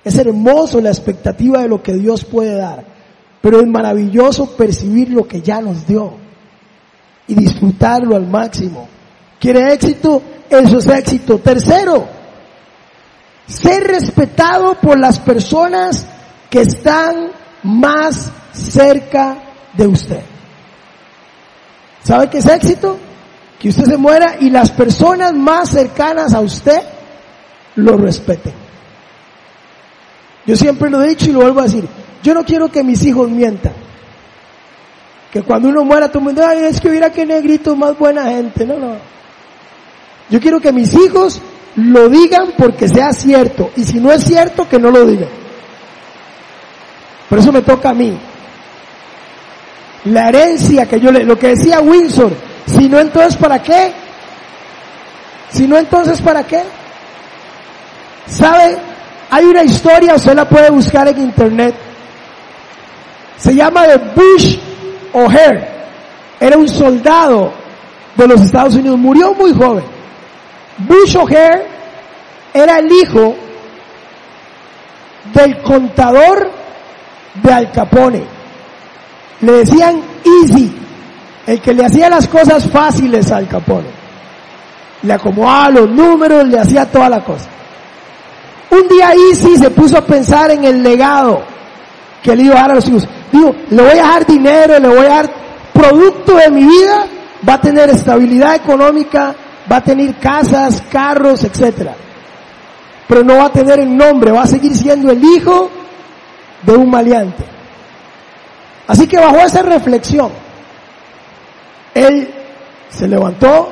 Es 0.04 0.18
hermoso 0.18 0.82
la 0.82 0.90
expectativa 0.90 1.62
de 1.62 1.68
lo 1.68 1.84
que 1.84 1.94
Dios 1.94 2.26
puede 2.26 2.56
dar, 2.56 2.84
pero 3.42 3.60
es 3.60 3.68
maravilloso 3.68 4.58
percibir 4.58 5.12
lo 5.12 5.28
que 5.28 5.44
ya 5.44 5.62
nos 5.62 5.86
dio 5.86 6.14
y 7.28 7.36
disfrutarlo 7.36 8.16
al 8.16 8.26
máximo. 8.26 8.88
¿Quiere 9.40 9.72
éxito? 9.72 10.20
Eso 10.50 10.80
es 10.80 10.88
éxito. 10.88 11.38
Tercero, 11.38 12.18
ser 13.50 13.84
respetado 13.84 14.76
por 14.76 15.00
las 15.00 15.20
personas 15.20 16.06
que 16.50 16.62
están 16.62 17.32
más 17.64 18.32
cerca 18.54 19.38
de 19.74 19.88
usted. 19.88 20.22
¿Sabe 22.04 22.30
qué 22.30 22.38
es 22.38 22.48
éxito? 22.48 22.98
Que 23.60 23.70
usted 23.70 23.86
se 23.86 23.98
muera 23.98 24.38
y 24.40 24.50
las 24.50 24.72
personas 24.72 25.34
más 25.34 25.70
cercanas 25.70 26.34
a 26.34 26.40
usted 26.40 26.82
lo 27.76 27.98
respeten. 27.98 28.54
Yo 30.46 30.56
siempre 30.56 30.90
lo 30.90 31.04
he 31.04 31.10
dicho 31.10 31.30
y 31.30 31.34
lo 31.34 31.42
vuelvo 31.42 31.60
a 31.60 31.64
decir. 31.64 31.88
Yo 32.24 32.34
no 32.34 32.44
quiero 32.44 32.72
que 32.72 32.84
mis 32.84 33.04
hijos 33.04 33.30
mientan. 33.30 33.74
Que 35.32 35.44
cuando 35.44 35.70
uno 35.70 35.84
muera 35.84 36.08
todo 36.08 36.20
el 36.20 36.26
mundo, 36.26 36.44
ay, 36.46 36.64
es 36.64 36.82
que 36.82 36.90
mira 36.90 37.12
qué 37.12 37.26
negrito, 37.26 37.76
más 37.76 37.98
buena 37.98 38.26
gente. 38.30 38.66
No, 38.66 38.78
no. 38.78 38.96
Yo 40.30 40.40
quiero 40.40 40.60
que 40.60 40.72
mis 40.72 40.94
hijos 40.94 41.42
lo 41.76 42.10
digan 42.10 42.54
porque 42.58 42.88
sea 42.88 43.14
cierto. 43.14 43.72
Y 43.76 43.84
si 43.84 44.00
no 44.00 44.12
es 44.12 44.24
cierto, 44.24 44.68
que 44.68 44.80
no 44.80 44.92
lo 44.92 45.06
digan. 45.06 45.30
Por 47.30 47.40
eso 47.40 47.52
me 47.52 47.62
toca 47.62 47.90
a 47.90 47.94
mí. 47.94 48.18
La 50.06 50.30
herencia 50.30 50.86
que 50.88 51.00
yo 51.00 51.12
le, 51.12 51.24
lo 51.24 51.38
que 51.38 51.50
decía 51.50 51.82
Windsor, 51.82 52.34
si 52.66 52.88
no 52.90 53.00
entonces 53.00 53.36
para 53.36 53.62
qué? 53.62 53.92
Si 55.52 55.68
no 55.68 55.78
entonces 55.78 56.22
para 56.22 56.44
qué? 56.44 56.64
¿Sabe? 58.28 58.78
Hay 59.30 59.46
una 59.46 59.64
historia, 59.64 60.16
usted 60.16 60.34
la 60.34 60.48
puede 60.48 60.70
buscar 60.70 61.08
en 61.08 61.20
internet. 61.20 61.76
Se 63.38 63.54
llama 63.54 63.88
de 63.88 63.98
Bush 63.98 64.58
O'Hare. 65.14 65.68
Era 66.40 66.58
un 66.58 66.68
soldado 66.68 67.52
de 68.16 68.28
los 68.28 68.42
Estados 68.42 68.76
Unidos. 68.76 68.98
Murió 68.98 69.34
muy 69.34 69.54
joven. 69.54 69.99
Bush 70.80 71.16
O'Hare 71.18 71.66
era 72.54 72.80
el 72.80 72.92
hijo 72.92 73.36
del 75.34 75.62
contador 75.62 76.50
de 77.36 77.54
Al 77.54 77.72
Capone. 77.72 78.24
Le 79.42 79.52
decían 79.52 80.02
Easy, 80.24 80.76
el 81.48 81.62
que 81.62 81.74
le 81.74 81.86
hacía 81.86 82.10
las 82.10 82.28
cosas 82.28 82.70
fáciles 82.70 83.32
a 83.32 83.38
Al 83.38 83.48
Capone. 83.48 83.88
Le 85.04 85.14
acomodaba 85.14 85.70
los 85.70 85.90
números, 85.90 86.48
le 86.48 86.60
hacía 86.60 86.86
toda 86.86 87.10
la 87.10 87.24
cosa. 87.24 87.48
Un 88.72 88.88
día 88.88 89.12
Easy 89.14 89.58
se 89.58 89.70
puso 89.72 89.98
a 89.98 90.06
pensar 90.06 90.52
en 90.52 90.64
el 90.64 90.84
legado 90.84 91.42
que 92.22 92.36
le 92.36 92.44
iba 92.44 92.56
a 92.56 92.62
dar 92.62 92.72
a 92.72 92.76
los 92.76 92.88
hijos. 92.88 93.08
Digo, 93.32 93.56
le 93.70 93.82
voy 93.82 93.92
a 93.92 93.96
dejar 93.96 94.26
dinero, 94.26 94.80
le 94.80 94.88
voy 94.88 95.06
a 95.06 95.10
dar 95.10 95.30
producto 95.74 96.36
de 96.36 96.50
mi 96.50 96.64
vida, 96.64 97.06
va 97.48 97.54
a 97.54 97.62
tener 97.62 97.90
estabilidad 97.90 98.56
económica, 98.56 99.34
va 99.72 99.78
a 99.78 99.84
tener 99.84 100.16
casas, 100.16 100.82
carros, 100.92 101.44
etcétera. 101.44 101.96
Pero 103.08 103.24
no 103.24 103.38
va 103.38 103.46
a 103.46 103.52
tener 103.52 103.80
el 103.80 103.96
nombre, 103.96 104.32
va 104.32 104.44
a 104.44 104.48
seguir 104.48 104.76
siendo 104.76 105.12
el 105.12 105.24
hijo 105.24 105.70
de 106.64 106.76
un 106.76 106.90
maleante. 106.90 107.44
Así 108.88 109.08
que 109.08 109.18
bajo 109.18 109.38
esa 109.38 109.62
reflexión, 109.62 110.32
él 111.94 112.34
se 112.90 113.08
levantó, 113.08 113.70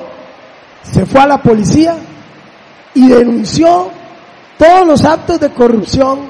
se 0.84 1.06
fue 1.06 1.22
a 1.22 1.28
la 1.28 1.42
policía 1.42 1.96
y 2.94 3.08
denunció 3.10 3.92
todos 4.58 4.88
los 4.88 5.06
actos 5.06 5.40
de 5.40 5.50
corrupción 5.52 6.22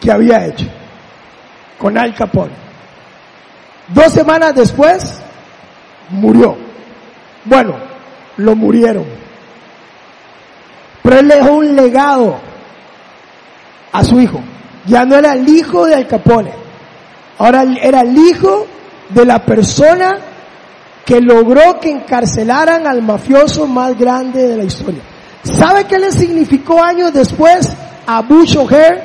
que 0.00 0.10
había 0.10 0.46
hecho 0.46 0.66
con 1.78 1.96
Al 1.98 2.14
Capone. 2.14 2.52
Dos 3.88 4.12
semanas 4.12 4.54
después, 4.54 5.20
murió. 6.10 6.56
Bueno, 7.44 7.91
lo 8.36 8.54
murieron. 8.56 9.04
Pero 11.02 11.18
él 11.18 11.28
dejó 11.28 11.52
un 11.54 11.74
legado 11.74 12.36
a 13.92 14.04
su 14.04 14.20
hijo. 14.20 14.40
Ya 14.86 15.04
no 15.04 15.16
era 15.16 15.32
el 15.34 15.48
hijo 15.48 15.86
de 15.86 15.94
Al 15.94 16.06
Capone. 16.06 16.52
Ahora 17.38 17.64
era 17.80 18.02
el 18.02 18.16
hijo 18.16 18.66
de 19.10 19.24
la 19.24 19.44
persona 19.44 20.18
que 21.04 21.20
logró 21.20 21.80
que 21.80 21.90
encarcelaran 21.90 22.86
al 22.86 23.02
mafioso 23.02 23.66
más 23.66 23.98
grande 23.98 24.48
de 24.48 24.56
la 24.56 24.64
historia. 24.64 25.02
¿Sabe 25.42 25.84
qué 25.84 25.98
le 25.98 26.12
significó 26.12 26.82
años 26.82 27.12
después 27.12 27.72
a 28.06 28.22
Bush 28.22 28.56
O'Hare? 28.56 29.02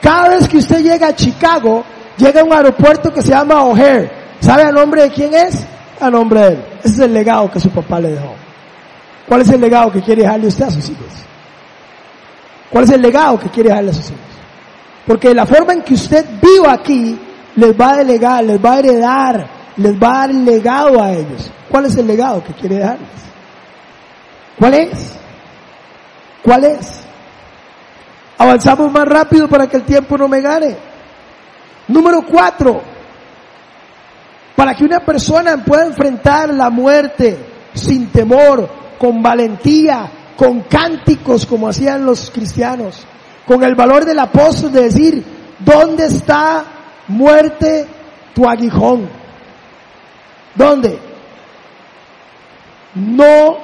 Cada 0.00 0.30
vez 0.30 0.48
que 0.48 0.58
usted 0.58 0.82
llega 0.82 1.08
a 1.08 1.14
Chicago, 1.14 1.84
llega 2.16 2.40
a 2.40 2.44
un 2.44 2.52
aeropuerto 2.52 3.12
que 3.12 3.22
se 3.22 3.30
llama 3.30 3.62
O'Hare. 3.62 4.10
¿Sabe 4.40 4.64
a 4.64 4.72
nombre 4.72 5.02
de 5.02 5.10
quién 5.10 5.34
es? 5.34 5.64
A 6.00 6.10
nombre 6.10 6.40
de 6.40 6.48
él. 6.48 6.64
Ese 6.84 6.94
es 6.94 6.98
el 6.98 7.14
legado 7.14 7.50
que 7.50 7.60
su 7.60 7.70
papá 7.70 8.00
le 8.00 8.10
dejó. 8.10 8.45
¿Cuál 9.28 9.40
es 9.42 9.48
el 9.50 9.60
legado 9.60 9.92
que 9.92 10.02
quiere 10.02 10.22
dejarle 10.22 10.46
usted 10.46 10.64
a 10.64 10.70
sus 10.70 10.88
hijos? 10.88 11.12
¿Cuál 12.70 12.84
es 12.84 12.90
el 12.90 13.02
legado 13.02 13.38
que 13.38 13.48
quiere 13.48 13.70
dejarle 13.70 13.90
a 13.90 13.94
sus 13.94 14.06
hijos? 14.06 14.20
Porque 15.06 15.34
la 15.34 15.46
forma 15.46 15.72
en 15.72 15.82
que 15.82 15.94
usted 15.94 16.24
viva 16.40 16.72
aquí 16.72 17.18
les 17.56 17.72
va 17.72 17.90
a 17.90 17.96
delegar, 17.98 18.44
les 18.44 18.64
va 18.64 18.72
a 18.74 18.78
heredar, 18.78 19.50
les 19.76 19.94
va 19.94 20.08
a 20.08 20.18
dar 20.26 20.34
legado 20.34 21.02
a 21.02 21.12
ellos. 21.12 21.50
¿Cuál 21.68 21.86
es 21.86 21.96
el 21.96 22.06
legado 22.06 22.42
que 22.44 22.52
quiere 22.52 22.76
dejarles? 22.76 23.08
¿Cuál 24.58 24.74
es? 24.74 25.12
¿Cuál 26.42 26.64
es? 26.64 27.02
Avanzamos 28.38 28.92
más 28.92 29.06
rápido 29.06 29.48
para 29.48 29.66
que 29.66 29.76
el 29.76 29.84
tiempo 29.84 30.16
no 30.16 30.28
me 30.28 30.40
gane. 30.40 30.76
Número 31.88 32.22
cuatro, 32.22 32.82
para 34.56 34.74
que 34.74 34.84
una 34.84 35.00
persona 35.00 35.56
pueda 35.64 35.86
enfrentar 35.86 36.52
la 36.52 36.68
muerte 36.68 37.38
sin 37.74 38.08
temor, 38.08 38.68
con 38.98 39.22
valentía, 39.22 40.10
con 40.36 40.62
cánticos 40.62 41.46
como 41.46 41.68
hacían 41.68 42.04
los 42.04 42.30
cristianos, 42.30 43.06
con 43.46 43.62
el 43.62 43.74
valor 43.74 44.04
del 44.04 44.18
apóstol 44.18 44.72
de 44.72 44.82
decir, 44.82 45.24
¿dónde 45.60 46.06
está 46.06 46.64
muerte 47.08 47.86
tu 48.34 48.48
aguijón? 48.48 49.08
¿Dónde? 50.54 50.98
No 52.94 53.58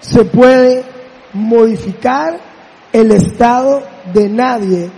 se 0.00 0.24
puede 0.24 0.84
modificar 1.32 2.38
el 2.92 3.12
estado 3.12 3.82
de 4.12 4.28
nadie 4.28 4.90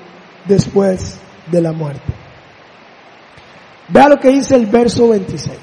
después 0.46 1.18
de 1.50 1.60
la 1.60 1.72
muerte. 1.72 2.12
Vea 3.88 4.08
lo 4.08 4.16
que 4.18 4.28
dice 4.28 4.54
el 4.54 4.66
verso 4.66 5.08
26. 5.08 5.56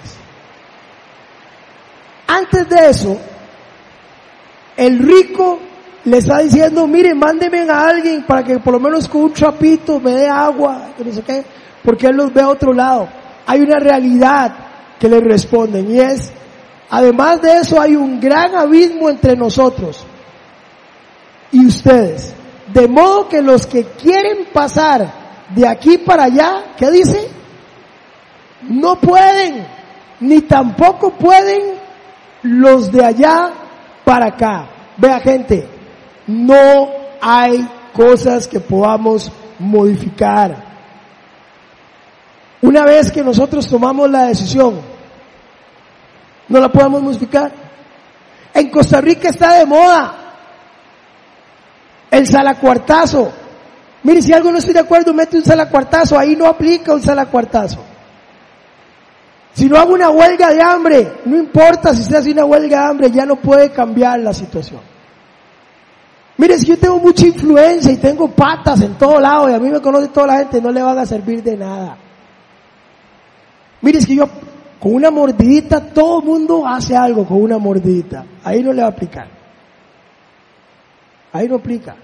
Antes 2.28 2.70
de 2.70 2.90
eso, 2.90 3.20
el 4.78 5.00
rico 5.00 5.60
le 6.06 6.18
está 6.18 6.40
diciendo, 6.40 6.86
mire, 6.88 7.14
mándeme 7.16 7.62
a 7.70 7.88
alguien 7.88 8.24
para 8.24 8.44
que 8.44 8.60
por 8.60 8.74
lo 8.74 8.80
menos 8.80 9.08
con 9.08 9.24
un 9.24 9.34
trapito 9.34 10.00
me 10.00 10.12
dé 10.12 10.28
agua, 10.28 10.90
no 10.98 11.12
sé 11.12 11.22
qué, 11.24 11.44
porque 11.84 12.08
él 12.08 12.16
los 12.16 12.34
ve 12.34 12.42
a 12.42 12.50
otro 12.50 12.74
lado. 12.74 13.08
Hay 13.46 13.62
una 13.62 13.80
realidad 13.80 14.56
que 15.00 15.10
le 15.10 15.20
responden 15.20 15.90
y 15.90 16.00
es, 16.00 16.32
además 16.90 17.42
de 17.42 17.58
eso 17.58 17.80
hay 17.82 17.96
un 17.96 18.20
gran 18.20 18.56
abismo 18.56 19.10
entre 19.10 19.36
nosotros 19.36 20.06
y 21.52 21.66
ustedes. 21.66 22.34
De 22.74 22.88
modo 22.88 23.28
que 23.28 23.42
los 23.42 23.66
que 23.66 23.84
quieren 23.84 24.48
pasar 24.52 25.12
de 25.56 25.68
aquí 25.68 26.00
para 26.00 26.24
allá, 26.24 26.74
¿qué 26.78 26.92
dice? 26.92 27.30
No 28.68 29.00
pueden, 29.00 29.66
ni 30.20 30.42
tampoco 30.42 31.12
pueden 31.12 31.76
los 32.42 32.92
de 32.92 33.06
allá 33.06 33.54
para 34.06 34.28
acá. 34.28 34.70
Vea 34.96 35.20
gente, 35.20 35.68
no 36.28 36.90
hay 37.20 37.68
cosas 37.92 38.48
que 38.48 38.62
podamos 38.62 39.30
modificar. 39.60 40.64
Una 42.62 42.86
vez 42.86 43.12
que 43.12 43.24
nosotros 43.24 43.68
tomamos 43.68 44.10
la 44.10 44.28
decisión, 44.28 44.80
no 46.48 46.60
la 46.60 46.72
podemos 46.72 47.02
modificar. 47.02 47.52
En 48.54 48.70
Costa 48.70 49.02
Rica 49.02 49.30
está 49.30 49.56
de 49.56 49.66
moda 49.66 50.14
el 52.10 52.26
salacuartazo. 52.26 53.32
Mire, 54.04 54.22
si 54.22 54.32
algo 54.32 54.52
no 54.52 54.60
estoy 54.60 54.74
de 54.74 54.80
acuerdo, 54.80 55.14
mete 55.14 55.38
un 55.38 55.44
salacuartazo. 55.44 56.18
Ahí 56.18 56.36
no 56.36 56.46
aplica 56.46 56.94
un 56.94 57.02
salacuartazo. 57.02 57.95
Si 59.56 59.70
no 59.70 59.78
hago 59.78 59.94
una 59.94 60.10
huelga 60.10 60.50
de 60.50 60.62
hambre, 60.62 61.14
no 61.24 61.38
importa 61.38 61.94
si 61.96 62.02
usted 62.02 62.18
hace 62.18 62.32
una 62.34 62.44
huelga 62.44 62.82
de 62.82 62.86
hambre, 62.88 63.10
ya 63.10 63.26
no 63.26 63.38
puede 63.38 63.72
cambiar 63.72 64.20
la 64.20 64.34
situación. 64.34 64.82
Mire, 66.36 66.58
si 66.58 66.66
yo 66.66 66.78
tengo 66.78 67.00
mucha 67.00 67.26
influencia 67.26 67.90
y 67.90 67.96
tengo 67.96 68.28
patas 68.28 68.82
en 68.82 68.98
todo 68.98 69.18
lado 69.18 69.50
y 69.50 69.54
a 69.54 69.60
mí 69.60 69.70
me 69.70 69.80
conoce 69.80 70.10
toda 70.10 70.28
la 70.28 70.38
gente, 70.40 70.62
no 70.62 70.72
le 70.72 70.82
van 70.82 71.00
a 71.00 71.06
servir 71.06 71.42
de 71.42 71.56
nada. 71.56 71.96
Mire, 73.80 74.00
es 74.00 74.06
que 74.06 74.16
yo 74.16 74.28
con 74.78 74.94
una 74.94 75.10
mordidita, 75.10 75.80
todo 75.80 76.20
el 76.20 76.26
mundo 76.26 76.68
hace 76.68 76.94
algo 76.94 77.26
con 77.26 77.42
una 77.42 77.58
mordidita. 77.58 78.26
Ahí 78.44 78.62
no 78.62 78.74
le 78.74 78.82
va 78.82 78.90
a 78.90 78.92
aplicar. 78.92 79.28
Ahí 81.32 81.48
no 81.48 81.56
aplica. 81.56 81.96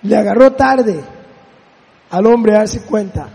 Le 0.00 0.16
agarró 0.16 0.50
tarde 0.52 1.04
al 2.10 2.26
hombre 2.26 2.54
a 2.54 2.60
darse 2.60 2.86
cuenta. 2.86 3.28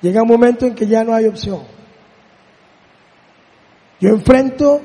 Llega 0.00 0.22
un 0.22 0.28
momento 0.28 0.66
en 0.66 0.74
que 0.74 0.86
ya 0.86 1.02
no 1.04 1.14
hay 1.14 1.26
opción. 1.26 1.62
Yo 4.00 4.10
enfrento 4.10 4.80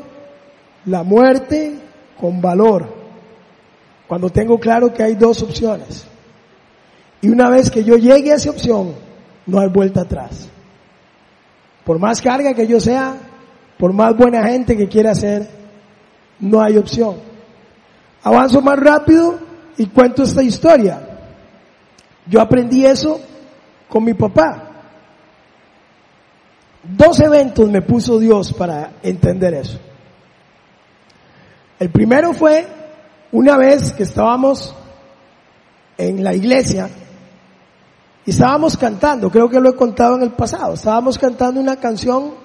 la 0.86 1.03
muerte 1.03 1.80
con 2.20 2.41
valor 2.41 3.03
cuando 4.07 4.30
tengo 4.30 4.59
claro 4.59 4.93
que 4.93 5.03
hay 5.03 5.16
dos 5.16 5.41
opciones. 5.43 6.05
Y 7.22 7.30
una 7.30 7.49
vez 7.49 7.70
que 7.70 7.84
yo 7.84 7.95
llegue 7.95 8.32
a 8.32 8.36
esa 8.36 8.49
opción, 8.49 8.95
no 9.45 9.59
hay 9.59 9.70
vuelta 9.70 10.01
atrás. 10.01 10.49
Por 11.86 11.99
más 11.99 12.22
carga 12.22 12.53
que 12.53 12.68
yo 12.68 12.80
sea, 12.80 13.16
por 13.78 13.93
más 13.93 14.16
buena 14.16 14.43
gente 14.47 14.76
que 14.76 14.88
quiera 14.88 15.14
ser, 15.16 15.47
no 16.39 16.61
hay 16.61 16.78
opción. 16.78 17.18
Avanzo 18.24 18.61
más 18.61 18.80
rápido 18.80 19.39
y 19.78 19.86
cuento 19.88 20.24
esta 20.24 20.43
historia. 20.43 21.01
Yo 22.26 22.41
aprendí 22.41 22.86
eso 22.86 23.20
con 23.89 24.03
mi 24.03 24.14
papá. 24.14 24.73
Dos 26.84 27.22
eventos 27.22 27.70
me 27.70 27.82
puso 27.82 28.20
Dios 28.20 28.54
para 28.54 28.94
entender 29.02 29.54
eso. 29.54 29.80
El 31.80 31.90
primero 31.90 32.34
fue 32.34 32.68
una 33.32 33.58
vez 33.58 33.94
que 33.94 34.04
estábamos 34.04 34.76
en 35.98 36.24
la 36.24 36.34
iglesia 36.34 36.90
y 38.26 38.32
estábamos 38.32 38.78
cantando, 38.78 39.30
creo 39.30 39.50
que 39.50 39.60
lo 39.60 39.70
he 39.70 39.76
contado 39.76 40.16
en 40.16 40.24
el 40.24 40.32
pasado, 40.32 40.74
estábamos 40.74 41.18
cantando 41.18 41.60
una 41.60 41.78
canción 41.78 42.36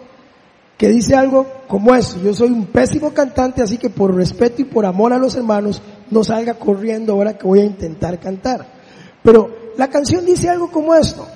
que 0.77 0.89
dice 0.89 1.17
algo 1.17 1.47
como 1.67 1.95
esto, 1.95 2.21
yo 2.21 2.33
soy 2.33 2.51
un 2.51 2.67
pésimo 2.67 3.13
cantante, 3.13 3.63
así 3.63 3.79
que 3.79 3.91
por 3.91 4.15
respeto 4.15 4.63
y 4.63 4.65
por 4.65 4.87
amor 4.87 5.13
a 5.13 5.19
los 5.19 5.35
hermanos, 5.35 5.83
no 6.11 6.23
salga 6.23 6.55
corriendo 6.55 7.13
ahora 7.13 7.37
que 7.37 7.47
voy 7.47 7.61
a 7.61 7.65
intentar 7.65 8.19
cantar. 8.21 8.67
Pero 9.23 9.73
la 9.77 9.89
canción 9.89 10.25
dice 10.25 10.49
algo 10.49 10.71
como 10.71 10.95
esto. 10.95 11.27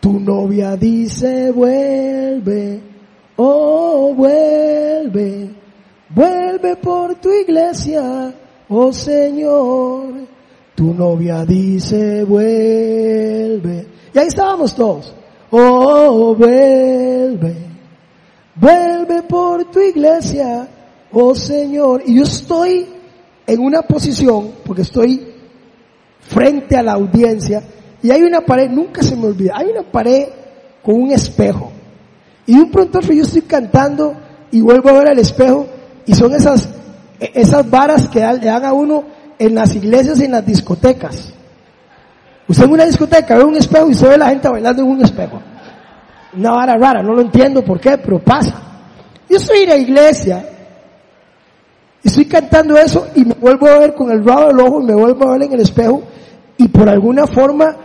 Tu 0.00 0.20
novia 0.20 0.76
dice 0.76 1.50
vuelve, 1.50 2.80
oh 3.36 4.14
vuelve, 4.14 5.50
vuelve 6.10 6.76
por 6.76 7.16
tu 7.16 7.32
iglesia, 7.32 8.32
oh 8.68 8.92
Señor. 8.92 10.14
Tu 10.74 10.94
novia 10.94 11.44
dice 11.44 12.24
vuelve. 12.24 13.86
Y 14.14 14.18
ahí 14.18 14.28
estábamos 14.28 14.74
todos. 14.74 15.12
Oh, 15.50 16.34
vuelve. 16.34 17.56
Vuelve 18.54 19.22
por 19.22 19.64
tu 19.70 19.80
iglesia, 19.80 20.68
oh 21.12 21.34
Señor. 21.34 22.02
Y 22.04 22.16
yo 22.16 22.24
estoy 22.24 22.86
en 23.46 23.60
una 23.60 23.82
posición, 23.82 24.52
porque 24.64 24.82
estoy 24.82 25.34
frente 26.20 26.76
a 26.76 26.82
la 26.82 26.92
audiencia, 26.92 27.62
y 28.02 28.10
hay 28.10 28.22
una 28.22 28.40
pared, 28.40 28.70
nunca 28.70 29.02
se 29.02 29.16
me 29.16 29.26
olvida, 29.26 29.54
hay 29.56 29.66
una 29.66 29.82
pared 29.82 30.28
con 30.82 30.94
un 30.94 31.10
espejo. 31.10 31.72
Y 32.46 32.54
un 32.54 32.70
pronto 32.70 33.00
yo 33.00 33.22
estoy 33.22 33.42
cantando 33.42 34.14
y 34.50 34.60
vuelvo 34.60 34.88
a 34.90 34.92
ver 34.92 35.08
al 35.08 35.18
espejo, 35.18 35.66
y 36.06 36.14
son 36.14 36.34
esas, 36.34 36.68
esas 37.20 37.68
varas 37.68 38.08
que 38.08 38.20
le 38.20 38.46
dan 38.46 38.64
a 38.64 38.72
uno 38.72 39.04
en 39.38 39.54
las 39.54 39.74
iglesias 39.74 40.20
y 40.20 40.24
en 40.24 40.32
las 40.32 40.46
discotecas. 40.46 41.34
Usted 42.48 42.64
en 42.64 42.72
una 42.72 42.86
discoteca 42.86 43.36
ve 43.36 43.44
un 43.44 43.56
espejo 43.56 43.90
y 43.90 43.94
se 43.94 44.08
ve 44.08 44.16
la 44.16 44.30
gente 44.30 44.48
bailando 44.48 44.82
en 44.82 44.88
un 44.88 45.04
espejo. 45.04 45.42
Una 46.34 46.52
vara 46.52 46.78
rara, 46.78 47.02
no 47.02 47.14
lo 47.14 47.20
entiendo 47.20 47.62
por 47.62 47.78
qué, 47.78 47.98
pero 47.98 48.18
pasa. 48.20 48.54
Yo 49.28 49.36
estoy 49.36 49.60
en 49.60 49.68
la 49.68 49.76
iglesia 49.76 50.48
y 52.02 52.08
estoy 52.08 52.24
cantando 52.24 52.76
eso 52.78 53.08
y 53.14 53.24
me 53.24 53.34
vuelvo 53.34 53.66
a 53.66 53.78
ver 53.78 53.94
con 53.94 54.10
el 54.10 54.24
rabo 54.24 54.46
del 54.46 54.60
ojo 54.60 54.80
y 54.80 54.84
me 54.84 54.94
vuelvo 54.94 55.28
a 55.28 55.32
ver 55.32 55.42
en 55.42 55.52
el 55.52 55.60
espejo 55.60 56.02
y 56.56 56.68
por 56.68 56.88
alguna 56.88 57.26
forma 57.26 57.76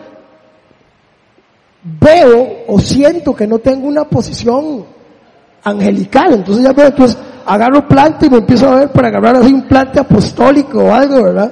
veo 1.84 2.64
o 2.68 2.80
siento 2.80 3.36
que 3.36 3.46
no 3.46 3.60
tengo 3.60 3.88
una 3.88 4.06
posición 4.06 4.86
angelical. 5.64 6.34
Entonces 6.34 6.64
ya 6.64 6.74
veo, 6.74 6.88
entonces 6.88 7.18
agarro 7.46 7.88
planta 7.88 8.26
y 8.26 8.30
me 8.30 8.38
empiezo 8.38 8.70
a 8.70 8.80
ver 8.80 8.92
para 8.92 9.10
agarrar 9.10 9.38
así 9.38 9.54
un 9.54 9.68
plante 9.68 10.00
apostólico 10.00 10.80
o 10.80 10.94
algo, 10.94 11.24
¿verdad? 11.24 11.52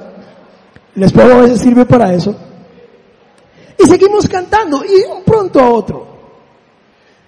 El 0.94 1.02
espejo 1.02 1.32
a 1.32 1.42
veces 1.42 1.60
sirve 1.60 1.84
para 1.84 2.12
eso. 2.12 2.34
Y 3.78 3.86
seguimos 3.86 4.28
cantando 4.28 4.84
y 4.84 5.00
de 5.00 5.06
un 5.06 5.22
pronto 5.24 5.60
a 5.60 5.70
otro, 5.70 6.06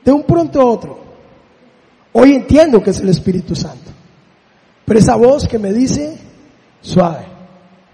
de 0.05 0.13
un 0.13 0.23
pronto 0.23 0.61
a 0.61 0.65
otro. 0.65 0.99
Hoy 2.13 2.35
entiendo 2.35 2.83
que 2.83 2.91
es 2.91 3.01
el 3.01 3.09
Espíritu 3.09 3.57
Santo. 3.57 3.91
Pero 4.85 4.99
esa 4.99 5.17
voz 5.17 5.49
que 5.49 5.59
me 5.59 5.73
dice, 5.73 6.17
suave, 6.81 7.25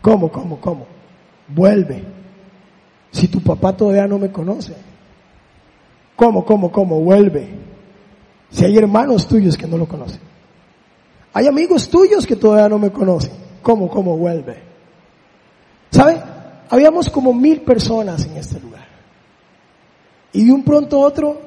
¿cómo, 0.02 0.30
cómo, 0.30 0.60
cómo? 0.60 0.86
Vuelve. 1.48 2.04
Si 3.12 3.28
tu 3.28 3.40
papá 3.40 3.76
todavía 3.76 4.06
no 4.06 4.18
me 4.18 4.30
conoce. 4.30 4.74
¿Cómo, 6.20 6.44
cómo, 6.44 6.70
cómo? 6.70 7.00
Vuelve. 7.00 7.48
Si 8.50 8.62
hay 8.62 8.76
hermanos 8.76 9.26
tuyos 9.26 9.56
que 9.56 9.66
no 9.66 9.78
lo 9.78 9.88
conocen. 9.88 10.20
Hay 11.32 11.46
amigos 11.46 11.88
tuyos 11.88 12.26
que 12.26 12.36
todavía 12.36 12.68
no 12.68 12.78
me 12.78 12.90
conocen. 12.92 13.32
¿Cómo, 13.62 13.88
cómo? 13.88 14.18
Vuelve. 14.18 14.58
¿Sabe? 15.90 16.20
Habíamos 16.68 17.08
como 17.08 17.32
mil 17.32 17.62
personas 17.62 18.26
en 18.26 18.36
este 18.36 18.60
lugar. 18.60 18.86
Y 20.34 20.44
de 20.44 20.52
un 20.52 20.62
pronto 20.62 21.02
a 21.02 21.06
otro 21.06 21.40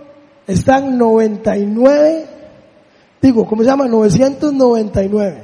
están 0.48 0.98
99, 0.98 2.26
digo, 3.22 3.46
¿cómo 3.46 3.62
se 3.62 3.70
llama? 3.70 3.88
999. 3.88 5.44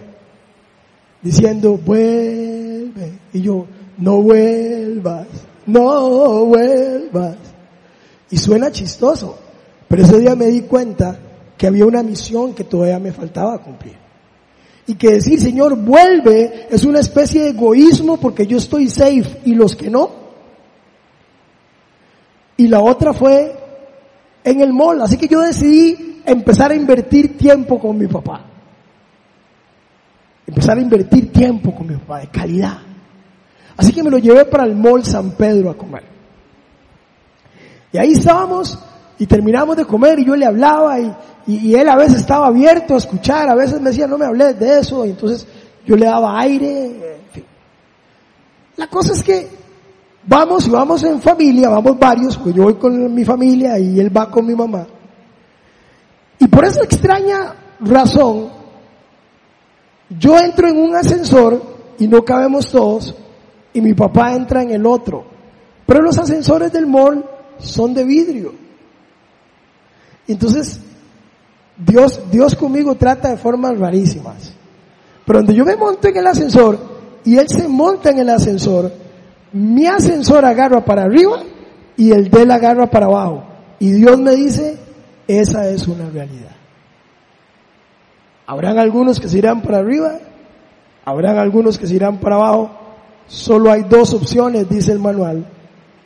Diciendo, 1.21 1.77
vuelve. 1.77 3.19
Y 3.31 3.41
yo, 3.41 3.67
no 3.99 4.23
vuelvas, 4.23 5.27
no 5.67 6.45
vuelvas. 6.45 7.58
Y 8.31 8.37
suena 8.37 8.71
chistoso. 8.71 9.37
Pero 9.87 10.03
ese 10.03 10.19
día 10.19 10.35
me 10.35 10.47
di 10.47 10.61
cuenta 10.61 11.19
que 11.57 11.67
había 11.67 11.85
una 11.85 12.03
misión 12.03 12.53
que 12.53 12.63
todavía 12.63 12.99
me 12.99 13.11
faltaba 13.11 13.57
cumplir. 13.57 13.95
Y 14.87 14.95
que 14.95 15.13
decir, 15.13 15.39
Señor, 15.39 15.75
vuelve, 15.75 16.67
es 16.69 16.83
una 16.85 16.99
especie 16.99 17.43
de 17.43 17.49
egoísmo 17.49 18.17
porque 18.17 18.47
yo 18.47 18.57
estoy 18.57 18.89
safe 18.89 19.41
y 19.45 19.53
los 19.53 19.75
que 19.75 19.89
no. 19.89 20.09
Y 22.57 22.67
la 22.67 22.81
otra 22.81 23.13
fue 23.13 23.55
en 24.43 24.61
el 24.61 24.73
mall. 24.73 25.01
Así 25.01 25.17
que 25.17 25.27
yo 25.27 25.41
decidí 25.41 26.21
empezar 26.25 26.71
a 26.71 26.75
invertir 26.75 27.37
tiempo 27.37 27.79
con 27.79 27.97
mi 27.97 28.07
papá. 28.07 28.45
Empezar 30.45 30.77
a 30.77 30.81
invertir 30.81 31.31
tiempo 31.31 31.75
con 31.75 31.87
mi 31.87 31.95
papá, 31.95 32.19
de 32.19 32.27
calidad. 32.27 32.79
Así 33.77 33.93
que 33.93 34.03
me 34.03 34.09
lo 34.09 34.17
llevé 34.17 34.45
para 34.45 34.65
el 34.65 34.75
mall 34.75 35.05
San 35.05 35.31
Pedro 35.31 35.69
a 35.69 35.77
comer. 35.77 36.18
Y 37.91 37.97
ahí 37.97 38.13
estábamos 38.13 38.77
y 39.17 39.25
terminamos 39.25 39.75
de 39.75 39.85
comer 39.85 40.19
y 40.19 40.25
yo 40.25 40.35
le 40.35 40.45
hablaba 40.45 40.99
y, 40.99 41.13
y, 41.47 41.75
él 41.75 41.89
a 41.89 41.95
veces 41.95 42.21
estaba 42.21 42.47
abierto 42.47 42.93
a 42.93 42.97
escuchar, 42.97 43.49
a 43.49 43.55
veces 43.55 43.81
me 43.81 43.89
decía, 43.89 44.07
no 44.07 44.17
me 44.17 44.25
hables 44.25 44.59
de 44.59 44.79
eso, 44.79 45.05
y 45.05 45.09
entonces 45.09 45.47
yo 45.85 45.95
le 45.95 46.05
daba 46.05 46.39
aire, 46.39 46.85
en 46.85 47.31
fin. 47.31 47.43
La 48.77 48.87
cosa 48.87 49.13
es 49.13 49.23
que 49.23 49.49
vamos 50.25 50.67
y 50.67 50.69
vamos 50.69 51.03
en 51.03 51.19
familia, 51.21 51.69
vamos 51.69 51.97
varios, 51.97 52.37
pues 52.37 52.53
yo 52.53 52.63
voy 52.63 52.75
con 52.75 53.13
mi 53.13 53.25
familia 53.25 53.79
y 53.79 53.99
él 53.99 54.15
va 54.15 54.29
con 54.29 54.45
mi 54.45 54.55
mamá. 54.55 54.85
Y 56.37 56.47
por 56.47 56.63
esa 56.63 56.83
extraña 56.83 57.55
razón, 57.79 58.49
yo 60.17 60.37
entro 60.37 60.67
en 60.67 60.77
un 60.77 60.95
ascensor 60.95 61.61
y 61.97 62.07
no 62.07 62.23
cabemos 62.23 62.69
todos, 62.69 63.15
y 63.73 63.81
mi 63.81 63.93
papá 63.93 64.33
entra 64.33 64.61
en 64.61 64.71
el 64.71 64.85
otro. 64.85 65.25
Pero 65.85 66.01
los 66.01 66.17
ascensores 66.17 66.71
del 66.71 66.85
mall 66.85 67.25
son 67.59 67.93
de 67.93 68.03
vidrio. 68.03 68.53
Entonces, 70.27 70.79
Dios, 71.77 72.21
Dios 72.31 72.55
conmigo 72.55 72.95
trata 72.95 73.29
de 73.29 73.37
formas 73.37 73.77
rarísimas. 73.77 74.53
Pero 75.25 75.39
donde 75.39 75.55
yo 75.55 75.65
me 75.65 75.75
monto 75.75 76.07
en 76.07 76.17
el 76.17 76.27
ascensor 76.27 76.79
y 77.23 77.37
Él 77.37 77.47
se 77.47 77.67
monta 77.67 78.09
en 78.09 78.19
el 78.19 78.29
ascensor, 78.29 78.91
mi 79.51 79.87
ascensor 79.87 80.45
agarra 80.45 80.83
para 80.83 81.03
arriba 81.03 81.43
y 81.97 82.11
el 82.11 82.29
de 82.29 82.43
él 82.43 82.51
agarra 82.51 82.87
para 82.87 83.07
abajo. 83.07 83.43
Y 83.79 83.91
Dios 83.91 84.19
me 84.19 84.35
dice, 84.35 84.77
esa 85.27 85.69
es 85.69 85.87
una 85.87 86.09
realidad. 86.09 86.55
Habrán 88.45 88.79
algunos 88.79 89.19
que 89.19 89.27
se 89.27 89.37
irán 89.37 89.61
para 89.61 89.79
arriba, 89.79 90.19
habrán 91.05 91.37
algunos 91.37 91.77
que 91.77 91.87
se 91.87 91.95
irán 91.95 92.17
para 92.19 92.35
abajo. 92.35 92.71
Solo 93.27 93.71
hay 93.71 93.83
dos 93.83 94.13
opciones, 94.13 94.69
dice 94.69 94.91
el 94.91 94.99
manual. 94.99 95.45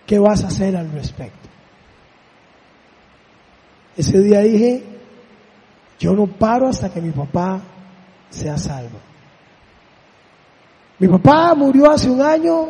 ¿Qué 0.05 0.19
vas 0.19 0.43
a 0.43 0.47
hacer 0.47 0.75
al 0.75 0.91
respecto? 0.91 1.42
Ese 3.95 4.19
día 4.19 4.39
dije, 4.39 4.83
yo 5.99 6.13
no 6.13 6.27
paro 6.27 6.67
hasta 6.67 6.91
que 6.91 7.01
mi 7.01 7.11
papá 7.11 7.61
sea 8.29 8.57
salvo. 8.57 8.97
Mi 10.99 11.07
papá 11.07 11.53
murió 11.55 11.91
hace 11.91 12.09
un 12.09 12.21
año 12.21 12.69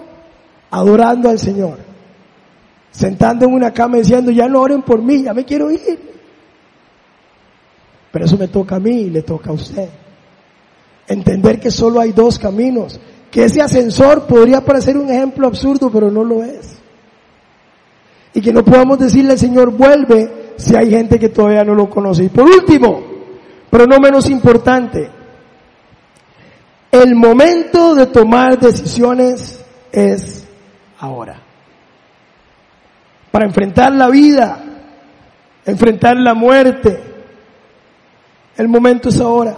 adorando 0.71 1.29
al 1.29 1.39
Señor, 1.39 1.77
sentando 2.91 3.45
en 3.45 3.53
una 3.53 3.71
cama 3.71 3.97
diciendo, 3.97 4.31
ya 4.31 4.47
no 4.47 4.59
oren 4.59 4.81
por 4.81 5.01
mí, 5.01 5.23
ya 5.23 5.33
me 5.33 5.45
quiero 5.45 5.71
ir. 5.71 6.13
Pero 8.11 8.25
eso 8.25 8.37
me 8.37 8.47
toca 8.47 8.75
a 8.75 8.79
mí 8.79 9.01
y 9.01 9.09
le 9.09 9.23
toca 9.23 9.49
a 9.49 9.53
usted. 9.53 9.89
Entender 11.07 11.59
que 11.59 11.71
solo 11.71 11.99
hay 11.99 12.11
dos 12.11 12.37
caminos, 12.39 12.99
que 13.31 13.45
ese 13.45 13.61
ascensor 13.61 14.25
podría 14.25 14.61
parecer 14.61 14.97
un 14.97 15.09
ejemplo 15.09 15.47
absurdo, 15.47 15.89
pero 15.91 16.11
no 16.11 16.23
lo 16.23 16.43
es. 16.43 16.75
Y 18.33 18.41
que 18.41 18.53
no 18.53 18.63
podamos 18.63 18.99
decirle 18.99 19.33
al 19.33 19.39
Señor, 19.39 19.71
vuelve, 19.71 20.42
si 20.63 20.75
hay 20.75 20.89
gente 20.89 21.19
que 21.19 21.29
todavía 21.29 21.63
no 21.65 21.75
lo 21.75 21.89
conoce. 21.89 22.23
Y 22.23 22.29
por 22.29 22.45
último, 22.45 23.03
pero 23.69 23.85
no 23.85 23.99
menos 23.99 24.29
importante, 24.29 25.09
el 26.89 27.15
momento 27.15 27.95
de 27.95 28.05
tomar 28.05 28.57
decisiones 28.57 29.59
es 29.91 30.47
ahora. 30.99 31.37
Para 33.29 33.45
enfrentar 33.45 33.91
la 33.91 34.09
vida, 34.09 34.63
enfrentar 35.65 36.15
la 36.15 36.33
muerte, 36.33 37.03
el 38.55 38.67
momento 38.69 39.09
es 39.09 39.19
ahora. 39.19 39.57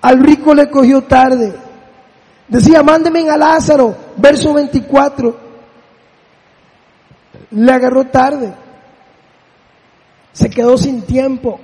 Al 0.00 0.18
rico 0.20 0.52
le 0.52 0.68
cogió 0.68 1.02
tarde. 1.02 1.54
Decía, 2.48 2.82
mándeme 2.82 3.28
a 3.30 3.36
Lázaro, 3.36 3.94
verso 4.16 4.52
24. 4.52 5.36
Le 7.50 7.72
agarró 7.72 8.04
tarde. 8.06 8.63
Se 10.34 10.50
quedó 10.50 10.76
sin 10.76 11.00
tiempo. 11.02 11.58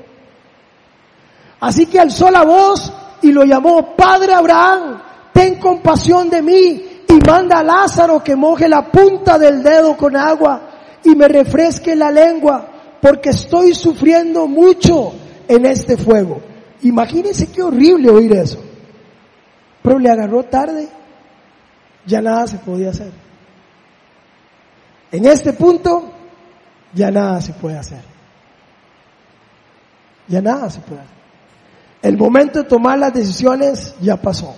Así 1.60 1.84
que 1.84 2.00
alzó 2.00 2.30
la 2.30 2.42
voz 2.44 2.90
y 3.20 3.32
lo 3.32 3.44
llamó, 3.44 3.94
Padre 3.94 4.32
Abraham, 4.32 5.02
ten 5.34 5.56
compasión 5.56 6.30
de 6.30 6.40
mí 6.40 7.02
y 7.06 7.26
manda 7.26 7.58
a 7.58 7.62
Lázaro 7.62 8.24
que 8.24 8.34
moje 8.34 8.66
la 8.66 8.90
punta 8.90 9.38
del 9.38 9.62
dedo 9.62 9.94
con 9.96 10.16
agua 10.16 10.62
y 11.04 11.14
me 11.14 11.28
refresque 11.28 11.94
la 11.94 12.10
lengua 12.10 12.66
porque 13.02 13.30
estoy 13.30 13.74
sufriendo 13.74 14.46
mucho 14.46 15.12
en 15.46 15.66
este 15.66 15.98
fuego. 15.98 16.40
Imagínense 16.82 17.50
qué 17.50 17.62
horrible 17.62 18.08
oír 18.08 18.32
eso. 18.32 18.62
Pero 19.82 19.98
le 19.98 20.10
agarró 20.10 20.44
tarde, 20.44 20.88
ya 22.06 22.22
nada 22.22 22.46
se 22.46 22.58
podía 22.58 22.90
hacer. 22.90 23.10
En 25.12 25.26
este 25.26 25.52
punto, 25.52 26.12
ya 26.94 27.10
nada 27.10 27.40
se 27.40 27.52
puede 27.52 27.78
hacer. 27.78 28.09
Ya 30.30 30.40
nada 30.40 30.70
se 30.70 30.80
puede 30.80 31.02
hacer. 31.02 31.20
El 32.02 32.16
momento 32.16 32.62
de 32.62 32.68
tomar 32.68 32.98
las 32.98 33.12
decisiones 33.12 33.94
ya 34.00 34.16
pasó. 34.16 34.54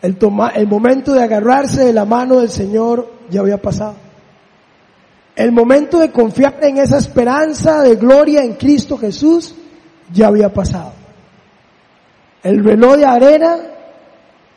El, 0.00 0.16
el 0.54 0.66
momento 0.66 1.12
de 1.12 1.22
agarrarse 1.22 1.84
de 1.84 1.92
la 1.92 2.04
mano 2.04 2.40
del 2.40 2.48
Señor 2.48 3.10
ya 3.28 3.40
había 3.40 3.60
pasado. 3.60 3.96
El 5.36 5.50
momento 5.50 5.98
de 5.98 6.10
confiar 6.12 6.58
en 6.62 6.78
esa 6.78 6.96
esperanza 6.96 7.82
de 7.82 7.96
gloria 7.96 8.44
en 8.44 8.54
Cristo 8.54 8.96
Jesús 8.96 9.54
ya 10.12 10.28
había 10.28 10.52
pasado. 10.52 10.92
El 12.42 12.62
reloj 12.62 12.96
de 12.96 13.06
arena, 13.06 13.56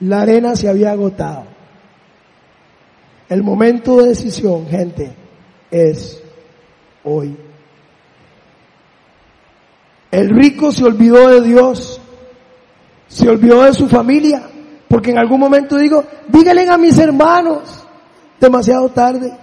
la 0.02 0.22
arena 0.22 0.56
se 0.56 0.70
había 0.70 0.92
agotado. 0.92 1.46
El 3.28 3.44
momento 3.44 3.98
de 3.98 4.10
decisión, 4.10 4.68
gente, 4.68 5.12
es 5.72 6.22
hoy. 7.04 7.47
El 10.12 10.30
rico 10.30 10.72
se 10.72 10.86
olvidó 10.86 11.30
de 11.30 11.42
Dios, 11.42 12.00
se 13.08 13.28
olvidó 13.28 13.64
de 13.64 13.74
su 13.74 13.88
familia, 13.88 14.44
porque 14.88 15.12
en 15.12 15.18
algún 15.18 15.40
momento 15.40 15.78
digo, 15.78 16.04
díganle 16.28 16.70
a 16.70 16.78
mis 16.78 16.98
hermanos, 16.98 17.84
demasiado 18.40 18.90
tarde. 18.90 19.38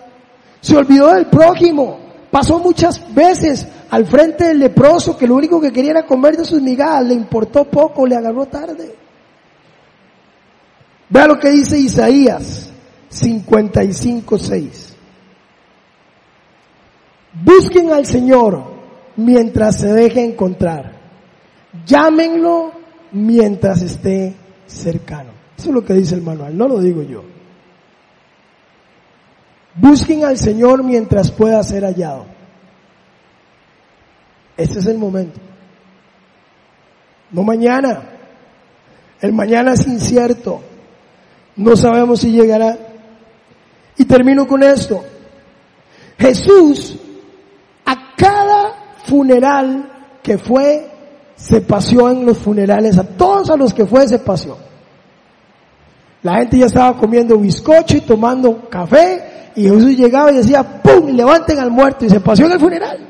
Se 0.60 0.76
olvidó 0.76 1.12
del 1.12 1.26
prójimo, 1.26 1.98
pasó 2.30 2.58
muchas 2.58 3.14
veces 3.14 3.66
al 3.90 4.06
frente 4.06 4.44
del 4.44 4.58
leproso 4.58 5.16
que 5.16 5.26
lo 5.26 5.36
único 5.36 5.60
que 5.60 5.72
quería 5.72 5.92
era 5.92 6.06
comer 6.06 6.36
de 6.36 6.44
sus 6.44 6.62
migajas, 6.62 7.06
le 7.06 7.14
importó 7.14 7.64
poco, 7.64 8.06
le 8.06 8.16
agarró 8.16 8.46
tarde. 8.46 8.94
Vea 11.10 11.26
lo 11.26 11.38
que 11.38 11.50
dice 11.50 11.78
Isaías 11.78 12.70
55.6. 13.12 14.94
Busquen 17.44 17.92
al 17.92 18.06
Señor 18.06 18.73
mientras 19.16 19.78
se 19.78 19.92
deje 19.92 20.24
encontrar. 20.24 20.92
Llámenlo 21.86 22.72
mientras 23.12 23.82
esté 23.82 24.34
cercano. 24.66 25.30
Eso 25.56 25.68
es 25.68 25.74
lo 25.74 25.84
que 25.84 25.94
dice 25.94 26.14
el 26.14 26.22
manual, 26.22 26.56
no 26.56 26.68
lo 26.68 26.80
digo 26.80 27.02
yo. 27.02 27.22
Busquen 29.76 30.24
al 30.24 30.38
Señor 30.38 30.84
mientras 30.84 31.30
pueda 31.30 31.62
ser 31.62 31.84
hallado. 31.84 32.26
Este 34.56 34.78
es 34.78 34.86
el 34.86 34.98
momento. 34.98 35.40
No 37.32 37.42
mañana. 37.42 38.10
El 39.20 39.32
mañana 39.32 39.72
es 39.72 39.86
incierto. 39.86 40.60
No 41.56 41.76
sabemos 41.76 42.20
si 42.20 42.30
llegará. 42.30 42.78
Y 43.96 44.04
termino 44.04 44.46
con 44.46 44.62
esto. 44.62 45.04
Jesús 46.18 46.96
funeral 49.14 50.18
que 50.24 50.38
fue, 50.38 50.90
se 51.36 51.60
paseó 51.60 52.10
en 52.10 52.26
los 52.26 52.36
funerales, 52.38 52.98
a 52.98 53.04
todos 53.04 53.48
a 53.48 53.56
los 53.56 53.72
que 53.72 53.86
fue 53.86 54.08
se 54.08 54.18
paseó. 54.18 54.58
La 56.22 56.38
gente 56.38 56.58
ya 56.58 56.66
estaba 56.66 56.96
comiendo 56.96 57.38
bizcocho 57.38 57.96
y 57.96 58.00
tomando 58.00 58.68
café 58.68 59.52
y 59.54 59.62
Jesús 59.62 59.96
llegaba 59.96 60.32
y 60.32 60.36
decía, 60.38 60.64
¡pum! 60.82 61.10
levanten 61.10 61.60
al 61.60 61.70
muerto 61.70 62.04
y 62.04 62.10
se 62.10 62.18
paseó 62.18 62.46
en 62.46 62.52
el 62.52 62.58
funeral. 62.58 63.08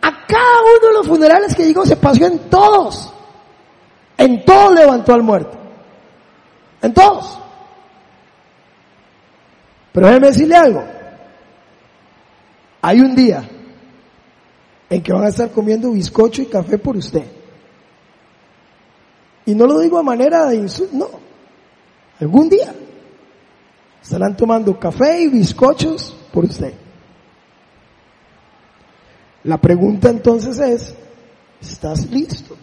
A 0.00 0.26
cada 0.28 0.62
uno 0.62 0.86
de 0.86 0.94
los 0.94 1.08
funerales 1.08 1.56
que 1.56 1.64
llegó 1.64 1.84
se 1.84 1.96
paseó 1.96 2.28
en 2.28 2.38
todos. 2.48 3.12
En 4.16 4.44
todos 4.44 4.74
levantó 4.76 5.12
al 5.12 5.24
muerto. 5.24 5.58
En 6.82 6.94
todos. 6.94 7.36
Pero 9.90 10.06
déjeme 10.06 10.28
decirle 10.28 10.54
algo. 10.54 10.84
Hay 12.80 13.00
un 13.00 13.16
día 13.16 13.42
en 14.88 15.02
que 15.02 15.12
van 15.12 15.24
a 15.24 15.28
estar 15.28 15.50
comiendo 15.50 15.90
bizcocho 15.90 16.42
y 16.42 16.46
café 16.46 16.78
por 16.78 16.96
usted. 16.96 17.24
Y 19.44 19.54
no 19.54 19.66
lo 19.66 19.78
digo 19.78 19.98
a 19.98 20.02
manera 20.02 20.46
de 20.46 20.56
insulto, 20.56 20.96
no. 20.96 21.08
Algún 22.20 22.48
día 22.48 22.74
estarán 24.02 24.36
tomando 24.36 24.78
café 24.78 25.22
y 25.22 25.28
bizcochos 25.28 26.16
por 26.32 26.44
usted. 26.44 26.74
La 29.44 29.60
pregunta 29.60 30.10
entonces 30.10 30.58
es, 30.58 30.94
¿estás 31.60 32.10
listo? 32.10 32.56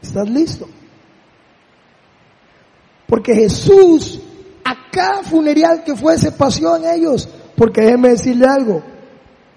¿Estás 0.00 0.28
listo? 0.28 0.68
Porque 3.06 3.34
Jesús, 3.34 4.20
a 4.64 4.90
cada 4.90 5.22
funeral 5.22 5.82
que 5.84 5.96
fuese, 5.96 6.32
paseó 6.32 6.76
en 6.76 6.84
ellos. 6.84 7.28
Porque 7.56 7.82
déjeme 7.82 8.10
decirle 8.10 8.46
algo, 8.46 8.82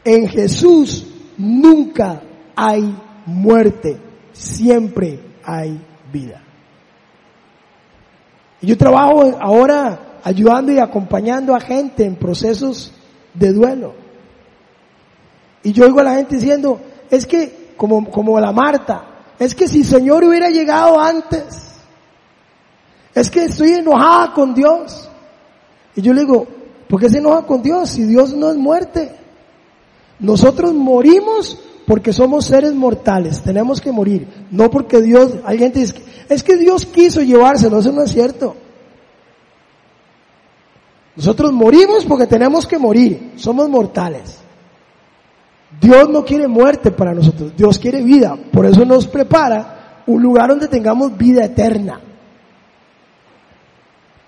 en 0.03 0.27
Jesús 0.27 1.05
nunca 1.37 2.21
hay 2.55 2.95
muerte, 3.25 3.97
siempre 4.33 5.19
hay 5.43 5.79
vida. 6.11 6.41
Yo 8.61 8.77
trabajo 8.77 9.37
ahora 9.39 10.19
ayudando 10.23 10.71
y 10.71 10.79
acompañando 10.79 11.55
a 11.55 11.59
gente 11.59 12.03
en 12.03 12.15
procesos 12.15 12.91
de 13.33 13.53
duelo. 13.53 13.93
Y 15.63 15.71
yo 15.71 15.85
oigo 15.85 15.99
a 15.99 16.03
la 16.03 16.15
gente 16.15 16.35
diciendo, 16.35 16.79
es 17.09 17.25
que, 17.25 17.73
como, 17.77 18.09
como 18.09 18.39
la 18.39 18.51
Marta, 18.51 19.03
es 19.37 19.53
que 19.53 19.67
si 19.67 19.79
el 19.79 19.85
Señor 19.85 20.23
hubiera 20.23 20.49
llegado 20.49 20.99
antes, 20.99 21.75
es 23.13 23.29
que 23.29 23.45
estoy 23.45 23.73
enojada 23.73 24.33
con 24.33 24.53
Dios. 24.53 25.09
Y 25.95 26.01
yo 26.01 26.13
le 26.13 26.21
digo, 26.21 26.47
¿por 26.87 26.99
qué 26.99 27.09
se 27.09 27.19
enoja 27.19 27.43
con 27.43 27.61
Dios 27.61 27.89
si 27.89 28.03
Dios 28.03 28.33
no 28.33 28.49
es 28.49 28.57
muerte? 28.57 29.15
Nosotros 30.19 30.73
morimos 30.73 31.59
porque 31.85 32.13
somos 32.13 32.45
seres 32.45 32.73
mortales, 32.73 33.41
tenemos 33.41 33.79
que 33.79 33.91
morir, 33.91 34.27
no 34.49 34.71
porque 34.71 35.01
Dios, 35.01 35.35
hay 35.45 35.59
gente 35.59 35.79
dice, 35.79 36.01
es 36.29 36.41
que 36.41 36.57
Dios 36.57 36.85
quiso 36.85 37.21
llevárselo, 37.21 37.79
eso 37.79 37.91
no 37.91 38.01
es 38.01 38.11
cierto. 38.11 38.55
Nosotros 41.15 41.53
morimos 41.53 42.05
porque 42.05 42.27
tenemos 42.27 42.67
que 42.67 42.77
morir, 42.77 43.33
somos 43.35 43.69
mortales. 43.69 44.39
Dios 45.79 46.09
no 46.09 46.23
quiere 46.23 46.47
muerte 46.47 46.91
para 46.91 47.13
nosotros, 47.13 47.55
Dios 47.55 47.77
quiere 47.77 48.01
vida, 48.01 48.37
por 48.51 48.65
eso 48.65 48.85
nos 48.85 49.05
prepara 49.07 50.03
un 50.07 50.21
lugar 50.21 50.49
donde 50.49 50.67
tengamos 50.67 51.15
vida 51.15 51.45
eterna. 51.45 51.99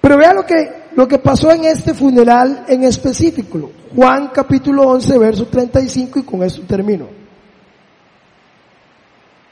Pero 0.01 0.17
vea 0.17 0.33
lo 0.33 0.45
que, 0.45 0.83
lo 0.95 1.07
que 1.07 1.19
pasó 1.19 1.51
en 1.51 1.65
este 1.65 1.93
funeral 1.93 2.65
en 2.67 2.83
específico. 2.83 3.71
Juan 3.97 4.27
capítulo 4.27 4.83
11, 4.89 5.17
verso 5.17 5.47
35 5.47 6.19
y 6.19 6.23
con 6.23 6.43
eso 6.43 6.61
termino. 6.67 7.07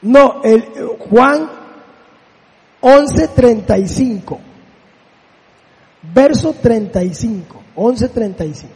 No, 0.02 0.40
el, 0.44 0.64
Juan 1.10 1.50
11:35. 2.80 4.38
Verso 6.14 6.54
35. 6.62 7.60
11:35. 7.74 8.66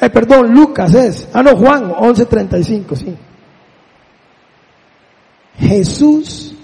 Eh, 0.00 0.10
perdón, 0.10 0.52
Lucas 0.52 0.92
es. 0.94 1.28
Ah, 1.32 1.44
no, 1.44 1.56
Juan 1.56 1.92
11:35, 1.92 2.96
sí. 2.96 3.16
Jesús 5.60 6.56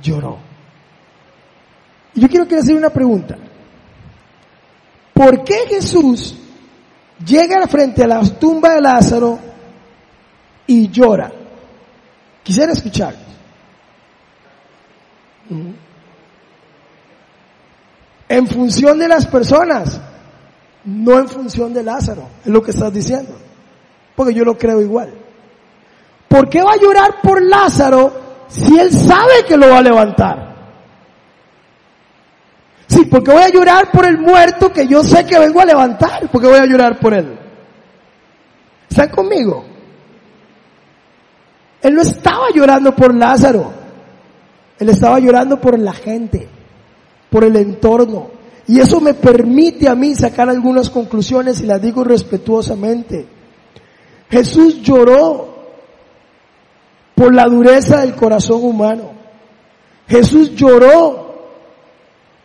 lloró. 0.00 0.38
Yo 2.14 2.28
quiero 2.28 2.46
que 2.46 2.58
hacer 2.58 2.76
una 2.76 2.90
pregunta. 2.90 3.36
¿Por 5.12 5.42
qué 5.42 5.66
Jesús 5.68 6.36
llega 7.24 7.66
frente 7.66 8.04
a 8.04 8.06
la 8.06 8.20
tumba 8.38 8.74
de 8.74 8.80
Lázaro 8.80 9.38
y 10.66 10.88
llora? 10.90 11.30
Quisiera 12.42 12.72
escuchar. 12.72 13.14
En 18.28 18.46
función 18.46 18.98
de 18.98 19.08
las 19.08 19.26
personas, 19.26 20.00
no 20.84 21.18
en 21.18 21.28
función 21.28 21.74
de 21.74 21.82
Lázaro, 21.82 22.28
es 22.44 22.50
lo 22.50 22.62
que 22.62 22.70
estás 22.70 22.92
diciendo. 22.92 23.36
Porque 24.14 24.34
yo 24.34 24.44
lo 24.44 24.56
creo 24.56 24.80
igual. 24.80 25.12
¿Por 26.28 26.48
qué 26.48 26.62
va 26.62 26.72
a 26.72 26.76
llorar 26.76 27.20
por 27.22 27.42
Lázaro 27.42 28.46
si 28.48 28.78
él 28.78 28.92
sabe 28.92 29.44
que 29.48 29.56
lo 29.56 29.68
va 29.68 29.78
a 29.78 29.82
levantar? 29.82 30.49
Sí, 32.90 33.04
porque 33.04 33.30
voy 33.30 33.42
a 33.42 33.48
llorar 33.48 33.92
por 33.92 34.04
el 34.04 34.18
muerto 34.18 34.72
que 34.72 34.88
yo 34.88 35.04
sé 35.04 35.24
que 35.24 35.38
vengo 35.38 35.60
a 35.60 35.64
levantar, 35.64 36.28
porque 36.28 36.48
voy 36.48 36.58
a 36.58 36.66
llorar 36.66 36.98
por 36.98 37.14
él. 37.14 37.38
¿Están 38.88 39.10
conmigo? 39.10 39.64
Él 41.82 41.94
no 41.94 42.02
estaba 42.02 42.46
llorando 42.52 42.94
por 42.96 43.14
Lázaro, 43.14 43.72
él 44.76 44.88
estaba 44.88 45.20
llorando 45.20 45.60
por 45.60 45.78
la 45.78 45.92
gente, 45.92 46.48
por 47.30 47.44
el 47.44 47.54
entorno. 47.54 48.32
Y 48.66 48.80
eso 48.80 49.00
me 49.00 49.14
permite 49.14 49.88
a 49.88 49.94
mí 49.94 50.16
sacar 50.16 50.50
algunas 50.50 50.90
conclusiones 50.90 51.60
y 51.60 51.66
las 51.66 51.80
digo 51.80 52.02
respetuosamente. 52.02 53.24
Jesús 54.28 54.82
lloró 54.82 55.60
por 57.14 57.32
la 57.32 57.46
dureza 57.46 58.00
del 58.00 58.16
corazón 58.16 58.64
humano. 58.64 59.12
Jesús 60.08 60.56
lloró 60.56 61.29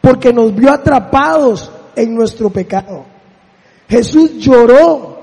porque 0.06 0.32
nos 0.32 0.54
vio 0.54 0.72
atrapados 0.72 1.72
en 1.96 2.14
nuestro 2.14 2.52
pecado. 2.52 3.06
Jesús 3.90 4.38
lloró 4.38 5.18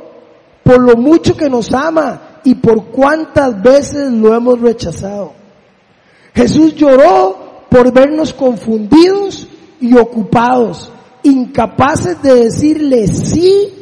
por 0.64 0.80
lo 0.80 0.96
mucho 0.96 1.36
que 1.36 1.48
nos 1.48 1.72
ama 1.72 2.40
y 2.42 2.56
por 2.56 2.86
cuántas 2.86 3.62
veces 3.62 4.10
lo 4.10 4.34
hemos 4.34 4.60
rechazado. 4.60 5.34
Jesús 6.34 6.74
lloró 6.74 7.66
por 7.70 7.92
vernos 7.92 8.34
confundidos 8.34 9.46
y 9.80 9.96
ocupados, 9.96 10.90
incapaces 11.22 12.20
de 12.20 12.34
decirle 12.34 13.06
sí 13.06 13.72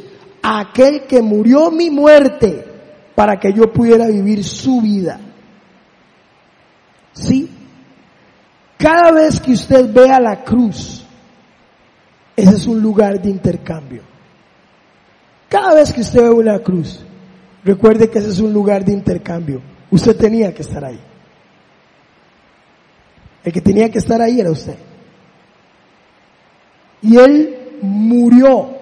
a 0.43 0.59
aquel 0.59 1.07
que 1.07 1.23
murió 1.23 1.71
mi 1.71 1.89
muerte 1.89 2.63
para 3.15 3.39
que 3.39 3.51
yo 3.53 3.73
pudiera 3.73 4.05
vivir 4.05 4.43
su 4.43 4.81
vida. 4.81 5.19
Sí. 7.13 7.49
Cada 8.81 9.11
vez 9.11 9.39
que 9.39 9.51
usted 9.51 9.93
vea 9.93 10.19
la 10.19 10.43
cruz, 10.43 11.05
ese 12.35 12.55
es 12.55 12.65
un 12.65 12.81
lugar 12.81 13.21
de 13.21 13.29
intercambio. 13.29 14.01
Cada 15.47 15.75
vez 15.75 15.93
que 15.93 16.01
usted 16.01 16.23
ve 16.23 16.31
una 16.31 16.57
cruz, 16.57 16.99
recuerde 17.63 18.09
que 18.09 18.17
ese 18.17 18.29
es 18.29 18.39
un 18.39 18.51
lugar 18.51 18.83
de 18.83 18.93
intercambio. 18.93 19.61
Usted 19.91 20.15
tenía 20.15 20.51
que 20.51 20.63
estar 20.63 20.83
ahí. 20.83 20.99
El 23.43 23.53
que 23.53 23.61
tenía 23.61 23.87
que 23.91 23.99
estar 23.99 24.19
ahí 24.19 24.39
era 24.39 24.49
usted. 24.49 24.77
Y 27.03 27.17
Él 27.17 27.77
murió 27.83 28.77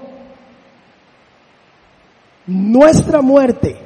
nuestra 2.48 3.22
muerte 3.22 3.78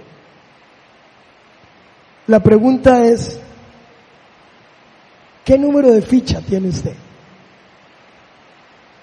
La 2.26 2.42
pregunta 2.42 3.04
es, 3.04 3.40
¿qué 5.44 5.56
número 5.56 5.90
de 5.90 6.02
ficha 6.02 6.42
tiene 6.42 6.68
usted? 6.68 6.94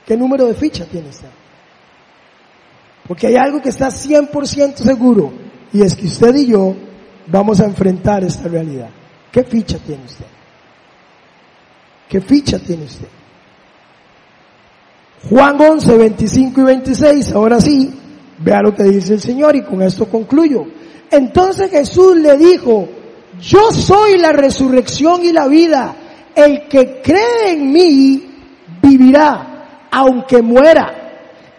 ¿Qué 0.05 0.15
número 0.15 0.45
de 0.45 0.53
ficha 0.53 0.85
tiene 0.85 1.09
usted? 1.09 1.29
Porque 3.07 3.27
hay 3.27 3.35
algo 3.35 3.61
que 3.61 3.69
está 3.69 3.87
100% 3.87 4.75
seguro 4.75 5.33
y 5.73 5.81
es 5.81 5.95
que 5.95 6.05
usted 6.05 6.35
y 6.35 6.47
yo 6.47 6.75
vamos 7.27 7.59
a 7.59 7.65
enfrentar 7.65 8.23
esta 8.23 8.47
realidad. 8.47 8.89
¿Qué 9.31 9.43
ficha 9.43 9.77
tiene 9.79 10.05
usted? 10.05 10.25
¿Qué 12.07 12.21
ficha 12.21 12.59
tiene 12.59 12.85
usted? 12.85 13.07
Juan 15.29 15.59
11, 15.59 15.97
25 15.97 16.61
y 16.61 16.63
26, 16.63 17.31
ahora 17.31 17.59
sí, 17.59 17.91
vea 18.39 18.61
lo 18.61 18.75
que 18.75 18.83
dice 18.83 19.13
el 19.13 19.21
Señor 19.21 19.55
y 19.55 19.63
con 19.63 19.81
esto 19.81 20.05
concluyo. 20.07 20.65
Entonces 21.09 21.71
Jesús 21.71 22.17
le 22.17 22.37
dijo, 22.37 22.87
yo 23.41 23.71
soy 23.71 24.17
la 24.19 24.31
resurrección 24.31 25.23
y 25.23 25.31
la 25.31 25.47
vida, 25.47 25.95
el 26.35 26.67
que 26.67 27.01
cree 27.01 27.53
en 27.53 27.71
mí 27.71 28.23
vivirá, 28.81 29.87
aunque 29.91 30.41
muera. 30.41 30.93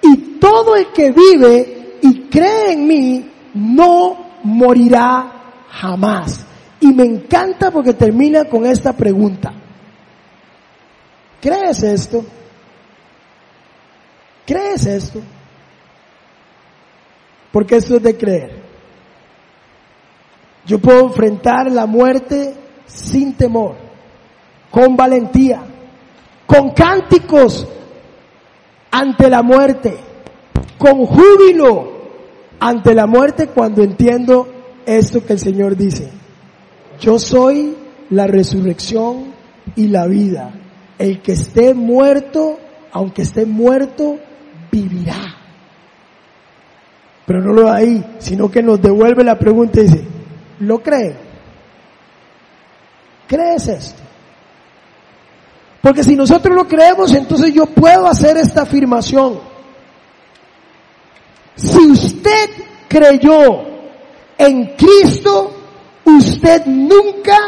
Y 0.02 0.38
todo 0.38 0.76
el 0.76 0.92
que 0.92 1.10
vive 1.10 1.98
y 2.02 2.20
cree 2.28 2.72
en 2.72 2.86
mí 2.86 3.30
no 3.54 4.16
morirá 4.44 5.64
jamás. 5.70 6.46
Y 6.80 6.92
me 6.92 7.04
encanta 7.04 7.70
porque 7.72 7.94
termina 7.94 8.44
con 8.44 8.64
esta 8.64 8.92
pregunta. 8.92 9.52
¿Crees 11.40 11.82
esto? 11.82 12.24
¿Crees 14.47 14.86
esto? 14.86 15.20
Porque 17.53 17.76
esto 17.76 17.97
es 17.97 18.03
de 18.03 18.16
creer. 18.16 18.62
Yo 20.64 20.78
puedo 20.78 21.07
enfrentar 21.07 21.70
la 21.70 21.86
muerte 21.86 22.55
sin 22.86 23.34
temor, 23.34 23.76
con 24.70 24.97
valentía, 24.97 25.62
con 26.47 26.70
cánticos 26.70 27.66
ante 28.90 29.28
la 29.28 29.42
muerte, 29.42 29.97
con 30.78 31.07
júbilo 31.07 31.97
ante 32.61 32.94
la 32.94 33.07
muerte 33.07 33.49
cuando 33.49 33.82
entiendo 33.82 34.49
esto 34.86 35.24
que 35.24 35.34
el 35.34 35.38
Señor 35.38 35.76
dice. 35.76 36.11
Yo 37.01 37.18
soy 37.18 37.76
la 38.11 38.26
resurrección 38.26 39.34
y 39.74 39.88
la 39.88 40.07
vida. 40.07 40.53
El 40.99 41.20
que 41.20 41.32
esté 41.32 41.74
muerto, 41.74 42.59
aunque 42.92 43.22
esté 43.22 43.44
muerto, 43.44 44.18
vivirá. 44.82 45.34
Pero 47.26 47.42
no 47.42 47.52
lo 47.52 47.62
da 47.62 47.76
ahí, 47.76 48.04
sino 48.18 48.50
que 48.50 48.62
nos 48.62 48.80
devuelve 48.80 49.24
la 49.24 49.38
pregunta 49.38 49.80
y 49.80 49.84
dice, 49.84 50.04
¿lo 50.60 50.78
cree? 50.78 51.16
¿Crees 53.26 53.68
esto? 53.68 54.02
Porque 55.80 56.04
si 56.04 56.14
nosotros 56.14 56.54
lo 56.54 56.66
creemos, 56.66 57.12
entonces 57.14 57.52
yo 57.52 57.66
puedo 57.66 58.06
hacer 58.06 58.36
esta 58.36 58.62
afirmación. 58.62 59.40
Si 61.56 61.78
usted 61.78 62.50
creyó 62.88 63.62
en 64.38 64.76
Cristo, 64.76 65.52
usted 66.04 66.66
nunca, 66.66 67.38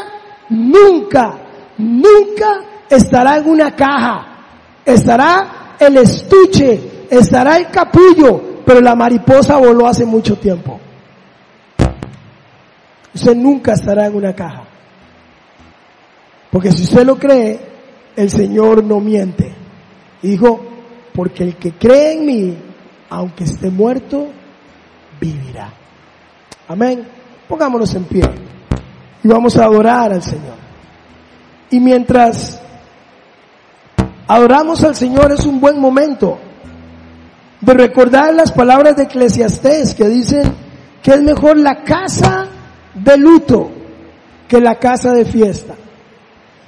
nunca, 0.49 1.39
nunca 1.79 2.61
estará 2.89 3.37
en 3.37 3.49
una 3.49 3.77
caja, 3.77 4.47
estará 4.85 5.77
el 5.79 5.99
estuche, 5.99 6.98
estará 7.11 7.57
el 7.57 7.69
capullo, 7.71 8.63
pero 8.65 8.81
la 8.81 8.95
mariposa 8.95 9.57
voló 9.57 9.87
hace 9.87 10.05
mucho 10.05 10.37
tiempo. 10.37 10.79
Usted 13.15 13.35
nunca 13.35 13.73
estará 13.73 14.07
en 14.07 14.15
una 14.15 14.35
caja. 14.35 14.65
Porque 16.51 16.73
si 16.73 16.85
usted 16.85 17.05
lo 17.05 17.19
cree, 17.19 17.59
el 18.17 18.31
Señor 18.31 18.85
no 18.85 19.01
miente. 19.01 19.55
Dijo, 20.23 20.61
porque 21.15 21.45
el 21.45 21.57
que 21.57 21.73
cree 21.73 22.13
en 22.13 22.27
mí, 22.27 22.59
aunque 23.11 23.45
esté 23.45 23.71
muerto, 23.71 24.29
vivirá. 25.21 25.73
Amén. 26.69 27.07
Pongámonos 27.49 27.95
en 27.95 28.05
pie 28.05 28.23
y 29.23 29.29
vamos 29.29 29.57
a 29.57 29.65
adorar 29.65 30.13
al 30.13 30.23
Señor. 30.23 30.57
Y 31.71 31.81
mientras 31.81 32.61
adoramos 34.27 34.85
al 34.85 34.95
Señor 34.95 35.33
es 35.33 35.47
un 35.47 35.61
buen 35.61 35.81
momento 35.81 36.39
de 37.61 37.75
recordar 37.75 38.35
las 38.35 38.53
palabras 38.53 38.97
de 38.97 39.05
Eclesiastés 39.05 39.95
que 39.95 40.09
dicen 40.09 40.53
que 41.03 41.13
es 41.13 41.23
mejor 41.23 41.57
la 41.57 41.83
casa 41.83 42.47
de 42.95 43.17
luto 43.17 43.71
que 44.47 44.61
la 44.61 44.77
casa 44.77 45.13
de 45.13 45.25
fiesta. 45.25 45.75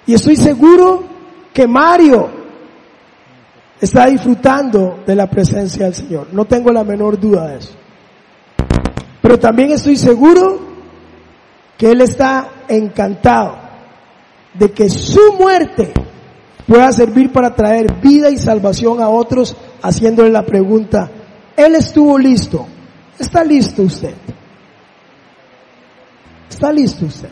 Y 0.07 0.14
estoy 0.14 0.36
seguro 0.36 1.05
que 1.53 1.66
Mario 1.66 2.28
está 3.80 4.07
disfrutando 4.07 5.03
de 5.07 5.14
la 5.14 5.28
presencia 5.28 5.86
del 5.86 5.95
Señor. 5.95 6.28
No 6.32 6.45
tengo 6.45 6.70
la 6.72 6.84
menor 6.84 7.18
duda 7.18 7.49
de 7.49 7.59
eso. 7.59 7.72
Pero 9.22 9.38
también 9.38 9.70
estoy 9.70 9.97
seguro 9.97 10.61
que 11.78 11.93
Él 11.93 12.01
está 12.03 12.49
encantado 12.68 13.57
de 14.55 14.70
que 14.72 14.91
su 14.91 15.34
muerte 15.38 15.93
pueda 16.71 16.93
servir 16.93 17.33
para 17.33 17.53
traer 17.53 18.01
vida 18.01 18.31
y 18.31 18.37
salvación 18.37 19.03
a 19.03 19.09
otros 19.09 19.57
haciéndole 19.83 20.31
la 20.31 20.47
pregunta, 20.47 21.11
Él 21.57 21.75
estuvo 21.75 22.16
listo, 22.16 22.64
¿está 23.18 23.43
listo 23.43 23.83
usted? 23.83 24.14
¿Está 26.49 26.73
listo 26.73 27.07
usted? 27.07 27.29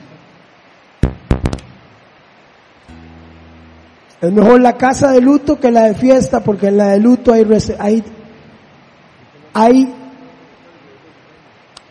Es 4.20 4.32
mejor 4.32 4.60
la 4.60 4.76
casa 4.76 5.12
de 5.12 5.20
luto 5.20 5.60
que 5.60 5.70
la 5.70 5.84
de 5.84 5.94
fiesta 5.94 6.42
porque 6.42 6.66
en 6.66 6.78
la 6.78 6.88
de 6.88 6.98
luto 6.98 7.32
hay, 7.32 7.46
hay, 7.78 8.04
hay 9.54 9.94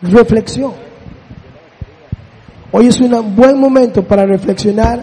reflexión. 0.02 0.74
Hoy 2.72 2.88
es 2.88 3.00
un 3.00 3.34
buen 3.34 3.58
momento 3.58 4.06
para 4.06 4.26
reflexionar 4.26 5.02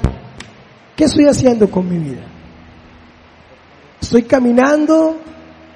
qué 0.95 1.05
estoy 1.05 1.25
haciendo 1.25 1.71
con 1.71 1.89
mi 1.89 1.97
vida. 1.97 2.34
Estoy 4.05 4.21
caminando, 4.21 5.17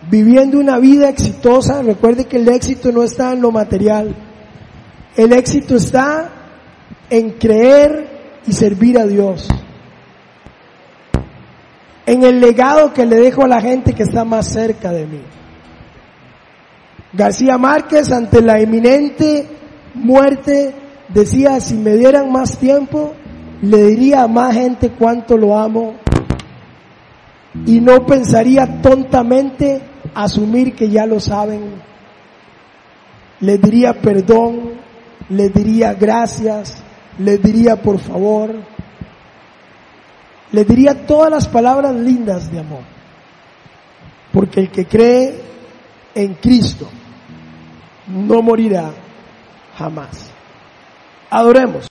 viviendo 0.08 0.60
una 0.60 0.78
vida 0.78 1.10
exitosa. 1.10 1.82
Recuerde 1.82 2.26
que 2.26 2.38
el 2.38 2.48
éxito 2.48 2.92
no 2.92 3.02
está 3.02 3.34
en 3.34 3.42
lo 3.42 3.52
material. 3.52 4.16
El 5.18 5.34
éxito 5.34 5.78
está 5.78 6.30
en 7.10 7.32
creer 7.32 8.42
y 8.46 8.54
servir 8.54 9.00
a 9.00 9.08
Dios. 9.08 9.48
En 12.06 12.24
el 12.24 12.40
legado 12.40 12.94
que 12.94 13.08
le 13.08 13.20
dejo 13.20 13.46
a 13.46 13.48
la 13.48 13.62
gente 13.62 13.94
que 13.94 14.04
está 14.04 14.24
más 14.24 14.48
cerca 14.48 14.92
de 14.92 15.08
mí. 15.08 15.22
García 17.12 17.58
Márquez 17.58 18.12
ante 18.12 18.44
la 18.44 18.60
eminente 18.60 19.48
muerte 19.96 20.76
decía, 21.08 21.60
si 21.60 21.74
me 21.74 21.96
dieran 21.96 22.32
más 22.32 22.60
tiempo, 22.60 23.16
le 23.64 23.88
diría 23.88 24.22
a 24.22 24.28
más 24.28 24.54
gente 24.54 24.92
cuánto 24.92 25.36
lo 25.36 25.58
amo 25.58 25.96
y 27.66 27.80
no 27.82 28.06
pensaría 28.06 28.82
tontamente 28.82 29.82
asumir 30.14 30.76
que 30.76 30.90
ya 30.90 31.06
lo 31.06 31.20
saben. 31.20 31.82
Le 33.40 33.58
diría 33.58 33.94
perdón, 33.94 34.74
le 35.30 35.50
diría 35.50 35.94
gracias, 35.94 36.78
le 37.18 37.38
diría 37.38 37.82
por 37.82 38.00
favor, 38.00 38.56
le 40.52 40.66
diría 40.66 41.06
todas 41.06 41.30
las 41.32 41.48
palabras 41.48 41.96
lindas 41.96 42.52
de 42.52 42.60
amor. 42.60 42.84
Porque 44.32 44.60
el 44.62 44.72
que 44.72 44.86
cree 44.86 45.42
en 46.14 46.36
Cristo 46.36 46.88
no 48.08 48.42
morirá 48.42 48.92
jamás. 49.78 50.32
Adoremos. 51.30 51.78